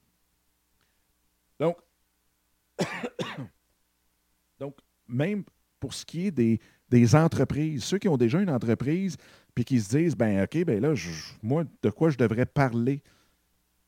Donc, 4.59 4.75
même 5.07 5.43
pour 5.80 5.93
ce 5.93 6.05
qui 6.05 6.28
est 6.28 6.32
des, 6.32 7.15
entreprises, 7.15 7.84
ceux 7.84 7.97
qui 7.97 8.09
ont 8.09 8.17
déjà 8.17 8.41
une 8.41 8.49
entreprise 8.49 9.17
puis 9.53 9.65
qui 9.65 9.80
se 9.80 9.97
disent, 9.97 10.15
ben 10.15 10.43
OK, 10.43 10.63
ben 10.65 10.82
là, 10.82 10.93
moi, 11.41 11.63
de 11.82 11.89
quoi 11.89 12.09
je 12.09 12.17
devrais 12.17 12.45
parler? 12.45 13.01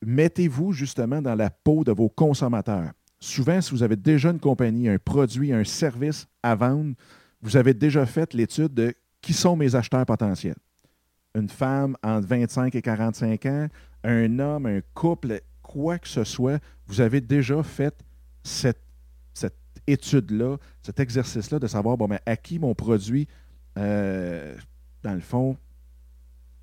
Mettez-vous 0.01 0.71
justement 0.71 1.21
dans 1.21 1.35
la 1.35 1.49
peau 1.49 1.83
de 1.83 1.91
vos 1.91 2.09
consommateurs. 2.09 2.91
Souvent, 3.19 3.59
si 3.61 3.71
vous 3.71 3.83
avez 3.83 3.97
déjà 3.97 4.31
une 4.31 4.39
compagnie, 4.39 4.87
un 4.87 4.97
produit, 4.97 5.51
un 5.51 5.65
service 5.65 6.25
à 6.41 6.55
vendre, 6.55 6.95
vous 7.41 7.57
avez 7.57 7.73
déjà 7.73 8.05
fait 8.05 8.33
l'étude 8.33 8.73
de 8.73 8.93
qui 9.21 9.33
sont 9.33 9.55
mes 9.55 9.75
acheteurs 9.75 10.05
potentiels? 10.05 10.55
Une 11.35 11.49
femme 11.49 11.97
entre 12.01 12.27
25 12.27 12.73
et 12.75 12.81
45 12.81 13.45
ans, 13.45 13.67
un 14.03 14.39
homme, 14.39 14.65
un 14.65 14.79
couple, 14.93 15.41
quoi 15.61 15.99
que 15.99 16.07
ce 16.07 16.23
soit, 16.23 16.61
vous 16.87 17.01
avez 17.01 17.21
déjà 17.21 17.61
fait 17.61 17.93
cette, 18.43 18.79
étude-là, 19.87 20.57
cet 20.83 20.99
exercice-là 20.99 21.57
de 21.57 21.65
savoir, 21.65 21.97
bon, 21.97 22.07
à 22.23 22.37
qui 22.37 22.59
mon 22.59 22.75
produit, 22.75 23.27
euh, 23.75 24.55
dans 25.01 25.15
le 25.15 25.19
fond, 25.19 25.57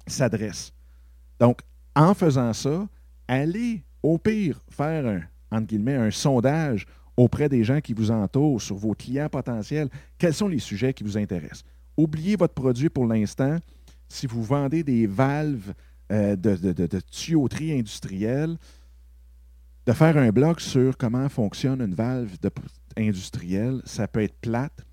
s'adresse. 0.06 0.72
Donc, 1.40 1.60
en 1.96 2.14
faisant 2.14 2.52
ça, 2.52 2.86
allez 3.26 3.82
au 4.00 4.16
pire 4.18 4.60
faire 4.70 5.22
un 5.50 6.10
sondage 6.12 6.86
auprès 7.16 7.48
des 7.48 7.64
gens 7.64 7.80
qui 7.80 7.94
vous 7.94 8.10
entourent, 8.10 8.60
sur 8.60 8.76
vos 8.76 8.94
clients 8.94 9.28
potentiels. 9.28 9.88
Quels 10.18 10.34
sont 10.34 10.48
les 10.48 10.58
sujets 10.58 10.92
qui 10.92 11.02
vous 11.02 11.16
intéressent? 11.16 11.64
Oubliez 11.96 12.36
votre 12.36 12.54
produit 12.54 12.90
pour 12.90 13.06
l'instant. 13.06 13.58
Si 14.08 14.26
vous 14.26 14.42
vendez 14.42 14.82
des 14.82 15.06
valves 15.06 15.72
euh, 16.12 16.36
de, 16.36 17.00
tuyauterie 17.10 17.78
industrielle, 17.78 18.56
de 19.86 19.92
faire 19.92 20.16
un 20.16 20.30
blog 20.30 20.58
sur 20.58 20.96
comment 20.96 21.28
fonctionne 21.28 21.80
une 21.80 21.94
valve 21.94 22.36
industrielle, 22.96 23.80
ça 23.84 24.08
peut 24.08 24.22
être 24.22 24.38
plate. 24.40 24.84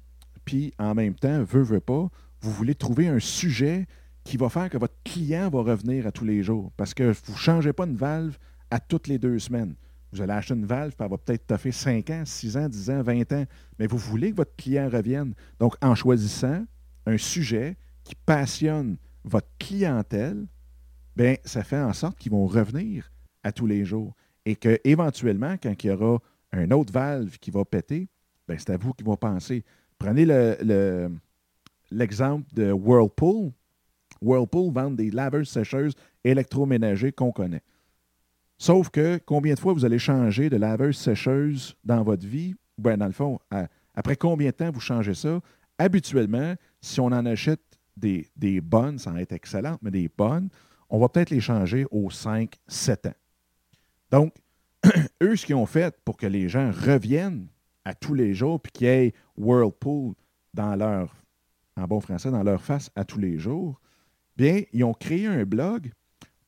Puis 0.45 0.73
en 0.77 0.93
même 0.93 1.15
temps, 1.15 1.43
veut, 1.43 1.63
veut 1.63 1.79
pas, 1.79 2.09
vous 2.41 2.51
voulez 2.51 2.75
trouver 2.75 3.07
un 3.07 3.19
sujet 3.19 3.87
qui 4.23 4.37
va 4.37 4.49
faire 4.49 4.69
que 4.69 4.77
votre 4.77 4.95
client 5.03 5.49
va 5.49 5.61
revenir 5.61 6.05
à 6.05 6.11
tous 6.11 6.25
les 6.25 6.43
jours. 6.43 6.71
Parce 6.77 6.93
que 6.93 7.11
vous 7.11 7.33
ne 7.33 7.37
changez 7.37 7.73
pas 7.73 7.85
une 7.85 7.95
valve 7.95 8.37
à 8.69 8.79
toutes 8.79 9.07
les 9.07 9.17
deux 9.17 9.39
semaines. 9.39 9.75
Vous 10.11 10.21
allez 10.21 10.33
acheter 10.33 10.53
une 10.53 10.65
valve, 10.65 10.93
puis 10.95 11.03
elle 11.03 11.09
va 11.09 11.17
peut-être 11.17 11.47
toffer 11.47 11.71
5 11.71 12.09
ans, 12.11 12.23
6 12.23 12.57
ans, 12.57 12.69
10 12.69 12.89
ans, 12.91 13.01
20 13.01 13.31
ans. 13.33 13.45
Mais 13.79 13.87
vous 13.87 13.97
voulez 13.97 14.31
que 14.31 14.37
votre 14.37 14.55
client 14.55 14.89
revienne. 14.89 15.33
Donc, 15.59 15.75
en 15.81 15.95
choisissant 15.95 16.65
un 17.07 17.17
sujet 17.17 17.77
qui 18.03 18.13
passionne 18.13 18.97
votre 19.23 19.49
clientèle, 19.57 20.45
bien, 21.15 21.35
ça 21.45 21.63
fait 21.63 21.79
en 21.79 21.93
sorte 21.93 22.19
qu'ils 22.19 22.31
vont 22.31 22.45
revenir 22.45 23.11
à 23.41 23.51
tous 23.51 23.65
les 23.65 23.85
jours. 23.85 24.13
Et 24.45 24.55
qu'éventuellement, 24.55 25.55
quand 25.61 25.83
il 25.83 25.87
y 25.87 25.91
aura 25.91 26.19
un 26.51 26.69
autre 26.71 26.91
valve 26.91 27.37
qui 27.39 27.51
va 27.51 27.63
péter, 27.65 28.07
bien, 28.47 28.57
c'est 28.57 28.71
à 28.71 28.77
vous 28.77 28.93
qui 28.93 29.03
vont 29.03 29.15
penser. 29.15 29.63
Prenez 29.97 30.25
l'exemple 31.91 32.45
le, 32.55 32.65
de 32.65 32.71
Whirlpool. 32.71 33.51
Whirlpool 34.21 34.73
vend 34.73 34.91
des 34.91 35.11
laveuses 35.11 35.49
sécheuses 35.49 35.93
électroménagers 36.23 37.11
qu'on 37.11 37.31
connaît. 37.31 37.63
Sauf 38.57 38.89
que 38.89 39.19
combien 39.25 39.55
de 39.55 39.59
fois 39.59 39.73
vous 39.73 39.85
allez 39.85 39.99
changer 39.99 40.49
de 40.49 40.57
laveuse 40.57 40.97
sécheuse 40.97 41.75
dans 41.83 42.03
votre 42.03 42.25
vie? 42.25 42.55
Ben, 42.77 42.97
dans 42.97 43.07
le 43.07 43.11
fond, 43.11 43.39
après 43.95 44.15
combien 44.15 44.49
de 44.49 44.55
temps 44.55 44.71
vous 44.71 44.79
changez 44.79 45.13
ça? 45.13 45.39
Habituellement, 45.77 46.55
si 46.79 46.99
on 46.99 47.07
en 47.07 47.25
achète 47.25 47.61
des, 47.97 48.29
des 48.35 48.61
bonnes, 48.61 48.99
sans 48.99 49.15
être 49.17 49.33
excellentes, 49.33 49.79
mais 49.81 49.91
des 49.91 50.09
bonnes, 50.15 50.49
on 50.89 50.99
va 50.99 51.09
peut-être 51.09 51.31
les 51.31 51.41
changer 51.41 51.85
aux 51.91 52.09
5-7 52.09 53.09
ans. 53.09 53.13
Donc, 54.13 54.35
eux, 55.23 55.35
ce 55.35 55.43
qu'ils 55.43 55.55
ont 55.55 55.65
fait 55.65 55.97
pour 56.05 56.17
que 56.17 56.27
les 56.27 56.47
gens 56.47 56.69
reviennent 56.71 57.47
à 57.83 57.95
tous 57.95 58.13
les 58.13 58.35
jours, 58.35 58.61
puis 58.61 58.71
qu'il 58.71 58.85
y 58.85 58.89
ait 58.91 59.13
Whirlpool 59.35 60.13
dans 60.53 60.75
leur, 60.75 61.15
en 61.75 61.85
bon 61.85 61.99
français, 61.99 62.29
dans 62.29 62.43
leur 62.43 62.61
face 62.61 62.91
à 62.95 63.05
tous 63.05 63.17
les 63.17 63.39
jours, 63.39 63.81
bien, 64.37 64.61
ils 64.71 64.83
ont 64.83 64.93
créé 64.93 65.25
un 65.25 65.43
blog 65.45 65.91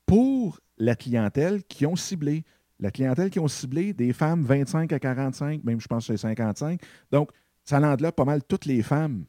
pour 0.06 0.60
la 0.78 0.96
clientèle 0.96 1.64
qui 1.64 1.88
ont 1.88 1.96
ciblé. 1.96 2.44
La 2.80 2.92
clientèle 2.92 3.32
qui 3.32 3.40
ont 3.40 3.48
ciblé, 3.48 3.94
des 3.94 4.14
femmes 4.14 4.44
25 4.44 4.94
à 4.94 5.00
45, 5.00 5.64
même 5.64 5.82
je 5.82 5.88
pense 5.88 6.06
que 6.06 6.16
c'est 6.16 6.22
55. 6.22 6.80
Donc, 7.12 7.32
ça 7.64 7.80
là 7.80 8.12
pas 8.12 8.26
mal 8.26 8.44
toutes 8.44 8.66
les 8.66 8.84
femmes 8.84 9.26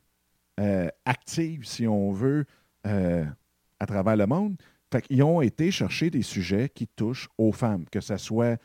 euh, 0.60 0.88
actives, 1.06 1.64
si 1.64 1.86
on 1.86 2.12
veut, 2.12 2.44
euh, 2.86 3.24
à 3.80 3.86
travers 3.86 4.16
le 4.16 4.26
monde. 4.26 4.56
Fait 4.92 5.02
qu'ils 5.02 5.22
ont 5.22 5.40
été 5.40 5.70
chercher 5.70 6.10
des 6.10 6.22
sujets 6.22 6.68
qui 6.68 6.86
touchent 6.86 7.28
aux 7.38 7.52
femmes, 7.52 7.84
que 7.90 8.00
ce 8.00 8.16
soit, 8.16 8.60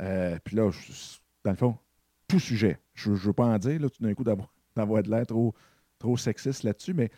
euh, 0.00 0.38
puis 0.42 0.56
là, 0.56 0.70
dans 1.44 1.50
le 1.50 1.56
fond, 1.56 1.76
tout 2.28 2.40
sujet. 2.40 2.78
Je 2.94 3.10
ne 3.10 3.16
veux 3.16 3.32
pas 3.32 3.46
en 3.46 3.58
dire, 3.58 3.80
là, 3.80 3.88
tout 3.90 4.02
d'un 4.02 4.14
coup, 4.14 4.24
d'avoir 4.76 5.02
de 5.02 5.10
l'air 5.10 5.26
trop, 5.26 5.54
trop 5.98 6.16
sexiste 6.16 6.62
là-dessus, 6.62 6.94
mais 6.94 7.10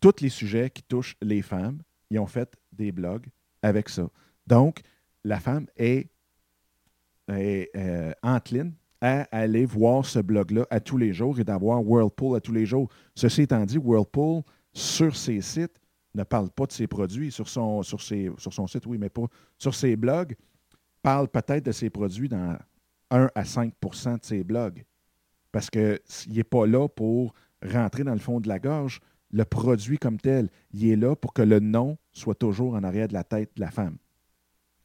tous 0.00 0.20
les 0.20 0.28
sujets 0.28 0.70
qui 0.70 0.82
touchent 0.82 1.16
les 1.22 1.42
femmes, 1.42 1.80
ils 2.10 2.18
ont 2.18 2.26
fait 2.26 2.54
des 2.72 2.92
blogs 2.92 3.26
avec 3.62 3.88
ça. 3.88 4.08
Donc, 4.46 4.80
la 5.24 5.40
femme 5.40 5.66
est, 5.76 6.08
est 7.28 7.70
euh, 7.76 8.12
encline 8.22 8.74
à 9.00 9.22
aller 9.30 9.64
voir 9.64 10.04
ce 10.04 10.18
blog-là 10.18 10.66
à 10.70 10.80
tous 10.80 10.96
les 10.96 11.12
jours 11.12 11.38
et 11.38 11.44
d'avoir 11.44 11.84
Whirlpool 11.84 12.36
à 12.36 12.40
tous 12.40 12.52
les 12.52 12.66
jours. 12.66 12.88
Ceci 13.14 13.42
étant 13.42 13.64
dit, 13.64 13.78
Whirlpool, 13.78 14.42
sur 14.72 15.16
ses 15.16 15.40
sites, 15.40 15.80
ne 16.18 16.24
parle 16.24 16.50
pas 16.50 16.66
de 16.66 16.72
ses 16.72 16.86
produits. 16.86 17.30
Sur 17.30 17.48
son, 17.48 17.82
sur 17.82 18.02
ses, 18.02 18.30
sur 18.38 18.52
son 18.52 18.66
site, 18.66 18.86
oui, 18.86 18.98
mais 18.98 19.08
pas 19.08 19.26
sur 19.58 19.74
ses 19.74 19.96
blogs, 19.96 20.34
parle 21.02 21.28
peut-être 21.28 21.64
de 21.66 21.72
ses 21.72 21.90
produits 21.90 22.28
dans 22.28 22.56
1 23.10 23.30
à 23.34 23.42
5% 23.42 24.20
de 24.20 24.24
ses 24.24 24.44
blogs. 24.44 24.84
Parce 25.52 25.70
qu'il 25.70 25.98
n'est 26.28 26.44
pas 26.44 26.66
là 26.66 26.88
pour 26.88 27.34
rentrer 27.62 28.04
dans 28.04 28.12
le 28.12 28.18
fond 28.18 28.40
de 28.40 28.48
la 28.48 28.58
gorge. 28.58 29.00
Le 29.30 29.44
produit 29.44 29.98
comme 29.98 30.18
tel, 30.18 30.48
il 30.72 30.88
est 30.88 30.96
là 30.96 31.14
pour 31.14 31.32
que 31.32 31.42
le 31.42 31.60
nom 31.60 31.98
soit 32.12 32.34
toujours 32.34 32.74
en 32.74 32.82
arrière 32.82 33.08
de 33.08 33.14
la 33.14 33.24
tête 33.24 33.50
de 33.56 33.60
la 33.60 33.70
femme. 33.70 33.96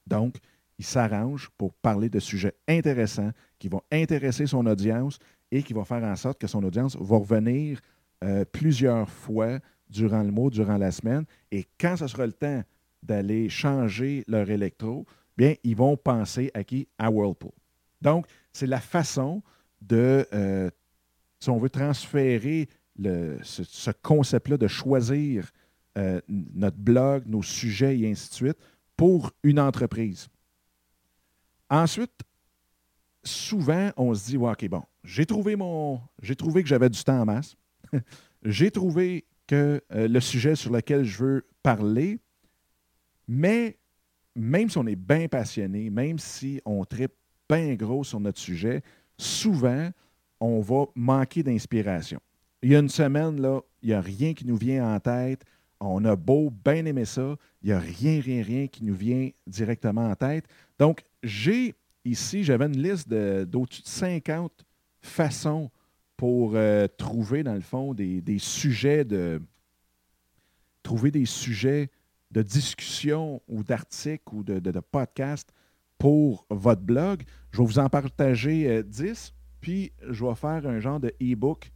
Donc, 0.06 0.38
il 0.78 0.86
s'arrange 0.86 1.50
pour 1.58 1.74
parler 1.74 2.10
de 2.10 2.20
sujets 2.20 2.56
intéressants 2.68 3.32
qui 3.60 3.70
vont 3.70 3.82
intéresser 3.92 4.48
son 4.48 4.66
audience 4.66 5.20
et 5.52 5.64
qui 5.64 5.74
vont 5.74 5.86
faire 5.86 6.04
en 6.04 6.16
sorte 6.16 6.40
que 6.40 6.48
son 6.48 6.64
audience 6.64 6.98
va 6.98 7.18
revenir 7.18 7.80
euh, 8.24 8.44
plusieurs 8.46 9.10
fois 9.10 9.60
durant 9.94 10.24
le 10.24 10.32
mois, 10.32 10.50
durant 10.50 10.78
la 10.78 10.92
semaine. 10.92 11.26
Et 11.52 11.66
quand 11.80 11.96
ce 11.96 12.08
sera 12.08 12.26
le 12.26 12.34
temps 12.34 12.64
d'aller 13.02 13.48
changer 13.48 14.24
leur 14.28 14.50
électro, 14.50 15.06
bien, 15.38 15.56
ils 15.64 15.76
vont 15.76 15.96
penser 15.96 16.52
à 16.54 16.64
qui? 16.64 16.88
À 16.98 17.10
Whirlpool. 17.10 17.52
Donc, 18.02 18.26
c'est 18.52 18.68
la 18.68 18.80
façon 18.80 19.42
de, 19.82 20.28
euh, 20.34 20.70
si 21.40 21.50
on 21.50 21.58
veut 21.58 21.70
transférer 21.70 22.68
le, 22.98 23.38
ce, 23.44 23.92
concept-là 23.92 24.58
de 24.58 24.68
choisir 24.68 25.50
euh, 25.98 26.20
notre 26.28 26.78
blog, 26.78 27.24
nos 27.28 27.44
sujets 27.44 27.98
et 28.00 28.10
ainsi 28.10 28.30
de 28.30 28.34
suite 28.34 28.58
pour 28.98 29.32
une 29.44 29.60
entreprise. 29.60 30.28
Ensuite, 31.70 32.22
souvent, 33.24 33.92
on 33.98 34.14
se 34.14 34.26
dit, 34.26 34.38
OK, 34.38 34.68
bon, 34.68 34.84
j'ai 35.04 35.26
trouvé 35.26 35.56
mon. 35.56 36.00
J'ai 36.22 36.36
trouvé 36.36 36.62
que 36.62 36.70
j'avais 36.70 36.90
du 36.90 37.04
temps 37.04 37.20
en 37.22 37.26
masse. 37.26 37.56
j'ai 38.44 38.72
trouvé 38.72 39.26
que 39.48 39.82
euh, 39.92 40.08
le 40.08 40.20
sujet 40.20 40.56
sur 40.56 40.72
lequel 40.72 41.04
je 41.04 41.24
veux 41.24 41.46
parler, 41.62 42.20
mais 43.28 43.78
même 44.36 44.70
si 44.70 44.78
on 44.78 44.88
est 44.88 44.96
bien 44.96 45.28
passionné, 45.28 45.90
même 45.90 46.20
si 46.20 46.62
on 46.66 46.84
tripe 46.86 47.14
bien 47.50 47.76
gros 47.76 48.04
sur 48.04 48.20
notre 48.20 48.40
sujet, 48.40 48.82
souvent, 49.18 49.90
on 50.40 50.62
va 50.62 50.86
manquer 50.96 51.44
d'inspiration. 51.44 52.20
Il 52.62 52.72
y 52.72 52.76
a 52.76 52.80
une 52.80 52.90
semaine, 52.90 53.42
là, 53.42 53.62
il 53.82 53.90
n'y 53.90 53.94
a 53.94 54.02
rien 54.02 54.34
qui 54.34 54.46
nous 54.46 54.56
vient 54.56 54.96
en 54.96 55.00
tête. 55.00 55.44
On 55.80 56.04
a 56.06 56.16
beau 56.16 56.50
bien 56.50 56.86
aimer 56.86 57.06
ça, 57.06 57.36
il 57.62 57.68
n'y 57.68 57.74
a 57.74 57.80
rien, 57.80 58.22
rien, 58.22 58.42
rien 58.42 58.68
qui 58.68 58.86
nous 58.86 58.96
vient 58.96 59.30
directement 59.46 60.10
en 60.10 60.16
tête. 60.16 60.46
Donc, 60.80 61.04
j'ai 61.22 61.76
ici, 62.06 62.44
j'avais 62.44 62.66
une 62.66 62.82
liste 62.82 63.10
d'au-dessus 63.10 63.82
de, 63.82 63.88
50 63.88 64.66
façons 65.02 65.70
pour 66.24 66.54
euh, 66.56 66.88
trouver, 66.88 67.44
dans 67.44 67.54
le 67.54 67.60
fond, 67.60 67.94
des, 67.94 68.24
sujets 68.40 69.04
de. 69.04 69.42
trouver 70.82 71.12
des 71.12 71.26
sujets 71.26 71.90
de 72.32 72.42
discussion 72.42 73.42
ou 73.50 73.62
d'articles 73.62 74.34
ou 74.34 74.42
de, 74.42 74.60
de, 74.60 74.80
podcast 74.80 75.52
pour 75.98 76.46
votre 76.50 76.82
blog. 76.82 77.24
Je 77.52 77.58
vais 77.58 77.66
vous 77.66 77.78
en 77.78 77.90
partager 77.90 78.82
10, 78.84 79.02
euh, 79.02 79.14
puis 79.60 79.92
je 80.12 80.24
vais 80.24 80.36
faire 80.36 80.66
un 80.66 80.80
genre 80.80 81.02
de 81.02 81.14
e-book 81.22 81.74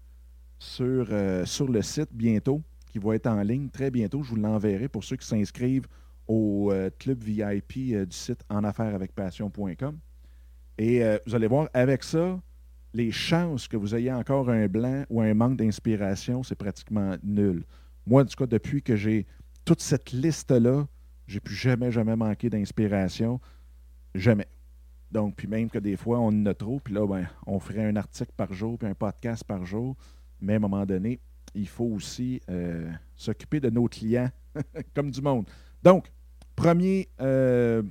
sur, 0.60 1.08
euh, 1.12 1.44
sur 1.44 1.68
le 1.68 1.82
site 1.82 2.14
bientôt 2.14 2.62
qui 2.90 3.00
va 3.00 3.16
être 3.16 3.28
en 3.28 3.42
ligne 3.42 3.68
très 3.68 3.92
bientôt. 3.92 4.24
Je 4.24 4.30
vous 4.30 4.38
l'enverrai 4.38 4.88
pour 4.88 5.04
ceux 5.04 5.18
qui 5.18 5.28
s'inscrivent 5.28 5.88
au 6.26 6.72
euh, 6.72 6.90
club 6.98 7.22
VIP 7.22 7.74
du 8.08 8.16
site 8.16 8.46
enaffairevecpassion.com. 8.50 10.00
Et 10.78 11.04
euh, 11.04 11.18
vous 11.26 11.36
allez 11.36 11.48
voir, 11.48 11.70
avec 11.74 12.04
ça, 12.04 12.40
les 12.98 13.12
chances 13.12 13.68
que 13.68 13.78
vous 13.78 13.94
ayez 13.94 14.12
encore 14.12 14.50
un 14.50 14.68
blanc 14.68 15.04
ou 15.12 15.22
un 15.22 15.36
manque 15.36 15.58
d'inspiration, 15.58 16.42
c'est 16.42 16.56
pratiquement 16.56 17.16
nul. 17.24 17.64
Moi, 18.08 18.24
en 18.24 18.26
tout 18.26 18.46
depuis 18.48 18.82
que 18.82 18.96
j'ai 18.96 19.28
toute 19.64 19.82
cette 19.82 20.12
liste-là, 20.12 20.88
j'ai 21.28 21.40
plus 21.40 21.54
jamais, 21.54 21.92
jamais 21.92 22.16
manqué 22.16 22.50
d'inspiration. 22.50 23.40
Jamais. 24.16 24.48
Donc, 25.12 25.36
puis 25.36 25.48
même 25.48 25.70
que 25.70 25.78
des 25.78 25.96
fois, 25.96 26.20
on 26.20 26.30
en 26.30 26.46
a 26.48 26.56
trop, 26.56 26.80
puis 26.80 26.96
là, 26.96 27.06
ben, 27.06 27.28
on 27.46 27.60
ferait 27.60 27.86
un 27.86 27.96
article 27.98 28.32
par 28.36 28.52
jour, 28.52 28.80
puis 28.80 28.88
un 28.88 28.96
podcast 28.96 29.44
par 29.44 29.64
jour. 29.64 29.96
Mais 30.42 30.54
à 30.54 30.56
un 30.56 30.60
moment 30.60 30.86
donné, 30.86 31.20
il 31.54 31.68
faut 31.68 31.86
aussi 31.86 32.42
euh, 32.50 32.92
s'occuper 33.16 33.60
de 33.60 33.70
nos 33.70 33.88
clients 33.88 34.32
comme 34.96 35.12
du 35.12 35.22
monde. 35.22 35.46
Donc, 35.84 36.12
premier, 36.56 37.10
euh, 37.22 37.84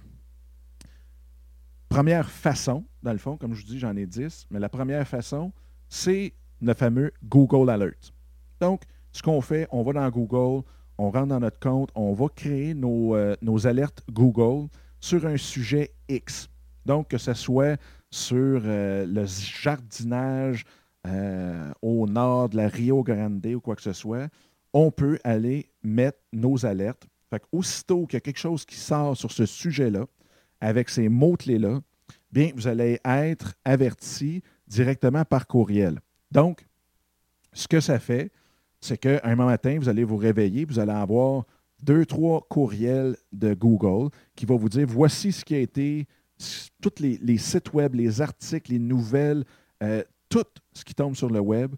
première 1.89 2.29
façon, 2.29 2.85
dans 3.07 3.13
le 3.13 3.19
fond, 3.19 3.37
comme 3.37 3.55
je 3.55 3.63
vous 3.63 3.69
dis, 3.69 3.79
j'en 3.79 3.97
ai 3.97 4.05
10, 4.05 4.49
mais 4.51 4.59
la 4.59 4.69
première 4.69 5.07
façon, 5.07 5.53
c'est 5.89 6.35
le 6.61 6.75
fameux 6.75 7.13
Google 7.25 7.71
Alert. 7.71 8.13
Donc, 8.61 8.83
ce 9.13 9.23
qu'on 9.23 9.41
fait, 9.41 9.69
on 9.71 9.83
va 9.83 9.93
dans 9.93 10.11
Google, 10.11 10.67
on 10.99 11.11
rentre 11.11 11.29
dans 11.29 11.41
notre 11.41 11.61
compte, 11.61 11.91
on 11.95 12.13
va 12.15 12.27
créer 12.29 12.75
nos, 12.75 13.15
euh, 13.15 13.37
alertes 13.65 14.03
Google 14.11 14.69
sur 14.99 15.25
un 15.25 15.37
sujet 15.37 15.93
X. 16.09 16.49
Donc, 16.85 17.09
que 17.09 17.19
ce 17.19 17.33
soit 17.33 17.81
sur 18.11 18.61
le 18.65 19.25
jardinage, 19.27 20.65
euh, 21.07 21.73
au 21.83 22.09
nord 22.09 22.49
de 22.49 22.57
la 22.57 22.67
Rio 22.67 23.05
Grande 23.05 23.47
ou 23.47 23.61
quoi 23.61 23.77
que 23.77 23.83
ce 23.83 23.93
soit, 23.93 24.29
on 24.73 24.91
peut 24.91 25.21
aller 25.23 25.71
mettre 25.85 26.19
nos 26.33 26.67
alertes. 26.67 27.07
Fait 27.31 27.43
aussitôt 27.53 28.07
qu'il 28.07 28.17
y 28.17 28.19
a 28.19 28.21
quelque 28.21 28.39
chose 28.39 28.65
qui 28.65 28.75
sort 28.75 29.17
sur 29.17 29.31
ce 29.31 29.47
sujet-là, 29.47 30.07
avec 30.61 30.89
ces 30.89 31.09
mots-clés-là, 31.09 31.81
bien, 32.31 32.51
vous 32.55 32.67
allez 32.67 33.01
être 33.05 33.55
averti 33.65 34.43
directement 34.67 35.25
par 35.25 35.47
courriel. 35.47 36.01
Donc, 36.31 36.67
ce 37.53 37.69
que 37.69 37.81
ça 37.81 37.99
fait, 37.99 38.31
c'est 38.81 38.99
qu'un 38.99 39.37
matin, 39.37 39.79
vous 39.79 39.89
allez 39.89 40.05
vous 40.05 40.17
réveiller, 40.17 40.65
vous 40.65 40.79
allez 40.79 40.93
avoir 40.93 41.45
deux, 41.83 42.05
trois 42.07 42.47
courriels 42.49 43.17
de 43.33 43.55
Google 43.55 44.11
qui 44.35 44.47
vont 44.47 44.57
vous 44.57 44.69
dire 44.69 44.87
voici 44.89 45.33
ce 45.33 45.45
qui 45.45 45.55
a 45.55 45.59
été, 45.59 46.07
tous 46.83 47.01
les, 47.01 47.39
sites 47.39 47.73
web, 47.73 47.95
les 47.95 48.21
articles, 48.21 48.73
les 48.73 48.79
nouvelles, 48.79 49.45
euh, 49.83 50.03
tout 50.29 50.45
ce 50.73 50.85
qui 50.85 50.95
tombe 50.95 51.15
sur 51.15 51.31
le 51.31 51.41
web 51.41 51.75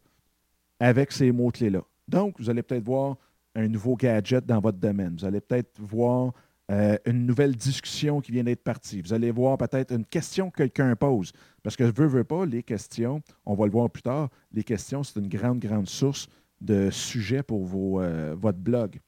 avec 0.81 1.13
ces 1.13 1.33
mots-clés-là. 1.33 1.83
Donc, 2.07 2.41
vous 2.41 2.49
allez 2.51 2.63
peut-être 2.63 2.85
voir 2.85 3.17
un 3.55 3.69
nouveau 3.69 3.97
gadget 3.97 4.45
dans 4.47 4.61
votre 4.61 4.79
domaine. 4.79 5.17
Vous 5.19 5.25
allez 5.25 5.41
peut-être 5.41 5.81
voir 5.81 6.33
euh, 6.71 6.99
une 7.07 7.25
nouvelle 7.25 7.57
discussion 7.57 8.21
qui 8.21 8.31
vient 8.31 8.45
d'être 8.45 8.63
partie. 8.63 9.01
Vous 9.01 9.15
allez 9.15 9.31
voir 9.31 9.57
peut-être 9.57 9.91
une 9.93 10.05
question 10.05 10.51
que 10.51 10.59
quelqu'un 10.59 10.95
pose. 10.97 11.33
Parce 11.63 11.77
que 11.77 11.85
veut, 11.85 12.07
veut 12.07 12.25
pas, 12.25 12.45
les 12.45 12.63
questions, 12.63 13.23
on 13.47 13.55
va 13.55 13.65
le 13.65 13.73
voir 13.73 13.89
plus 13.89 14.03
tard, 14.03 14.29
les 14.53 14.63
questions, 14.63 15.03
c'est 15.03 15.19
une 15.19 15.29
grande, 15.29 15.61
grande 15.61 15.89
source 15.89 16.29
de 16.61 16.91
sujets 16.91 17.43
pour 17.43 17.65
vos, 17.65 18.03
euh, 18.03 18.35
votre 18.37 18.59
blog. 18.59 19.01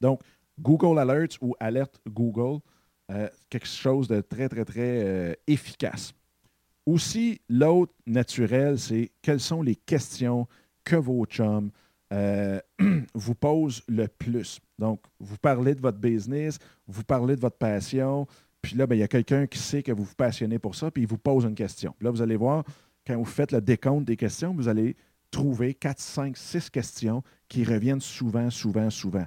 Donc, 0.00 0.20
Google 0.58 0.98
Alerts 0.98 1.38
ou 1.40 1.54
Alerte 1.60 2.00
Google, 2.08 2.60
euh, 3.12 3.28
quelque 3.50 3.68
chose 3.68 4.08
de 4.08 4.20
très, 4.20 4.48
très, 4.48 4.64
très 4.64 5.38
efficace. 5.46 6.12
Aussi, 6.86 7.40
l'autre 7.48 7.94
naturel, 8.06 8.78
c'est 8.78 9.12
quelles 9.22 9.40
sont 9.40 9.62
les 9.62 9.76
questions 9.76 10.48
que 10.82 10.96
vos 10.96 11.24
chums 11.26 11.70
vous 13.14 13.34
posent 13.34 13.82
le 13.88 14.08
plus. 14.08 14.60
Donc, 14.78 15.00
vous 15.20 15.36
parlez 15.36 15.74
de 15.74 15.80
votre 15.80 15.98
business, 15.98 16.58
vous 16.86 17.04
parlez 17.04 17.36
de 17.36 17.40
votre 17.40 17.56
passion, 17.56 18.26
puis 18.64 18.76
là, 18.76 18.86
ben, 18.86 18.96
il 18.96 19.00
y 19.00 19.02
a 19.02 19.08
quelqu'un 19.08 19.46
qui 19.46 19.58
sait 19.58 19.82
que 19.82 19.92
vous 19.92 20.04
vous 20.04 20.14
passionnez 20.14 20.58
pour 20.58 20.74
ça, 20.74 20.90
puis 20.90 21.02
il 21.02 21.08
vous 21.08 21.18
pose 21.18 21.44
une 21.44 21.54
question. 21.54 21.94
là, 22.00 22.10
vous 22.10 22.22
allez 22.22 22.36
voir, 22.36 22.64
quand 23.06 23.16
vous 23.16 23.24
faites 23.24 23.52
le 23.52 23.60
décompte 23.60 24.06
des 24.06 24.16
questions, 24.16 24.54
vous 24.54 24.68
allez 24.68 24.96
trouver 25.30 25.74
4, 25.74 26.00
5, 26.00 26.36
6 26.36 26.70
questions 26.70 27.22
qui 27.48 27.64
reviennent 27.64 28.00
souvent, 28.00 28.48
souvent, 28.48 28.88
souvent. 28.88 29.26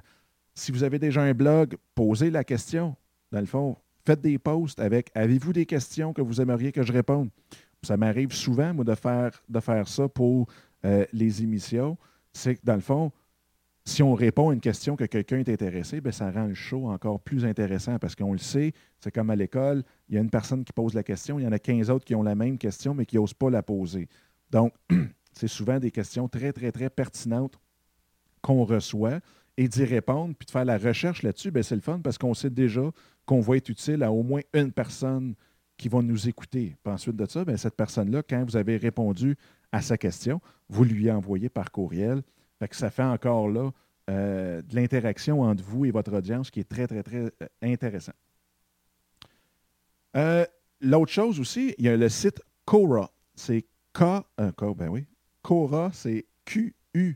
Si 0.54 0.72
vous 0.72 0.82
avez 0.82 0.98
déjà 0.98 1.22
un 1.22 1.34
blog, 1.34 1.76
posez 1.94 2.30
la 2.30 2.42
question. 2.42 2.96
Dans 3.30 3.40
le 3.40 3.46
fond, 3.46 3.76
faites 4.04 4.20
des 4.20 4.38
posts 4.38 4.80
avec 4.80 5.10
Avez-vous 5.14 5.52
des 5.52 5.66
questions 5.66 6.12
que 6.12 6.22
vous 6.22 6.40
aimeriez 6.40 6.72
que 6.72 6.82
je 6.82 6.92
réponde? 6.92 7.30
Ça 7.82 7.96
m'arrive 7.96 8.32
souvent, 8.32 8.74
moi, 8.74 8.84
de 8.84 8.94
faire, 8.96 9.40
de 9.48 9.60
faire 9.60 9.86
ça 9.86 10.08
pour 10.08 10.48
euh, 10.84 11.04
les 11.12 11.42
émissions. 11.42 11.96
C'est 12.32 12.56
que, 12.56 12.60
dans 12.64 12.74
le 12.74 12.80
fond, 12.80 13.12
si 13.84 14.02
on 14.02 14.14
répond 14.14 14.50
à 14.50 14.54
une 14.54 14.60
question 14.60 14.96
que 14.96 15.04
quelqu'un 15.04 15.38
est 15.38 15.48
intéressé, 15.48 16.00
bien, 16.00 16.12
ça 16.12 16.30
rend 16.30 16.46
le 16.46 16.54
show 16.54 16.88
encore 16.88 17.20
plus 17.20 17.44
intéressant 17.44 17.98
parce 17.98 18.14
qu'on 18.14 18.32
le 18.32 18.38
sait, 18.38 18.72
c'est 19.00 19.10
comme 19.10 19.30
à 19.30 19.36
l'école, 19.36 19.82
il 20.08 20.14
y 20.14 20.18
a 20.18 20.20
une 20.20 20.30
personne 20.30 20.62
qui 20.62 20.72
pose 20.72 20.94
la 20.94 21.02
question, 21.02 21.38
il 21.38 21.44
y 21.44 21.46
en 21.46 21.52
a 21.52 21.58
15 21.58 21.88
autres 21.90 22.04
qui 22.04 22.14
ont 22.14 22.22
la 22.22 22.34
même 22.34 22.58
question, 22.58 22.94
mais 22.94 23.06
qui 23.06 23.16
n'osent 23.16 23.34
pas 23.34 23.48
la 23.48 23.62
poser. 23.62 24.08
Donc, 24.50 24.74
c'est 25.32 25.48
souvent 25.48 25.78
des 25.78 25.90
questions 25.90 26.28
très, 26.28 26.52
très, 26.52 26.70
très 26.70 26.90
pertinentes 26.90 27.58
qu'on 28.42 28.64
reçoit 28.64 29.20
et 29.56 29.68
d'y 29.68 29.84
répondre, 29.84 30.34
puis 30.38 30.46
de 30.46 30.50
faire 30.50 30.64
la 30.64 30.78
recherche 30.78 31.22
là-dessus, 31.22 31.50
ben, 31.50 31.62
c'est 31.62 31.74
le 31.74 31.80
fun 31.80 31.98
parce 31.98 32.18
qu'on 32.18 32.34
sait 32.34 32.50
déjà 32.50 32.90
qu'on 33.26 33.40
va 33.40 33.56
être 33.56 33.68
utile 33.70 34.02
à 34.02 34.12
au 34.12 34.22
moins 34.22 34.40
une 34.54 34.70
personne 34.70 35.34
qui 35.76 35.88
va 35.88 36.02
nous 36.02 36.28
écouter. 36.28 36.76
Puis 36.82 36.92
ensuite 36.92 37.16
de 37.16 37.26
ça, 37.26 37.44
bien, 37.44 37.56
cette 37.56 37.74
personne-là, 37.74 38.22
quand 38.22 38.44
vous 38.44 38.56
avez 38.56 38.76
répondu 38.76 39.36
à 39.72 39.82
sa 39.82 39.98
question, 39.98 40.40
vous 40.68 40.84
lui 40.84 41.10
envoyez 41.10 41.48
par 41.48 41.70
courriel 41.70 42.22
ça 42.72 42.90
fait 42.90 43.02
encore 43.02 43.48
là 43.48 43.70
euh, 44.10 44.62
de 44.62 44.74
l'interaction 44.74 45.42
entre 45.42 45.62
vous 45.62 45.84
et 45.84 45.90
votre 45.90 46.12
audience 46.14 46.50
qui 46.50 46.60
est 46.60 46.68
très, 46.68 46.86
très, 46.86 47.02
très 47.02 47.24
euh, 47.24 47.30
intéressant. 47.62 48.12
Euh, 50.16 50.46
l'autre 50.80 51.12
chose 51.12 51.38
aussi, 51.40 51.74
il 51.78 51.84
y 51.84 51.88
a 51.88 51.96
le 51.96 52.08
site 52.08 52.40
Cora. 52.64 53.10
C'est 53.34 53.66
K, 53.92 54.04
ben 54.76 54.88
oui. 54.88 55.06
Cora, 55.42 55.90
c'est 55.92 56.24
Q-U-O-R-A.com. 56.44 57.14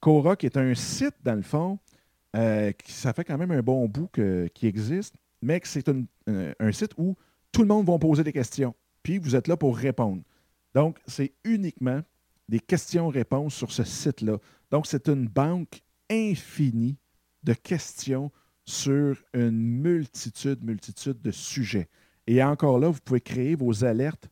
Cora, 0.00 0.36
qui 0.36 0.46
est 0.46 0.56
un 0.56 0.74
site, 0.74 1.16
dans 1.22 1.34
le 1.34 1.42
fond, 1.42 1.78
qui, 2.34 2.92
ça 2.92 3.12
fait 3.12 3.24
quand 3.24 3.36
même 3.38 3.50
un 3.50 3.62
bon 3.62 3.86
bout 3.88 4.08
qui 4.54 4.66
existe, 4.66 5.14
mais 5.42 5.60
que 5.60 5.68
c'est 5.68 5.88
un 5.88 6.72
site 6.72 6.92
où 6.96 7.14
tout 7.52 7.62
le 7.62 7.68
monde 7.68 7.86
va 7.86 7.98
poser 7.98 8.24
des 8.24 8.32
questions. 8.32 8.74
Puis 9.02 9.18
vous 9.18 9.36
êtes 9.36 9.48
là 9.48 9.56
pour 9.56 9.76
répondre. 9.76 10.22
Donc, 10.74 10.98
c'est 11.06 11.32
uniquement 11.44 12.00
des 12.48 12.60
questions-réponses 12.60 13.54
sur 13.54 13.72
ce 13.72 13.84
site-là. 13.84 14.38
Donc, 14.70 14.86
c'est 14.86 15.08
une 15.08 15.28
banque 15.28 15.82
infinie 16.10 16.96
de 17.42 17.54
questions 17.54 18.30
sur 18.64 19.22
une 19.34 19.58
multitude, 19.58 20.64
multitude 20.64 21.20
de 21.20 21.30
sujets. 21.30 21.88
Et 22.26 22.42
encore 22.42 22.78
là, 22.78 22.88
vous 22.88 23.00
pouvez 23.04 23.20
créer 23.20 23.54
vos 23.54 23.84
alertes 23.84 24.28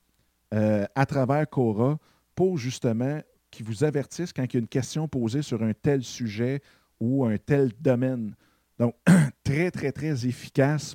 euh, 0.54 0.86
à 0.94 1.06
travers 1.06 1.48
Cora 1.48 1.98
pour 2.34 2.58
justement 2.58 3.20
qui 3.50 3.62
vous 3.62 3.82
avertissent 3.84 4.32
quand 4.32 4.44
il 4.44 4.54
y 4.54 4.56
a 4.56 4.60
une 4.60 4.68
question 4.68 5.08
posée 5.08 5.42
sur 5.42 5.62
un 5.62 5.72
tel 5.72 6.04
sujet 6.04 6.62
ou 7.00 7.24
un 7.24 7.36
tel 7.36 7.72
domaine. 7.80 8.34
Donc, 8.78 8.94
très, 9.44 9.70
très, 9.70 9.92
très 9.92 10.26
efficace 10.26 10.94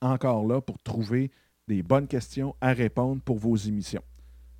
encore 0.00 0.46
là 0.46 0.60
pour 0.60 0.78
trouver 0.78 1.30
des 1.66 1.82
bonnes 1.82 2.06
questions 2.06 2.54
à 2.60 2.72
répondre 2.72 3.20
pour 3.22 3.38
vos 3.38 3.56
émissions. 3.56 4.02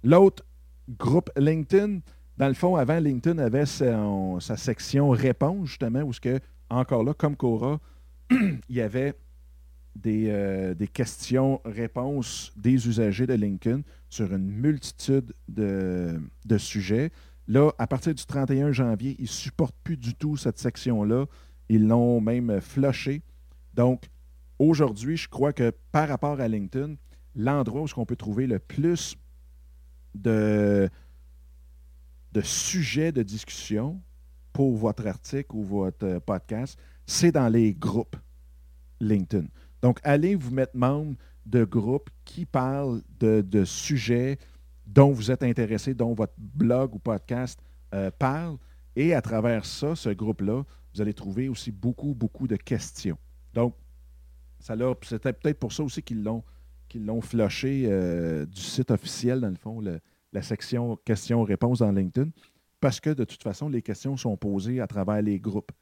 L'autre 0.03 0.45
groupe 0.89 1.31
LinkedIn, 1.37 2.01
dans 2.37 2.49
le 2.49 2.55
fond, 2.55 2.77
avant, 2.77 2.99
LinkedIn 2.99 3.39
avait 3.39 3.67
sa, 3.67 4.57
section 4.57 5.11
réponse, 5.11 5.69
justement, 5.69 6.03
où 6.03 6.13
ce 6.13 6.21
que, 6.21 6.41
encore 6.69 7.05
là, 7.05 7.15
comme 7.15 7.37
Cora, 7.37 7.81
il 8.31 8.61
y 8.69 8.81
avait 8.81 9.15
euh, 10.07 10.75
des, 10.75 10.89
questions-réponses 10.89 12.53
des 12.57 12.89
usagers 12.89 13.27
de 13.27 13.35
LinkedIn 13.35 13.81
sur 14.11 14.33
une 14.33 14.51
multitude 14.51 15.33
de, 15.49 16.19
sujets. 16.59 17.11
Là, 17.49 17.71
à 17.79 17.87
partir 17.87 18.13
du 18.15 18.25
31 18.25 18.73
janvier, 18.73 19.15
ils 19.19 19.23
ne 19.23 19.29
supportent 19.29 19.77
plus 19.85 19.97
du 19.97 20.15
tout 20.15 20.37
cette 20.37 20.59
section-là. 20.59 21.27
Ils 21.69 21.87
l'ont 21.87 22.21
même 22.21 22.61
flushé. 22.61 23.23
Donc, 23.75 24.03
aujourd'hui, 24.59 25.17
je 25.17 25.29
crois 25.29 25.53
que 25.53 25.73
par 25.93 26.09
rapport 26.09 26.41
à 26.41 26.49
LinkedIn, 26.49 26.95
l'endroit 27.35 27.83
où 27.83 27.87
on 27.97 28.07
peut 28.07 28.17
trouver 28.17 28.47
le 28.47 28.59
plus 28.59 29.17
de, 30.15 30.89
de 32.33 32.41
sujets 32.41 33.13
de 33.13 33.23
discussion 33.23 34.01
pour 34.53 34.77
votre 34.77 35.07
article 35.07 35.55
ou 35.55 35.63
votre 35.63 36.07
euh, 36.07 36.21
podcast, 36.21 36.79
c'est 37.05 37.33
dans 37.33 37.49
les 37.49 37.75
groupes 37.75 38.17
LinkedIn. 39.01 39.47
Donc, 39.83 40.01
allez 40.03 40.35
vous 40.35 40.51
mettre 40.51 40.77
membre 40.77 41.17
de 41.45 41.65
groupes 41.65 42.11
qui 42.25 42.47
parlent 42.47 43.03
de, 43.21 43.65
sujets 43.65 44.39
dont 44.87 45.13
vous 45.13 45.31
êtes 45.31 45.43
intéressé, 45.43 45.95
dont 45.95 46.15
votre 46.15 46.33
blog 46.39 46.95
ou 46.95 46.99
podcast 46.99 47.61
euh, 47.95 48.11
parle. 48.19 48.57
Et 48.97 49.15
à 49.15 49.21
travers 49.21 49.65
ça, 49.65 49.95
ce 49.95 50.09
groupe-là, 50.09 50.63
vous 50.95 51.03
allez 51.03 51.13
trouver 51.15 51.49
aussi 51.49 51.71
beaucoup, 51.71 52.15
beaucoup 52.15 52.47
de 52.47 52.57
questions. 52.57 53.19
Donc, 53.53 53.75
c'était 54.61 55.33
peut-être 55.33 55.59
pour 55.59 55.73
ça 55.73 55.83
aussi 55.83 56.03
qu'ils 56.03 56.23
l'ont 56.23 56.45
qu'ils 56.89 57.05
l'ont 57.05 57.21
flushé 57.21 57.85
euh, 57.87 58.47
du 58.47 58.61
site 58.61 58.91
officiel, 58.91 59.41
dans 59.41 59.51
le 59.51 59.57
fond, 59.57 59.83
la 60.33 60.43
section 60.43 60.97
questions-réponses 61.05 61.81
dans 61.81 61.93
LinkedIn, 61.93 62.31
parce 62.81 63.01
que 63.01 63.11
de 63.11 63.25
toute 63.25 63.43
façon, 63.43 63.69
les 63.69 63.83
questions 63.83 64.17
sont 64.17 64.37
posées 64.37 64.81
à 64.81 64.87
travers 64.87 65.21
les 65.23 65.41
groupes. 65.41 65.73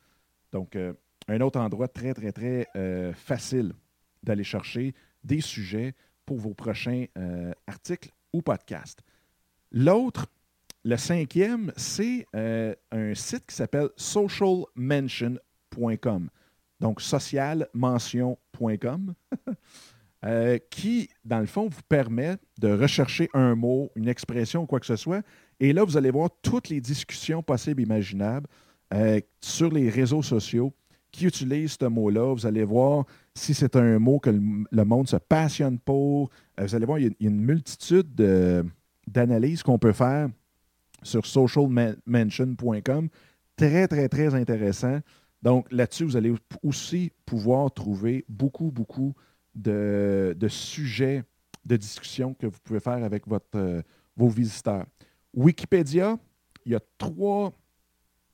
Donc, 0.52 0.76
euh, 0.76 0.94
un 1.28 1.40
autre 1.40 1.60
endroit 1.60 1.88
très, 1.88 2.14
très, 2.14 2.32
très 2.32 2.66
euh, 2.76 3.12
facile 3.12 3.72
d'aller 4.22 4.44
chercher 4.44 4.94
des 5.22 5.40
sujets 5.40 5.94
pour 6.24 6.38
vos 6.38 6.54
prochains 6.54 7.04
articles 7.66 8.10
ou 8.32 8.40
podcasts. 8.40 9.02
L'autre, 9.70 10.26
le 10.84 10.96
cinquième, 10.96 11.70
c'est 11.76 12.26
un 12.32 13.14
site 13.14 13.44
qui 13.46 13.54
s'appelle 13.54 13.90
socialmention.com. 13.96 16.30
Donc, 16.80 17.00
socialmention.com. 17.00 19.14
Euh, 20.24 20.58
qui, 20.70 21.10
dans 21.24 21.40
le 21.40 21.46
fond, 21.46 21.68
vous 21.68 21.82
permet 21.86 22.36
de 22.58 22.68
rechercher 22.68 23.28
un 23.34 23.54
mot, 23.54 23.90
une 23.94 24.08
expression 24.08 24.62
ou 24.62 24.66
quoi 24.66 24.80
que 24.80 24.86
ce 24.86 24.96
soit. 24.96 25.22
Et 25.60 25.74
là, 25.74 25.84
vous 25.84 25.98
allez 25.98 26.10
voir 26.10 26.30
toutes 26.40 26.70
les 26.70 26.80
discussions 26.80 27.42
possibles 27.42 27.82
imaginables 27.82 28.46
euh, 28.94 29.20
sur 29.42 29.70
les 29.70 29.90
réseaux 29.90 30.22
sociaux 30.22 30.72
qui 31.10 31.26
utilisent 31.26 31.76
ce 31.78 31.84
mot-là. 31.84 32.32
Vous 32.32 32.46
allez 32.46 32.64
voir 32.64 33.04
si 33.34 33.52
c'est 33.52 33.76
un 33.76 33.98
mot 33.98 34.18
que 34.18 34.30
le, 34.30 34.84
monde 34.84 35.08
se 35.08 35.16
passionne 35.16 35.78
pour. 35.78 36.30
Euh, 36.58 36.64
vous 36.64 36.74
allez 36.74 36.86
voir, 36.86 36.98
il 36.98 37.04
y 37.04 37.08
a, 37.08 37.10
une 37.28 37.42
multitude 37.42 38.08
d'analyses 39.06 39.62
qu'on 39.62 39.78
peut 39.78 39.92
faire 39.92 40.30
sur 41.02 41.26
socialmention.com. 41.26 43.08
Très, 43.56 43.86
très, 43.88 44.08
très 44.08 44.34
intéressant. 44.34 45.00
Donc 45.44 45.70
là-dessus, 45.70 46.04
vous 46.04 46.16
allez 46.16 46.32
aussi 46.62 47.12
pouvoir 47.26 47.70
trouver 47.70 48.24
beaucoup, 48.30 48.70
beaucoup 48.70 49.14
de, 49.54 50.34
sujets 50.48 51.22
de 51.66 51.76
discussion 51.76 52.32
que 52.32 52.46
vous 52.46 52.58
pouvez 52.64 52.80
faire 52.80 53.04
avec 53.04 53.28
votre, 53.28 53.56
euh, 53.56 53.82
vos 54.16 54.28
visiteurs. 54.28 54.86
Wikipédia, 55.34 56.18
il 56.64 56.72
y 56.72 56.74
a 56.74 56.80
trois, 56.96 57.52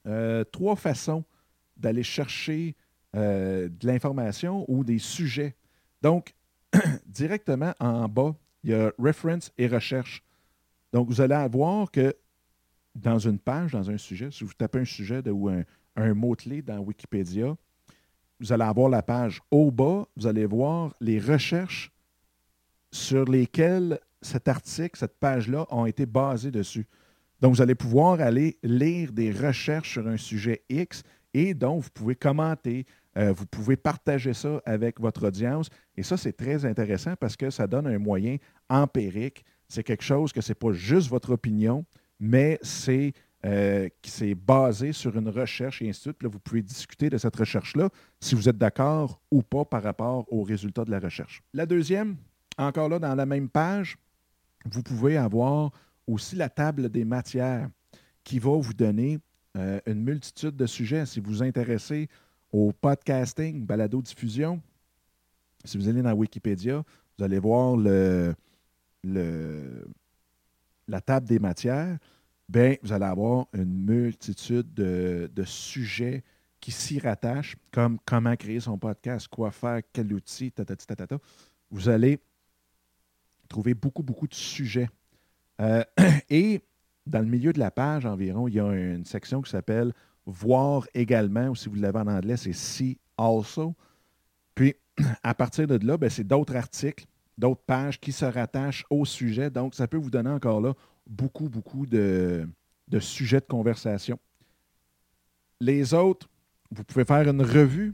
euh, 0.06 0.44
trois 0.44 0.76
façons 0.76 1.24
d'aller 1.76 2.04
chercher 2.04 2.76
euh, 3.16 3.68
de 3.68 3.88
l'information 3.88 4.64
ou 4.68 4.84
des 4.84 4.98
sujets. 5.00 5.56
Donc, 6.02 6.32
directement 7.06 7.74
en 7.80 8.08
bas, 8.08 8.36
il 8.62 8.70
y 8.70 8.74
a 8.74 8.92
Reference 8.98 9.52
et 9.58 9.66
Recherche. 9.66 10.22
Donc, 10.92 11.08
vous 11.08 11.20
allez 11.20 11.48
voir 11.50 11.90
que 11.90 12.14
dans 12.94 13.18
une 13.18 13.38
page, 13.40 13.72
dans 13.72 13.90
un 13.90 13.98
sujet, 13.98 14.30
si 14.30 14.44
vous 14.44 14.52
tapez 14.52 14.80
un 14.80 14.84
sujet 14.84 15.28
ou 15.28 15.48
un, 15.48 15.64
un 16.00 16.14
mot-clé 16.14 16.62
dans 16.62 16.78
Wikipédia, 16.78 17.56
vous 18.40 18.52
allez 18.52 18.64
avoir 18.64 18.88
la 18.88 19.02
page 19.02 19.40
au 19.50 19.70
bas, 19.70 20.06
vous 20.16 20.26
allez 20.26 20.46
voir 20.46 20.94
les 21.00 21.18
recherches 21.18 21.92
sur 22.90 23.24
lesquelles 23.26 24.00
cet 24.22 24.48
article, 24.48 24.98
cette 24.98 25.18
page-là, 25.18 25.66
ont 25.70 25.86
été 25.86 26.06
basées 26.06 26.50
dessus. 26.50 26.86
Donc, 27.40 27.54
vous 27.54 27.62
allez 27.62 27.74
pouvoir 27.74 28.20
aller 28.20 28.58
lire 28.62 29.12
des 29.12 29.30
recherches 29.30 29.92
sur 29.92 30.06
un 30.06 30.16
sujet 30.16 30.62
X 30.68 31.02
et 31.32 31.54
donc 31.54 31.84
vous 31.84 31.90
pouvez 31.90 32.16
commenter, 32.16 32.86
euh, 33.16 33.32
vous 33.32 33.46
pouvez 33.46 33.76
partager 33.76 34.34
ça 34.34 34.60
avec 34.64 35.00
votre 35.00 35.28
audience. 35.28 35.68
Et 35.96 36.02
ça, 36.02 36.16
c'est 36.16 36.32
très 36.32 36.64
intéressant 36.64 37.14
parce 37.16 37.36
que 37.36 37.50
ça 37.50 37.66
donne 37.66 37.86
un 37.86 37.98
moyen 37.98 38.36
empirique. 38.68 39.44
C'est 39.68 39.84
quelque 39.84 40.04
chose 40.04 40.32
que 40.32 40.40
ce 40.40 40.50
n'est 40.50 40.56
pas 40.56 40.72
juste 40.72 41.08
votre 41.08 41.30
opinion, 41.30 41.84
mais 42.18 42.58
c'est 42.62 43.12
euh, 43.46 43.88
qui 44.02 44.10
s'est 44.10 44.34
basé 44.34 44.92
sur 44.92 45.16
une 45.16 45.30
recherche 45.30 45.80
et 45.80 45.88
ainsi 45.88 46.00
de 46.00 46.02
suite. 46.02 46.22
Là, 46.22 46.28
vous 46.28 46.38
pouvez 46.38 46.60
discuter 46.60 47.08
de 47.08 47.16
cette 47.16 47.36
recherche-là 47.36 47.88
si 48.20 48.34
vous 48.34 48.50
êtes 48.50 48.58
d'accord 48.58 49.18
ou 49.30 49.40
pas 49.42 49.64
par 49.64 49.82
rapport 49.82 50.30
aux 50.30 50.42
résultats 50.42 50.84
de 50.84 50.90
la 50.90 50.98
recherche. 50.98 51.42
La 51.54 51.64
deuxième, 51.64 52.16
encore 52.58 52.90
là, 52.90 52.98
dans 52.98 53.14
la 53.14 53.24
même 53.24 53.48
page, 53.48 53.96
vous 54.66 54.82
pouvez 54.82 55.16
avoir 55.16 55.70
aussi 56.06 56.36
la 56.36 56.50
table 56.50 56.90
des 56.90 57.06
matières 57.06 57.70
qui 58.24 58.38
va 58.38 58.58
vous 58.58 58.74
donner 58.74 59.18
euh, 59.56 59.80
une 59.86 60.02
multitude 60.02 60.54
de 60.54 60.66
sujets. 60.66 61.06
Si 61.06 61.18
vous 61.18 61.30
vous 61.30 61.42
intéressez 61.42 62.10
au 62.52 62.72
podcasting, 62.72 63.64
balado-diffusion, 63.64 64.60
si 65.64 65.78
vous 65.78 65.88
allez 65.88 66.02
dans 66.02 66.12
Wikipédia, 66.12 66.84
vous 67.18 67.24
allez 67.24 67.38
voir 67.38 67.78
la 67.78 68.34
table 71.00 71.26
des 71.26 71.38
matières 71.38 71.96
bien, 72.50 72.74
vous 72.82 72.92
allez 72.92 73.04
avoir 73.04 73.46
une 73.52 73.84
multitude 73.84 74.74
de, 74.74 75.44
sujets 75.44 76.24
qui 76.60 76.72
s'y 76.72 76.98
rattachent, 76.98 77.56
comme 77.70 77.98
comment 78.04 78.36
créer 78.36 78.60
son 78.60 78.76
podcast, 78.76 79.28
quoi 79.28 79.50
faire, 79.50 79.80
quel 79.92 80.12
outil, 80.12 80.52
ta, 80.52 80.64
Vous 81.70 81.88
allez 81.88 82.18
trouver 83.48 83.72
beaucoup, 83.72 84.02
beaucoup 84.02 84.28
de 84.28 84.34
sujets. 84.34 84.88
Euh, 85.60 85.82
et 86.28 86.60
dans 87.06 87.20
le 87.20 87.26
milieu 87.26 87.52
de 87.52 87.58
la 87.58 87.70
page 87.70 88.04
environ, 88.04 88.46
il 88.46 88.54
y 88.54 88.60
a 88.60 88.70
une 88.72 89.06
section 89.06 89.40
qui 89.40 89.50
s'appelle 89.50 89.92
Voir 90.26 90.86
également, 90.92 91.48
ou 91.48 91.56
si 91.56 91.68
vous 91.68 91.76
l'avez 91.76 91.98
en 91.98 92.06
anglais, 92.06 92.36
c'est 92.36 92.52
See 92.52 92.98
Also. 93.16 93.74
Puis, 94.54 94.74
à 95.22 95.34
partir 95.34 95.66
de 95.66 95.84
là, 95.86 95.96
ben, 95.96 96.10
c'est 96.10 96.26
d'autres 96.26 96.56
articles, 96.56 97.06
d'autres 97.38 97.62
pages 97.62 97.98
qui 97.98 98.12
se 98.12 98.26
rattachent 98.26 98.84
au 98.90 99.04
sujet. 99.04 99.50
Donc, 99.50 99.74
ça 99.74 99.88
peut 99.88 99.96
vous 99.96 100.10
donner 100.10 100.30
encore 100.30 100.60
là 100.60 100.74
beaucoup, 101.10 101.48
beaucoup 101.48 101.84
de, 101.84 102.48
sujets 103.00 103.40
de 103.40 103.46
conversation. 103.46 104.18
Les 105.60 105.92
autres, 105.92 106.28
vous 106.70 106.84
pouvez 106.84 107.04
faire 107.04 107.28
une 107.28 107.42
revue, 107.42 107.92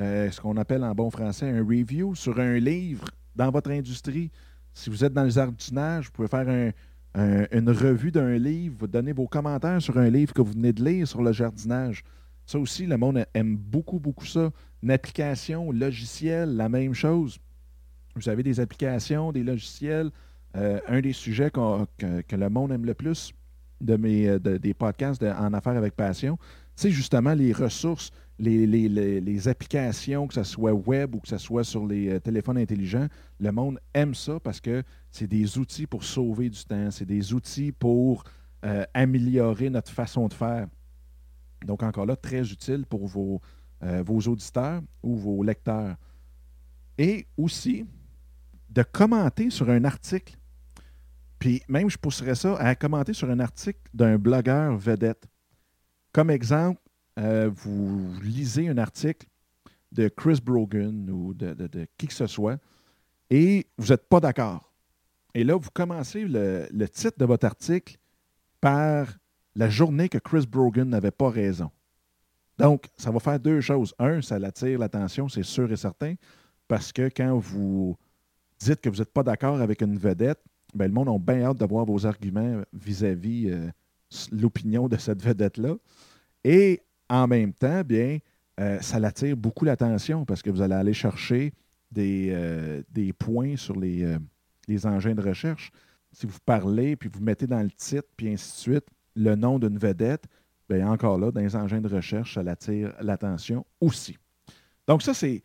euh, 0.00 0.30
ce 0.30 0.40
qu'on 0.40 0.56
appelle 0.56 0.82
en 0.82 0.94
bon 0.94 1.10
français 1.10 1.50
un 1.50 1.64
review 1.64 2.14
sur 2.14 2.40
un 2.40 2.58
livre 2.58 3.06
dans 3.36 3.50
votre 3.50 3.70
industrie. 3.70 4.30
Si 4.72 4.90
vous 4.90 5.04
êtes 5.04 5.12
dans 5.12 5.24
le 5.24 5.30
jardinage, 5.30 6.06
vous 6.06 6.12
pouvez 6.12 6.28
faire 6.28 6.48
une 7.14 7.70
revue 7.70 8.10
d'un 8.10 8.38
livre, 8.38 8.76
vous 8.78 8.86
donner 8.86 9.12
vos 9.12 9.26
commentaires 9.26 9.82
sur 9.82 9.98
un 9.98 10.08
livre 10.08 10.32
que 10.32 10.40
vous 10.40 10.52
venez 10.52 10.72
de 10.72 10.84
lire 10.84 11.06
sur 11.06 11.22
le 11.22 11.32
jardinage. 11.32 12.02
Ça 12.46 12.58
aussi, 12.58 12.86
le 12.86 12.96
monde 12.96 13.26
aime 13.34 13.56
beaucoup, 13.56 13.98
beaucoup 13.98 14.24
ça. 14.24 14.50
Une 14.82 14.90
application, 14.90 15.70
logiciel, 15.70 16.56
la 16.56 16.68
même 16.68 16.94
chose. 16.94 17.38
Vous 18.14 18.28
avez 18.28 18.42
des 18.42 18.58
applications, 18.58 19.32
des 19.32 19.42
logiciels, 19.42 20.10
euh, 20.56 20.80
un 20.88 21.00
des 21.00 21.12
sujets 21.12 21.50
que, 21.50 22.36
le 22.36 22.48
monde 22.48 22.72
aime 22.72 22.84
le 22.84 22.94
plus 22.94 23.32
de 23.80 23.96
mes, 23.96 24.28
euh, 24.28 24.38
des 24.38 24.74
podcasts 24.74 25.22
en 25.22 25.52
affaires 25.52 25.76
avec 25.76 25.94
passion, 25.94 26.38
c'est 26.74 26.90
justement 26.90 27.34
les 27.34 27.52
ressources, 27.52 28.10
les, 28.38 29.48
applications, 29.48 30.26
que 30.26 30.34
ce 30.34 30.44
soit 30.44 30.72
web 30.72 31.14
ou 31.14 31.20
que 31.20 31.28
ce 31.28 31.38
soit 31.38 31.64
sur 31.64 31.86
les 31.86 32.08
euh, 32.08 32.20
téléphones 32.20 32.58
intelligents. 32.58 33.08
Le 33.38 33.52
monde 33.52 33.78
aime 33.92 34.14
ça 34.14 34.40
parce 34.40 34.60
que 34.60 34.82
c'est 35.10 35.26
des 35.26 35.58
outils 35.58 35.86
pour 35.86 36.04
sauver 36.04 36.48
du 36.48 36.64
temps, 36.64 36.90
c'est 36.90 37.06
des 37.06 37.32
outils 37.32 37.72
pour 37.72 38.24
améliorer 38.92 39.70
notre 39.70 39.92
façon 39.92 40.26
de 40.26 40.34
faire. 40.34 40.66
Donc, 41.64 41.84
encore 41.84 42.06
là, 42.06 42.16
très 42.16 42.50
utile 42.50 42.84
pour 42.86 43.06
vos, 43.06 43.40
vos 43.80 44.18
auditeurs 44.22 44.82
ou 45.00 45.14
vos 45.14 45.44
lecteurs. 45.44 45.94
Et 46.98 47.28
aussi, 47.36 47.86
de 48.70 48.82
commenter 48.82 49.50
sur 49.50 49.70
un 49.70 49.84
article 49.84 50.38
puis 51.38 51.62
même, 51.68 51.88
je 51.88 51.98
pousserais 51.98 52.34
ça 52.34 52.56
à 52.56 52.74
commenter 52.74 53.12
sur 53.12 53.30
un 53.30 53.38
article 53.38 53.80
d'un 53.94 54.18
blogueur 54.18 54.76
vedette. 54.76 55.26
Comme 56.12 56.30
exemple, 56.30 56.80
euh, 57.18 57.50
vous 57.52 58.12
lisez 58.20 58.68
un 58.68 58.78
article 58.78 59.28
de 59.92 60.08
Chris 60.08 60.40
Brogan 60.42 61.08
ou 61.10 61.34
de, 61.34 61.86
qui 61.96 62.08
que 62.08 62.12
ce 62.12 62.26
soit 62.26 62.58
et 63.30 63.66
vous 63.76 63.88
n'êtes 63.88 64.08
pas 64.08 64.20
d'accord. 64.20 64.72
Et 65.34 65.44
là, 65.44 65.56
vous 65.56 65.70
commencez 65.72 66.24
le, 66.24 66.66
le, 66.70 66.88
titre 66.88 67.18
de 67.18 67.24
votre 67.24 67.46
article 67.46 67.98
par 68.60 69.06
la 69.54 69.68
journée 69.68 70.08
que 70.08 70.18
Chris 70.18 70.46
Brogan 70.48 70.88
n'avait 70.88 71.10
pas 71.10 71.30
raison. 71.30 71.70
Donc, 72.58 72.86
ça 72.96 73.10
va 73.10 73.20
faire 73.20 73.38
deux 73.38 73.60
choses. 73.60 73.94
Un, 73.98 74.20
ça 74.22 74.36
attire 74.36 74.78
l'attention, 74.78 75.28
c'est 75.28 75.44
sûr 75.44 75.70
et 75.70 75.76
certain, 75.76 76.14
parce 76.66 76.92
que 76.92 77.08
quand 77.14 77.38
vous 77.38 77.96
dites 78.58 78.80
que 78.80 78.88
vous 78.88 78.98
n'êtes 78.98 79.12
pas 79.12 79.22
d'accord 79.22 79.60
avec 79.60 79.82
une 79.82 79.98
vedette, 79.98 80.40
ben, 80.74 80.86
le 80.86 80.92
monde 80.92 81.08
a 81.08 81.18
bien 81.18 81.44
hâte 81.44 81.58
d'avoir 81.58 81.84
vos 81.84 82.06
arguments 82.06 82.62
vis-à-vis 82.72 83.50
euh, 83.50 83.68
l'opinion 84.32 84.88
de 84.88 84.96
cette 84.96 85.22
vedette-là. 85.22 85.76
Et 86.44 86.82
en 87.08 87.26
même 87.26 87.52
temps, 87.52 87.82
bien, 87.82 88.18
euh, 88.60 88.80
ça 88.80 88.98
l'attire 88.98 89.36
beaucoup 89.36 89.64
l'attention 89.64 90.24
parce 90.24 90.42
que 90.42 90.50
vous 90.50 90.60
allez 90.60 90.74
aller 90.74 90.92
chercher 90.92 91.52
des, 91.90 92.30
euh, 92.32 92.82
des 92.90 93.12
points 93.12 93.56
sur 93.56 93.76
les, 93.76 94.16
les, 94.66 94.86
engins 94.86 95.14
de 95.14 95.22
recherche. 95.22 95.70
Si 96.12 96.26
vous 96.26 96.38
parlez, 96.44 96.96
puis 96.96 97.08
vous 97.12 97.20
mettez 97.20 97.46
dans 97.46 97.62
le 97.62 97.70
titre, 97.70 98.08
puis 98.16 98.28
ainsi 98.28 98.50
de 98.50 98.72
suite, 98.74 98.86
le 99.14 99.34
nom 99.34 99.58
d'une 99.58 99.78
vedette, 99.78 100.24
bien, 100.68 100.90
encore 100.90 101.18
là, 101.18 101.30
dans 101.30 101.40
les 101.40 101.56
engins 101.56 101.80
de 101.80 101.88
recherche, 101.88 102.34
ça 102.34 102.42
l'attire 102.42 102.94
l'attention 103.00 103.64
aussi. 103.80 104.18
Donc, 104.86 105.02
ça, 105.02 105.14
c'est 105.14 105.42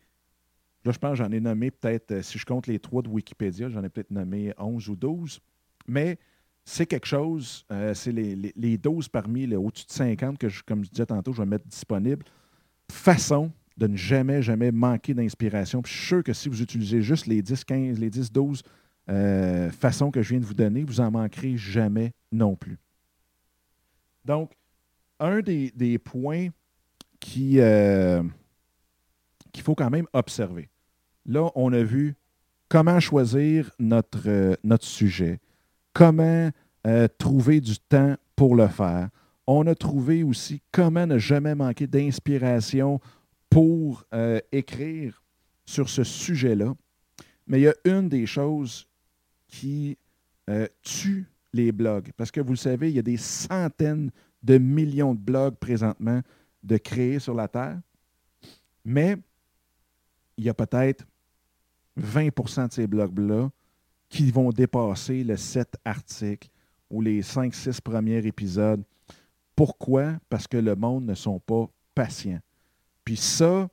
Là, 0.84 0.92
je 0.92 0.98
pense 0.98 1.16
j'en 1.16 1.30
ai 1.30 1.40
nommé 1.40 1.70
peut-être, 1.70 2.10
euh, 2.10 2.22
si 2.22 2.38
je 2.38 2.44
compte 2.44 2.66
les 2.66 2.78
trois 2.78 3.00
de 3.00 3.08
Wikipédia, 3.08 3.70
j'en 3.70 3.82
ai 3.82 3.88
peut-être 3.88 4.10
nommé 4.10 4.52
11 4.58 4.88
ou 4.90 4.96
12. 4.96 5.40
Mais 5.86 6.18
c'est 6.64 6.86
quelque 6.86 7.06
chose, 7.06 7.64
euh, 7.72 7.94
c'est 7.94 8.12
les, 8.12 8.52
les, 8.54 8.78
12 8.78 9.08
parmi 9.08 9.46
les 9.46 9.56
au-dessus 9.56 9.86
de 9.86 9.92
50 9.92 10.38
que, 10.38 10.48
je, 10.48 10.62
comme 10.62 10.84
je 10.84 10.90
disais 10.90 11.06
tantôt, 11.06 11.32
je 11.32 11.40
vais 11.40 11.48
mettre 11.48 11.66
disponibles. 11.66 12.24
Façon 12.90 13.50
de 13.78 13.86
ne 13.86 13.96
jamais, 13.96 14.42
jamais 14.42 14.70
manquer 14.70 15.14
d'inspiration. 15.14 15.82
je 15.84 15.92
suis 15.92 16.06
sûr 16.06 16.22
que 16.22 16.32
si 16.32 16.48
vous 16.48 16.62
utilisez 16.62 17.00
juste 17.00 17.26
les 17.26 17.40
10, 17.40 17.64
15, 17.64 17.98
les 17.98 18.10
10, 18.10 18.30
12 18.30 18.62
euh, 19.10 19.70
façons 19.70 20.10
que 20.10 20.22
je 20.22 20.30
viens 20.30 20.40
de 20.40 20.46
vous 20.46 20.54
donner, 20.54 20.84
vous 20.84 21.02
n'en 21.02 21.10
manquerez 21.10 21.56
jamais 21.56 22.12
non 22.30 22.56
plus. 22.56 22.78
Donc, 24.24 24.52
un 25.18 25.40
des, 25.40 25.98
points 25.98 26.48
qui 27.20 27.58
qu'il 29.52 29.62
faut 29.62 29.74
quand 29.74 29.90
même 29.90 30.06
observer. 30.12 30.68
Là, 31.26 31.50
on 31.54 31.72
a 31.72 31.82
vu 31.82 32.16
comment 32.68 33.00
choisir 33.00 33.70
notre, 33.78 34.28
euh, 34.28 34.76
sujet, 34.80 35.40
comment 35.92 36.50
euh, 36.86 37.08
trouver 37.18 37.60
du 37.60 37.78
temps 37.78 38.16
pour 38.36 38.56
le 38.56 38.68
faire. 38.68 39.08
On 39.46 39.66
a 39.66 39.74
trouvé 39.74 40.22
aussi 40.22 40.60
comment 40.72 41.06
ne 41.06 41.18
jamais 41.18 41.54
manquer 41.54 41.86
d'inspiration 41.86 43.00
pour 43.48 44.04
euh, 44.12 44.40
écrire 44.52 45.22
sur 45.64 45.88
ce 45.88 46.04
sujet-là. 46.04 46.74
Mais 47.46 47.60
il 47.60 47.62
y 47.62 47.68
a 47.68 47.74
une 47.84 48.08
des 48.08 48.26
choses 48.26 48.86
qui 49.48 49.96
tue 50.82 51.26
les 51.54 51.72
blogs. 51.72 52.10
Parce 52.18 52.30
que 52.30 52.40
vous 52.40 52.52
le 52.52 52.58
savez, 52.58 52.90
il 52.90 52.96
y 52.96 52.98
a 52.98 53.02
des 53.02 53.16
centaines 53.16 54.10
de 54.42 54.58
millions 54.58 55.14
de 55.14 55.20
blogs 55.20 55.54
présentement 55.54 56.20
de 56.62 56.76
créés 56.76 57.18
sur 57.18 57.34
la 57.34 57.48
Terre. 57.48 57.80
Mais 58.84 59.16
il 60.36 60.44
y 60.44 60.48
a 60.50 60.54
peut-être 60.54 61.06
20% 62.00 62.68
de 62.68 62.72
ces 62.72 62.86
blogs-là 62.86 63.50
qui 64.08 64.30
vont 64.30 64.50
dépasser 64.50 65.24
les 65.24 65.36
7 65.36 65.76
articles 65.84 66.48
ou 66.90 67.00
les 67.00 67.22
5-6 67.22 67.80
premiers 67.80 68.24
épisodes. 68.26 68.82
Pourquoi? 69.56 70.14
Parce 70.28 70.46
que 70.46 70.56
le 70.56 70.74
monde 70.74 71.06
ne 71.06 71.14
sont 71.14 71.40
pas 71.40 71.68
patients. 71.94 72.40
Puis 73.04 73.16
ça, 73.16 73.68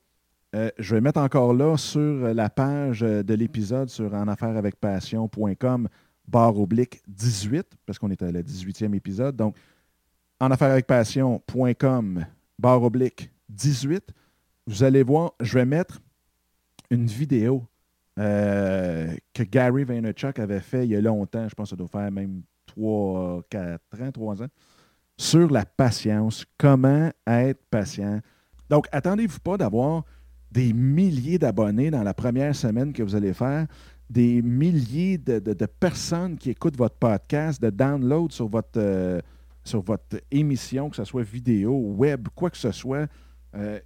euh, 0.56 0.70
je 0.78 0.96
vais 0.96 1.02
mettre 1.02 1.20
encore 1.20 1.54
là 1.54 1.78
sur 1.78 2.34
la 2.34 2.50
page 2.50 3.02
de 3.02 3.34
l'épisode 3.34 3.90
sur 3.90 4.14
enafairesavecpassion.com 4.14 5.88
barre 6.28 6.60
oblique 6.60 7.02
18, 7.08 7.66
parce 7.86 8.00
qu'on 8.00 8.10
est 8.10 8.22
à 8.22 8.32
le 8.32 8.42
18e 8.42 8.96
épisode. 8.96 9.36
Donc, 9.36 9.56
enafairesavecpassion.com 10.40 12.26
barre 12.58 12.84
oblique 12.84 13.32
18. 13.50 14.04
Vous 14.68 14.84
allez 14.84 15.04
voir, 15.04 15.34
je 15.40 15.58
vais 15.58 15.66
mettre 15.66 16.02
une 16.90 17.06
vidéo 17.06 17.66
euh, 18.20 19.14
que 19.34 19.44
Gary 19.44 19.84
Vaynerchuk 19.84 20.40
avait 20.40 20.60
fait 20.60 20.86
il 20.86 20.92
y 20.92 20.96
a 20.96 21.02
longtemps, 21.02 21.48
je 21.48 21.56
pense 21.56 21.70
que 21.70 21.70
ça 21.72 21.76
doit 21.76 21.88
faire 21.88 22.12
même 22.12 22.42
3, 22.68 23.44
4 23.50 24.02
ans, 24.02 24.12
3 24.12 24.44
ans, 24.44 24.48
sur 25.18 25.50
la 25.50 25.66
patience, 25.66 26.46
comment 26.58 27.12
être 27.28 27.62
patient? 27.70 28.20
Donc, 28.70 28.88
attendez-vous 28.92 29.40
pas 29.40 29.58
d'avoir 29.58 30.04
des 30.52 30.74
milliers 30.74 31.38
d'abonnés 31.38 31.92
dans 31.92 32.04
la 32.04 32.14
première 32.14 32.56
semaine 32.56 32.92
que 32.92 33.04
vous 33.04 33.16
allez 33.16 33.34
faire, 33.34 33.68
des 34.10 34.42
milliers 34.42 35.18
de, 35.18 35.66
personnes 35.66 36.38
qui 36.38 36.50
écoutent 36.50 36.78
votre 36.78 36.96
podcast, 36.96 37.62
de 37.62 37.70
download 37.70 38.32
sur 38.32 38.48
votre, 38.48 38.78
euh, 38.78 39.22
sur 39.64 39.82
votre 39.82 40.18
émission, 40.32 40.90
que 40.90 40.98
ce 40.98 41.06
soit 41.06 41.24
vidéo, 41.24 41.74
web, 41.74 42.28
quoi 42.36 42.50
que 42.50 42.58
ce 42.58 42.72
soit. 42.72 43.08
Euh, 43.56 43.80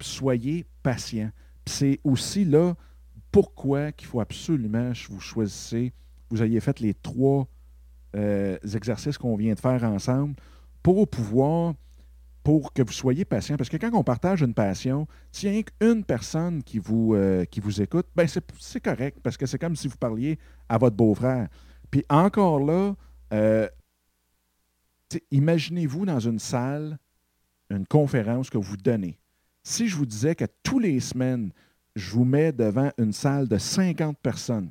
soyez 0.00 0.64
patient. 0.82 1.30
C'est 1.64 2.00
aussi 2.02 2.44
là 2.44 2.74
pourquoi 3.36 3.92
qu'il 3.92 4.08
faut 4.08 4.20
absolument 4.20 4.92
que 4.92 5.12
vous 5.12 5.20
choisissez, 5.20 5.92
vous 6.30 6.42
ayez 6.42 6.58
fait 6.58 6.80
les 6.80 6.94
trois 6.94 7.46
euh, 8.14 8.56
exercices 8.74 9.18
qu'on 9.18 9.36
vient 9.36 9.52
de 9.52 9.60
faire 9.60 9.84
ensemble 9.84 10.36
pour 10.82 11.06
pouvoir, 11.06 11.74
pour 12.42 12.72
que 12.72 12.80
vous 12.80 12.94
soyez 12.94 13.26
patient. 13.26 13.58
Parce 13.58 13.68
que 13.68 13.76
quand 13.76 13.90
on 13.92 14.02
partage 14.02 14.40
une 14.40 14.54
passion, 14.54 15.06
s'il 15.32 15.54
y 15.54 15.58
a 15.58 15.62
qu'une 15.62 16.02
personne 16.02 16.62
qui 16.62 16.78
vous, 16.78 17.14
euh, 17.14 17.44
qui 17.44 17.60
vous 17.60 17.82
écoute, 17.82 18.06
ben 18.16 18.26
c'est 18.26 18.80
correct 18.80 19.18
parce 19.22 19.36
que 19.36 19.44
c'est 19.44 19.58
comme 19.58 19.76
si 19.76 19.86
vous 19.86 19.98
parliez 19.98 20.38
à 20.70 20.78
votre 20.78 20.96
beau-frère. 20.96 21.48
Puis 21.90 22.06
encore 22.08 22.58
là, 22.58 22.94
euh, 23.34 23.68
imaginez-vous 25.30 26.06
dans 26.06 26.20
une 26.20 26.38
salle, 26.38 26.98
une 27.68 27.86
conférence 27.86 28.48
que 28.48 28.56
vous 28.56 28.78
donnez. 28.78 29.20
Si 29.62 29.88
je 29.88 29.96
vous 29.96 30.06
disais 30.06 30.34
que 30.34 30.46
tous 30.62 30.78
les 30.78 31.00
semaines, 31.00 31.52
je 31.96 32.10
vous 32.10 32.24
mets 32.24 32.52
devant 32.52 32.90
une 32.98 33.12
salle 33.12 33.48
de 33.48 33.56
50 33.56 34.18
personnes. 34.18 34.70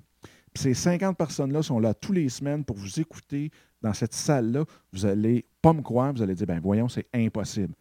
Puis 0.54 0.64
ces 0.64 0.74
50 0.74 1.18
personnes-là 1.18 1.64
sont 1.64 1.80
là 1.80 1.94
tous 1.94 2.14
les 2.14 2.30
semaines 2.30 2.64
pour 2.64 2.78
vous 2.78 3.00
écouter 3.00 3.52
dans 3.82 3.94
cette 3.94 4.14
salle-là. 4.14 4.64
Vous 4.94 5.06
n'allez 5.06 5.46
pas 5.62 5.74
me 5.74 5.82
croire, 5.82 6.14
vous 6.14 6.22
allez 6.22 6.36
dire, 6.36 6.48
ben 6.48 6.62
voyons, 6.62 6.88
c'est 6.88 7.08
impossible. 7.14 7.74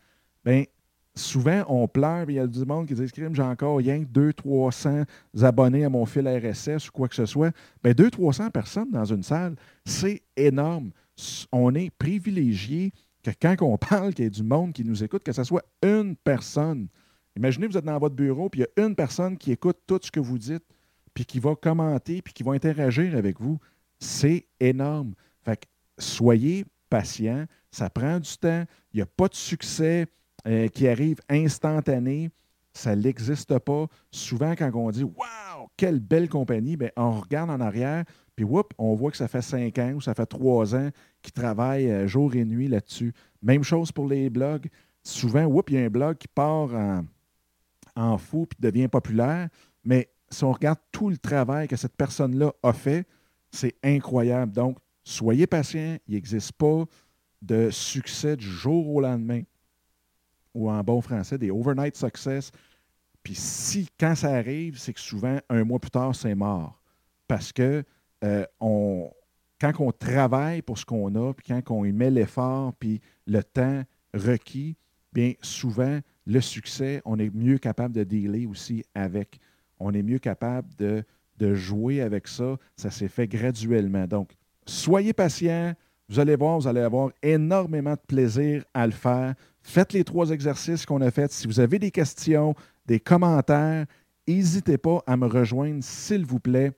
Bien, 0.44 0.64
souvent, 1.14 1.62
on 1.68 1.86
pleure, 1.86 2.28
il 2.30 2.36
y 2.36 2.38
a 2.38 2.46
du 2.46 2.64
monde 2.64 2.88
qui 2.88 2.94
dit, 2.94 3.06
j'ai 3.14 3.42
encore 3.42 3.76
rien 3.76 4.02
que 4.02 4.08
200-300 4.08 5.04
abonnés 5.42 5.84
à 5.84 5.90
mon 5.90 6.06
fil 6.06 6.26
RSS 6.26 6.88
ou 6.88 6.92
quoi 6.92 7.08
que 7.08 7.14
ce 7.14 7.26
soit. 7.26 7.54
Bien, 7.82 7.92
200-300 7.92 8.50
personnes 8.50 8.90
dans 8.90 9.04
une 9.04 9.22
salle, 9.22 9.56
c'est 9.84 10.22
énorme. 10.36 10.90
On 11.52 11.74
est 11.74 11.90
privilégié 11.90 12.92
que 13.22 13.30
quand 13.40 13.54
on 13.60 13.76
parle 13.78 14.14
qu'il 14.14 14.24
y 14.24 14.26
ait 14.26 14.30
du 14.30 14.42
monde 14.42 14.72
qui 14.72 14.84
nous 14.84 15.04
écoute, 15.04 15.22
que 15.22 15.32
ce 15.32 15.44
soit 15.44 15.64
une 15.82 16.16
personne 16.16 16.88
Imaginez, 17.36 17.66
vous 17.66 17.76
êtes 17.76 17.84
dans 17.84 17.98
votre 17.98 18.14
bureau, 18.14 18.48
puis 18.48 18.60
il 18.60 18.64
y 18.64 18.82
a 18.82 18.86
une 18.86 18.94
personne 18.94 19.36
qui 19.36 19.52
écoute 19.52 19.78
tout 19.86 19.98
ce 20.02 20.10
que 20.10 20.20
vous 20.20 20.38
dites, 20.38 20.64
puis 21.14 21.24
qui 21.24 21.40
va 21.40 21.54
commenter, 21.54 22.22
puis 22.22 22.32
qui 22.32 22.42
va 22.42 22.52
interagir 22.52 23.16
avec 23.16 23.40
vous. 23.40 23.58
C'est 23.98 24.46
énorme. 24.60 25.14
Fait 25.44 25.56
que 25.56 25.66
soyez 25.98 26.64
patient, 26.90 27.46
ça 27.70 27.90
prend 27.90 28.20
du 28.20 28.36
temps. 28.36 28.64
Il 28.92 28.96
n'y 28.96 29.02
a 29.02 29.06
pas 29.06 29.28
de 29.28 29.34
succès 29.34 30.06
euh, 30.46 30.68
qui 30.68 30.86
arrive 30.86 31.18
instantané. 31.28 32.30
Ça 32.72 32.94
n'existe 32.94 33.58
pas. 33.60 33.86
Souvent, 34.10 34.54
quand 34.56 34.70
on 34.74 34.90
dit 34.90 35.04
Waouh, 35.04 35.68
quelle 35.76 36.00
belle 36.00 36.28
compagnie, 36.28 36.76
bien, 36.76 36.90
on 36.96 37.20
regarde 37.20 37.50
en 37.50 37.60
arrière, 37.60 38.04
puis 38.36 38.44
whoop, 38.44 38.74
on 38.78 38.94
voit 38.94 39.10
que 39.10 39.16
ça 39.16 39.28
fait 39.28 39.42
cinq 39.42 39.78
ans 39.78 39.92
ou 39.94 40.00
ça 40.00 40.14
fait 40.14 40.26
trois 40.26 40.74
ans 40.74 40.90
qu'ils 41.22 41.32
travaillent 41.32 41.90
euh, 41.90 42.06
jour 42.06 42.34
et 42.34 42.44
nuit 42.44 42.68
là-dessus. 42.68 43.12
Même 43.42 43.62
chose 43.62 43.92
pour 43.92 44.08
les 44.08 44.30
blogs. 44.30 44.68
Souvent, 45.02 45.44
whoop, 45.44 45.70
il 45.70 45.76
y 45.76 45.78
a 45.78 45.84
un 45.84 45.90
blog 45.90 46.16
qui 46.16 46.28
part 46.28 46.74
en, 46.74 47.04
en 47.96 48.18
fou 48.18 48.46
puis 48.46 48.58
devient 48.60 48.88
populaire. 48.88 49.48
Mais 49.84 50.08
si 50.30 50.44
on 50.44 50.52
regarde 50.52 50.78
tout 50.90 51.10
le 51.10 51.18
travail 51.18 51.68
que 51.68 51.76
cette 51.76 51.96
personne-là 51.96 52.52
a 52.62 52.72
fait, 52.72 53.06
c'est 53.50 53.76
incroyable. 53.82 54.52
Donc, 54.52 54.78
soyez 55.04 55.46
patient. 55.46 55.96
Il 56.08 56.14
n'existe 56.14 56.52
pas 56.52 56.84
de 57.40 57.70
succès 57.70 58.36
du 58.36 58.46
jour 58.46 58.94
au 58.94 59.00
lendemain, 59.00 59.42
ou 60.54 60.70
en 60.70 60.82
bon 60.82 61.00
français, 61.00 61.36
des 61.36 61.50
overnight 61.50 61.96
success. 61.96 62.50
Puis 63.22 63.34
si, 63.34 63.88
quand 63.98 64.14
ça 64.14 64.34
arrive, 64.34 64.78
c'est 64.78 64.92
que 64.92 65.00
souvent, 65.00 65.38
un 65.48 65.64
mois 65.64 65.78
plus 65.78 65.90
tard, 65.90 66.14
c'est 66.14 66.34
mort. 66.34 66.80
Parce 67.28 67.52
que 67.52 67.84
euh, 68.22 68.46
quand 69.60 69.72
on 69.80 69.92
travaille 69.92 70.62
pour 70.62 70.78
ce 70.78 70.84
qu'on 70.84 71.14
a, 71.14 71.32
puis 71.32 71.46
quand 71.48 71.74
on 71.74 71.84
y 71.84 71.92
met 71.92 72.10
l'effort, 72.10 72.74
puis 72.74 73.00
le 73.26 73.42
temps 73.42 73.82
requis, 74.12 74.76
bien 75.12 75.32
souvent, 75.40 76.00
le 76.26 76.40
succès, 76.40 77.02
on 77.04 77.18
est 77.18 77.34
mieux 77.34 77.58
capable 77.58 77.94
de 77.94 78.04
dealer 78.04 78.46
aussi 78.46 78.84
avec. 78.94 79.38
On 79.78 79.92
est 79.92 80.02
mieux 80.02 80.18
capable 80.18 80.68
de, 80.76 81.04
jouer 81.54 82.00
avec 82.00 82.26
ça. 82.26 82.56
Ça 82.76 82.90
s'est 82.90 83.08
fait 83.08 83.28
graduellement. 83.28 84.06
Donc, 84.06 84.32
soyez 84.66 85.12
patient. 85.12 85.74
Vous 86.08 86.20
allez 86.20 86.36
voir, 86.36 86.58
vous 86.58 86.66
allez 86.66 86.80
avoir 86.80 87.10
énormément 87.22 87.92
de 87.92 88.00
plaisir 88.06 88.64
à 88.72 88.86
le 88.86 88.92
faire. 88.92 89.34
Faites 89.62 89.92
les 89.92 90.04
trois 90.04 90.30
exercices 90.30 90.86
qu'on 90.86 91.00
a 91.00 91.10
faits. 91.10 91.32
Si 91.32 91.46
vous 91.46 91.60
avez 91.60 91.78
des 91.78 91.90
questions, 91.90 92.54
des 92.86 93.00
commentaires, 93.00 93.86
n'hésitez 94.26 94.78
pas 94.78 95.02
à 95.06 95.16
me 95.16 95.26
rejoindre, 95.26 95.82
s'il 95.82 96.24
vous 96.24 96.40
plaît, 96.40 96.72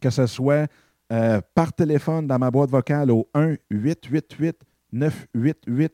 que 0.00 0.10
ce 0.10 0.26
soit 0.26 0.70
euh, 1.12 1.40
par 1.54 1.72
téléphone 1.72 2.26
dans 2.26 2.38
ma 2.38 2.50
boîte 2.50 2.70
vocale 2.70 3.10
au 3.10 3.28
1-888-988-8 3.72 5.90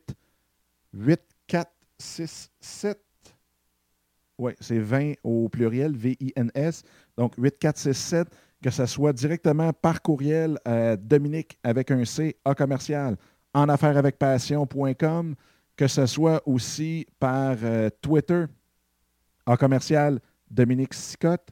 6, 2.03 2.51
7. 2.59 2.99
Oui, 4.37 4.51
c'est 4.59 4.79
20 4.79 5.13
au 5.23 5.47
pluriel, 5.47 5.95
V-I-N-S. 5.95 6.83
Donc 7.17 7.33
8467, 7.37 8.27
que 8.61 8.69
ce 8.69 8.85
soit 8.85 9.13
directement 9.13 9.71
par 9.73 10.01
courriel 10.01 10.57
à 10.65 10.97
Dominique 10.97 11.57
avec 11.63 11.91
un 11.91 12.03
C, 12.05 12.35
A 12.43 12.53
commercial, 12.53 13.15
en 13.53 13.69
avec 13.69 14.17
passion.com, 14.17 15.35
que 15.75 15.87
ce 15.87 16.05
soit 16.05 16.41
aussi 16.45 17.05
par 17.19 17.55
euh, 17.63 17.89
Twitter, 18.01 18.45
A 19.45 19.55
commercial, 19.57 20.19
Dominique 20.49 20.93
Sicotte. 20.93 21.49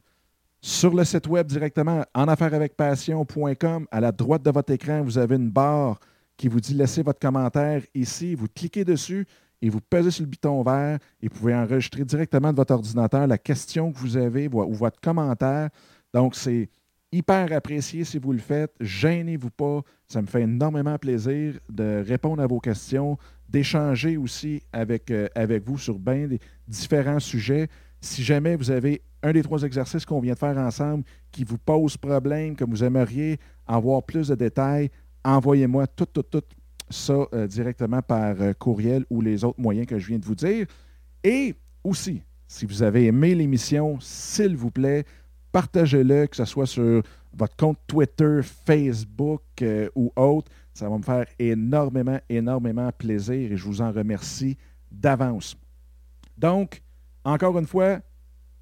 Sur 0.60 0.94
le 0.94 1.04
site 1.04 1.26
web 1.26 1.46
directement, 1.46 2.04
en 2.14 2.28
avec 2.28 2.76
passion.com, 2.76 3.86
à 3.90 4.00
la 4.00 4.12
droite 4.12 4.42
de 4.42 4.50
votre 4.50 4.72
écran, 4.72 5.02
vous 5.02 5.18
avez 5.18 5.34
une 5.34 5.50
barre 5.50 5.98
qui 6.36 6.46
vous 6.46 6.60
dit 6.60 6.74
laissez 6.74 7.02
votre 7.02 7.18
commentaire 7.18 7.82
ici. 7.94 8.36
Vous 8.36 8.46
cliquez 8.54 8.84
dessus 8.84 9.26
et 9.62 9.70
vous 9.70 9.80
pesez 9.80 10.10
sur 10.10 10.24
le 10.24 10.28
bouton 10.28 10.62
vert 10.62 10.98
et 11.22 11.28
vous 11.28 11.38
pouvez 11.38 11.54
enregistrer 11.54 12.04
directement 12.04 12.50
de 12.50 12.56
votre 12.56 12.74
ordinateur 12.74 13.26
la 13.28 13.38
question 13.38 13.92
que 13.92 13.98
vous 13.98 14.16
avez 14.16 14.48
ou 14.48 14.74
votre 14.74 15.00
commentaire. 15.00 15.70
Donc, 16.12 16.34
c'est 16.34 16.68
hyper 17.12 17.52
apprécié 17.52 18.04
si 18.04 18.18
vous 18.18 18.32
le 18.32 18.40
faites. 18.40 18.74
Gênez-vous 18.80 19.50
pas. 19.50 19.82
Ça 20.08 20.20
me 20.20 20.26
fait 20.26 20.42
énormément 20.42 20.98
plaisir 20.98 21.60
de 21.70 22.02
répondre 22.04 22.42
à 22.42 22.46
vos 22.46 22.58
questions, 22.58 23.16
d'échanger 23.48 24.16
aussi 24.16 24.62
avec, 24.72 25.10
euh, 25.10 25.28
avec 25.36 25.64
vous 25.64 25.78
sur 25.78 25.98
bien 25.98 26.26
des 26.26 26.40
différents 26.66 27.20
sujets. 27.20 27.68
Si 28.00 28.24
jamais 28.24 28.56
vous 28.56 28.72
avez 28.72 29.02
un 29.22 29.32
des 29.32 29.42
trois 29.42 29.62
exercices 29.62 30.04
qu'on 30.04 30.20
vient 30.20 30.32
de 30.32 30.38
faire 30.38 30.58
ensemble 30.58 31.04
qui 31.30 31.44
vous 31.44 31.58
pose 31.58 31.96
problème, 31.96 32.56
que 32.56 32.64
vous 32.64 32.82
aimeriez 32.82 33.38
avoir 33.66 34.02
plus 34.02 34.28
de 34.28 34.34
détails, 34.34 34.90
envoyez-moi 35.24 35.86
tout, 35.86 36.06
tout, 36.06 36.24
tout 36.24 36.42
ça 36.92 37.26
euh, 37.32 37.46
directement 37.46 38.02
par 38.02 38.40
euh, 38.40 38.52
courriel 38.52 39.04
ou 39.10 39.20
les 39.20 39.44
autres 39.44 39.60
moyens 39.60 39.86
que 39.86 39.98
je 39.98 40.06
viens 40.06 40.18
de 40.18 40.24
vous 40.24 40.34
dire. 40.34 40.66
Et 41.24 41.54
aussi, 41.82 42.22
si 42.46 42.66
vous 42.66 42.82
avez 42.82 43.06
aimé 43.06 43.34
l'émission, 43.34 43.98
s'il 44.00 44.56
vous 44.56 44.70
plaît, 44.70 45.04
partagez-le, 45.50 46.26
que 46.26 46.36
ce 46.36 46.44
soit 46.44 46.66
sur 46.66 47.02
votre 47.34 47.56
compte 47.56 47.78
Twitter, 47.86 48.40
Facebook 48.42 49.42
euh, 49.62 49.88
ou 49.96 50.12
autre. 50.16 50.50
Ça 50.74 50.88
va 50.88 50.96
me 50.96 51.02
faire 51.02 51.26
énormément, 51.38 52.20
énormément 52.28 52.90
plaisir 52.92 53.52
et 53.52 53.56
je 53.56 53.64
vous 53.64 53.80
en 53.80 53.90
remercie 53.90 54.56
d'avance. 54.90 55.56
Donc, 56.38 56.82
encore 57.24 57.58
une 57.58 57.66
fois, 57.66 58.00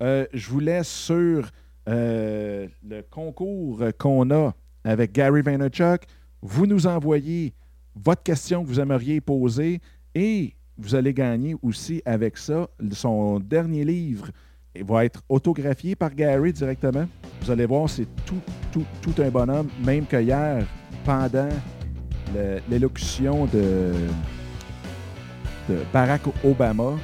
je 0.01 0.49
vous 0.49 0.61
laisse 0.61 0.89
sur 0.89 1.51
le 1.87 3.01
concours 3.11 3.83
qu'on 3.99 4.31
a 4.31 4.55
avec 4.83 5.13
Gary 5.13 5.43
Vaynerchuk. 5.43 6.03
Vous 6.43 6.67
nous 6.67 6.87
envoyez 6.87 7.55
votre 7.95 8.23
question 8.23 8.63
que 8.63 8.69
vous 8.69 8.81
aimeriez 8.81 9.21
poser 9.21 9.81
et 10.15 10.55
vous 10.79 10.95
allez 10.95 11.13
gagner 11.13 11.57
aussi 11.63 12.03
avec 12.05 12.37
ça 12.37 12.69
son 12.93 13.39
dernier 13.39 13.85
livre. 13.85 14.31
Il 14.75 14.85
va 14.85 15.05
être 15.05 15.23
autographié 15.29 15.97
par 15.97 16.15
Gary 16.15 16.53
directement. 16.53 17.07
Vous 17.43 17.51
allez 17.51 17.67
voir, 17.67 17.89
c'est 17.91 18.07
tout, 18.25 19.15
un 19.19 19.31
bonhomme. 19.31 19.69
Même 19.85 20.07
que 20.07 20.21
hier, 20.21 20.65
pendant 21.05 21.49
l'élocution 22.69 23.47
de, 23.47 23.93
Barack 25.93 26.23
Obama, 26.45 26.97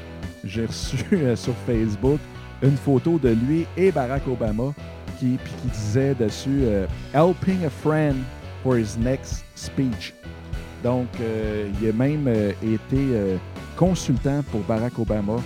j'ai 0.45 0.67
reçu 0.67 0.97
euh, 1.13 1.37
sur 1.37 1.55
Facebook 1.67 2.19
une 2.63 2.77
photo 2.77 3.19
de 3.19 3.29
lui 3.29 3.67
et 3.77 3.93
Barack 3.93 4.27
Obama 4.27 4.75
qui, 5.19 5.39
qui 5.63 5.69
disait 5.69 6.15
dessus 6.15 6.65
Helping 7.15 7.65
a 7.65 7.71
friend 7.71 8.17
for 8.63 8.77
his 8.77 8.97
next 8.99 9.45
speech. 9.55 10.13
Donc, 10.85 11.09
il 11.19 11.89
a 11.89 11.93
même 11.93 12.29
été 12.63 12.99
consultant 13.77 14.43
pour 14.51 14.61
Barack 14.61 14.99
Obama 14.99 15.37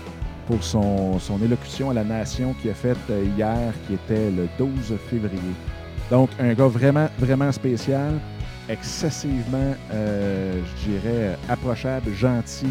pour 0.47 0.63
son, 0.63 1.19
son, 1.19 1.41
élocution 1.43 1.91
à 1.91 1.95
la 1.95 2.05
nation 2.05 2.55
qu'il 2.61 2.71
a 2.71 2.75
faite 2.75 2.99
hier, 3.37 3.73
qui 3.87 3.95
était 3.95 4.31
le 4.31 4.49
12 4.59 4.95
février. 5.09 5.55
Donc, 6.11 6.31
un 6.41 6.53
gars 6.55 6.67
vraiment, 6.67 7.09
vraiment 7.19 7.53
spécial, 7.53 8.19
excessivement, 8.69 9.75
euh, 9.93 10.61
je 10.77 10.91
dirais, 10.91 11.39
approchable, 11.49 12.13
gentil, 12.15 12.67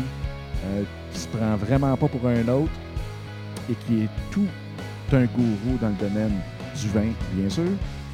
euh, 0.66 0.84
qui 1.12 1.20
se 1.20 1.28
prend 1.28 1.56
vraiment 1.56 1.96
pas 1.96 2.08
pour 2.08 2.28
un 2.28 2.48
autre 2.48 2.72
et 3.70 3.76
qui 3.86 4.04
est 4.04 4.10
tout 4.32 4.48
un 5.12 5.26
gourou 5.26 5.78
dans 5.82 5.90
le 5.90 6.10
domaine 6.10 6.40
du 6.80 6.88
vin, 6.90 7.12
bien 7.34 7.50
sûr, 7.50 7.64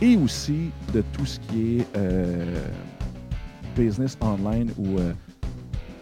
et 0.02 0.16
aussi 0.16 0.72
de 0.94 1.04
tout 1.14 1.26
ce 1.26 1.40
qui 1.40 1.80
est 1.80 1.88
euh, 1.98 2.62
business 3.76 4.18
online 4.22 4.72
ou 4.78 5.00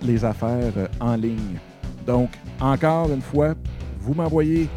les 0.01 0.23
affaires 0.23 0.73
en 0.99 1.15
ligne. 1.15 1.57
Donc, 2.05 2.29
encore 2.59 3.09
une 3.11 3.21
fois, 3.21 3.53
vous 3.99 4.13
m'envoyez 4.13 4.69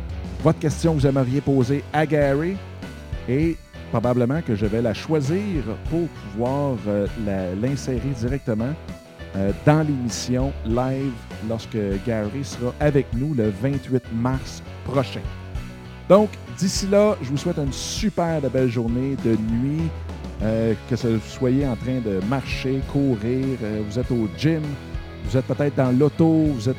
votre 0.42 0.58
question 0.58 0.94
que 0.94 1.00
vous 1.00 1.06
aimeriez 1.06 1.40
poser 1.40 1.82
à 1.92 2.06
Gary 2.06 2.56
et 3.28 3.56
probablement 3.90 4.40
que 4.42 4.54
je 4.54 4.66
vais 4.66 4.82
la 4.82 4.94
choisir 4.94 5.64
pour 5.90 6.08
pouvoir 6.08 6.76
euh, 6.86 7.06
l'insérer 7.60 8.10
directement 8.20 8.72
euh, 9.36 9.52
dans 9.64 9.86
l'émission 9.86 10.52
live 10.64 11.12
lorsque 11.48 11.78
Gary 12.06 12.44
sera 12.44 12.72
avec 12.80 13.06
nous 13.14 13.34
le 13.34 13.52
28 13.62 14.02
mars 14.14 14.62
prochain. 14.84 15.20
Donc, 16.08 16.30
d'ici 16.56 16.86
là, 16.86 17.16
je 17.22 17.30
vous 17.30 17.36
souhaite 17.36 17.58
une 17.58 17.72
super 17.72 18.40
belle 18.42 18.68
journée 18.68 19.16
de 19.24 19.30
nuit, 19.30 19.90
euh, 20.42 20.74
que 20.88 20.94
vous 20.94 21.20
soyez 21.26 21.66
en 21.66 21.76
train 21.76 22.00
de 22.00 22.20
marcher, 22.26 22.80
courir, 22.92 23.58
vous 23.88 23.98
êtes 23.98 24.10
au 24.10 24.28
gym, 24.36 24.62
vous 25.24 25.36
êtes 25.36 25.46
peut-être 25.46 25.76
dans 25.76 25.96
l'auto, 25.96 26.46
vous 26.54 26.68
êtes 26.68 26.76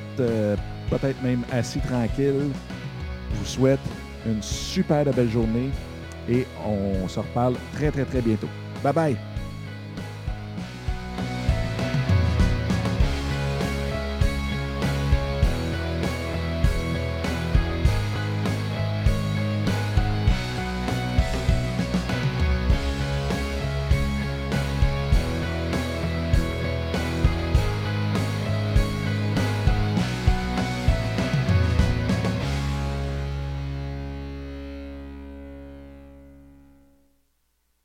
peut-être 0.89 1.21
même 1.23 1.43
assis 1.51 1.79
tranquille. 1.79 2.51
Je 3.33 3.39
vous 3.39 3.45
souhaite 3.45 3.79
une 4.25 4.41
super 4.41 5.05
belle 5.05 5.29
journée 5.29 5.69
et 6.29 6.45
on 6.65 7.07
se 7.07 7.19
reparle 7.19 7.55
très, 7.73 7.91
très, 7.91 8.05
très 8.05 8.21
bientôt. 8.21 8.49
Bye 8.83 8.93
bye! 8.93 9.36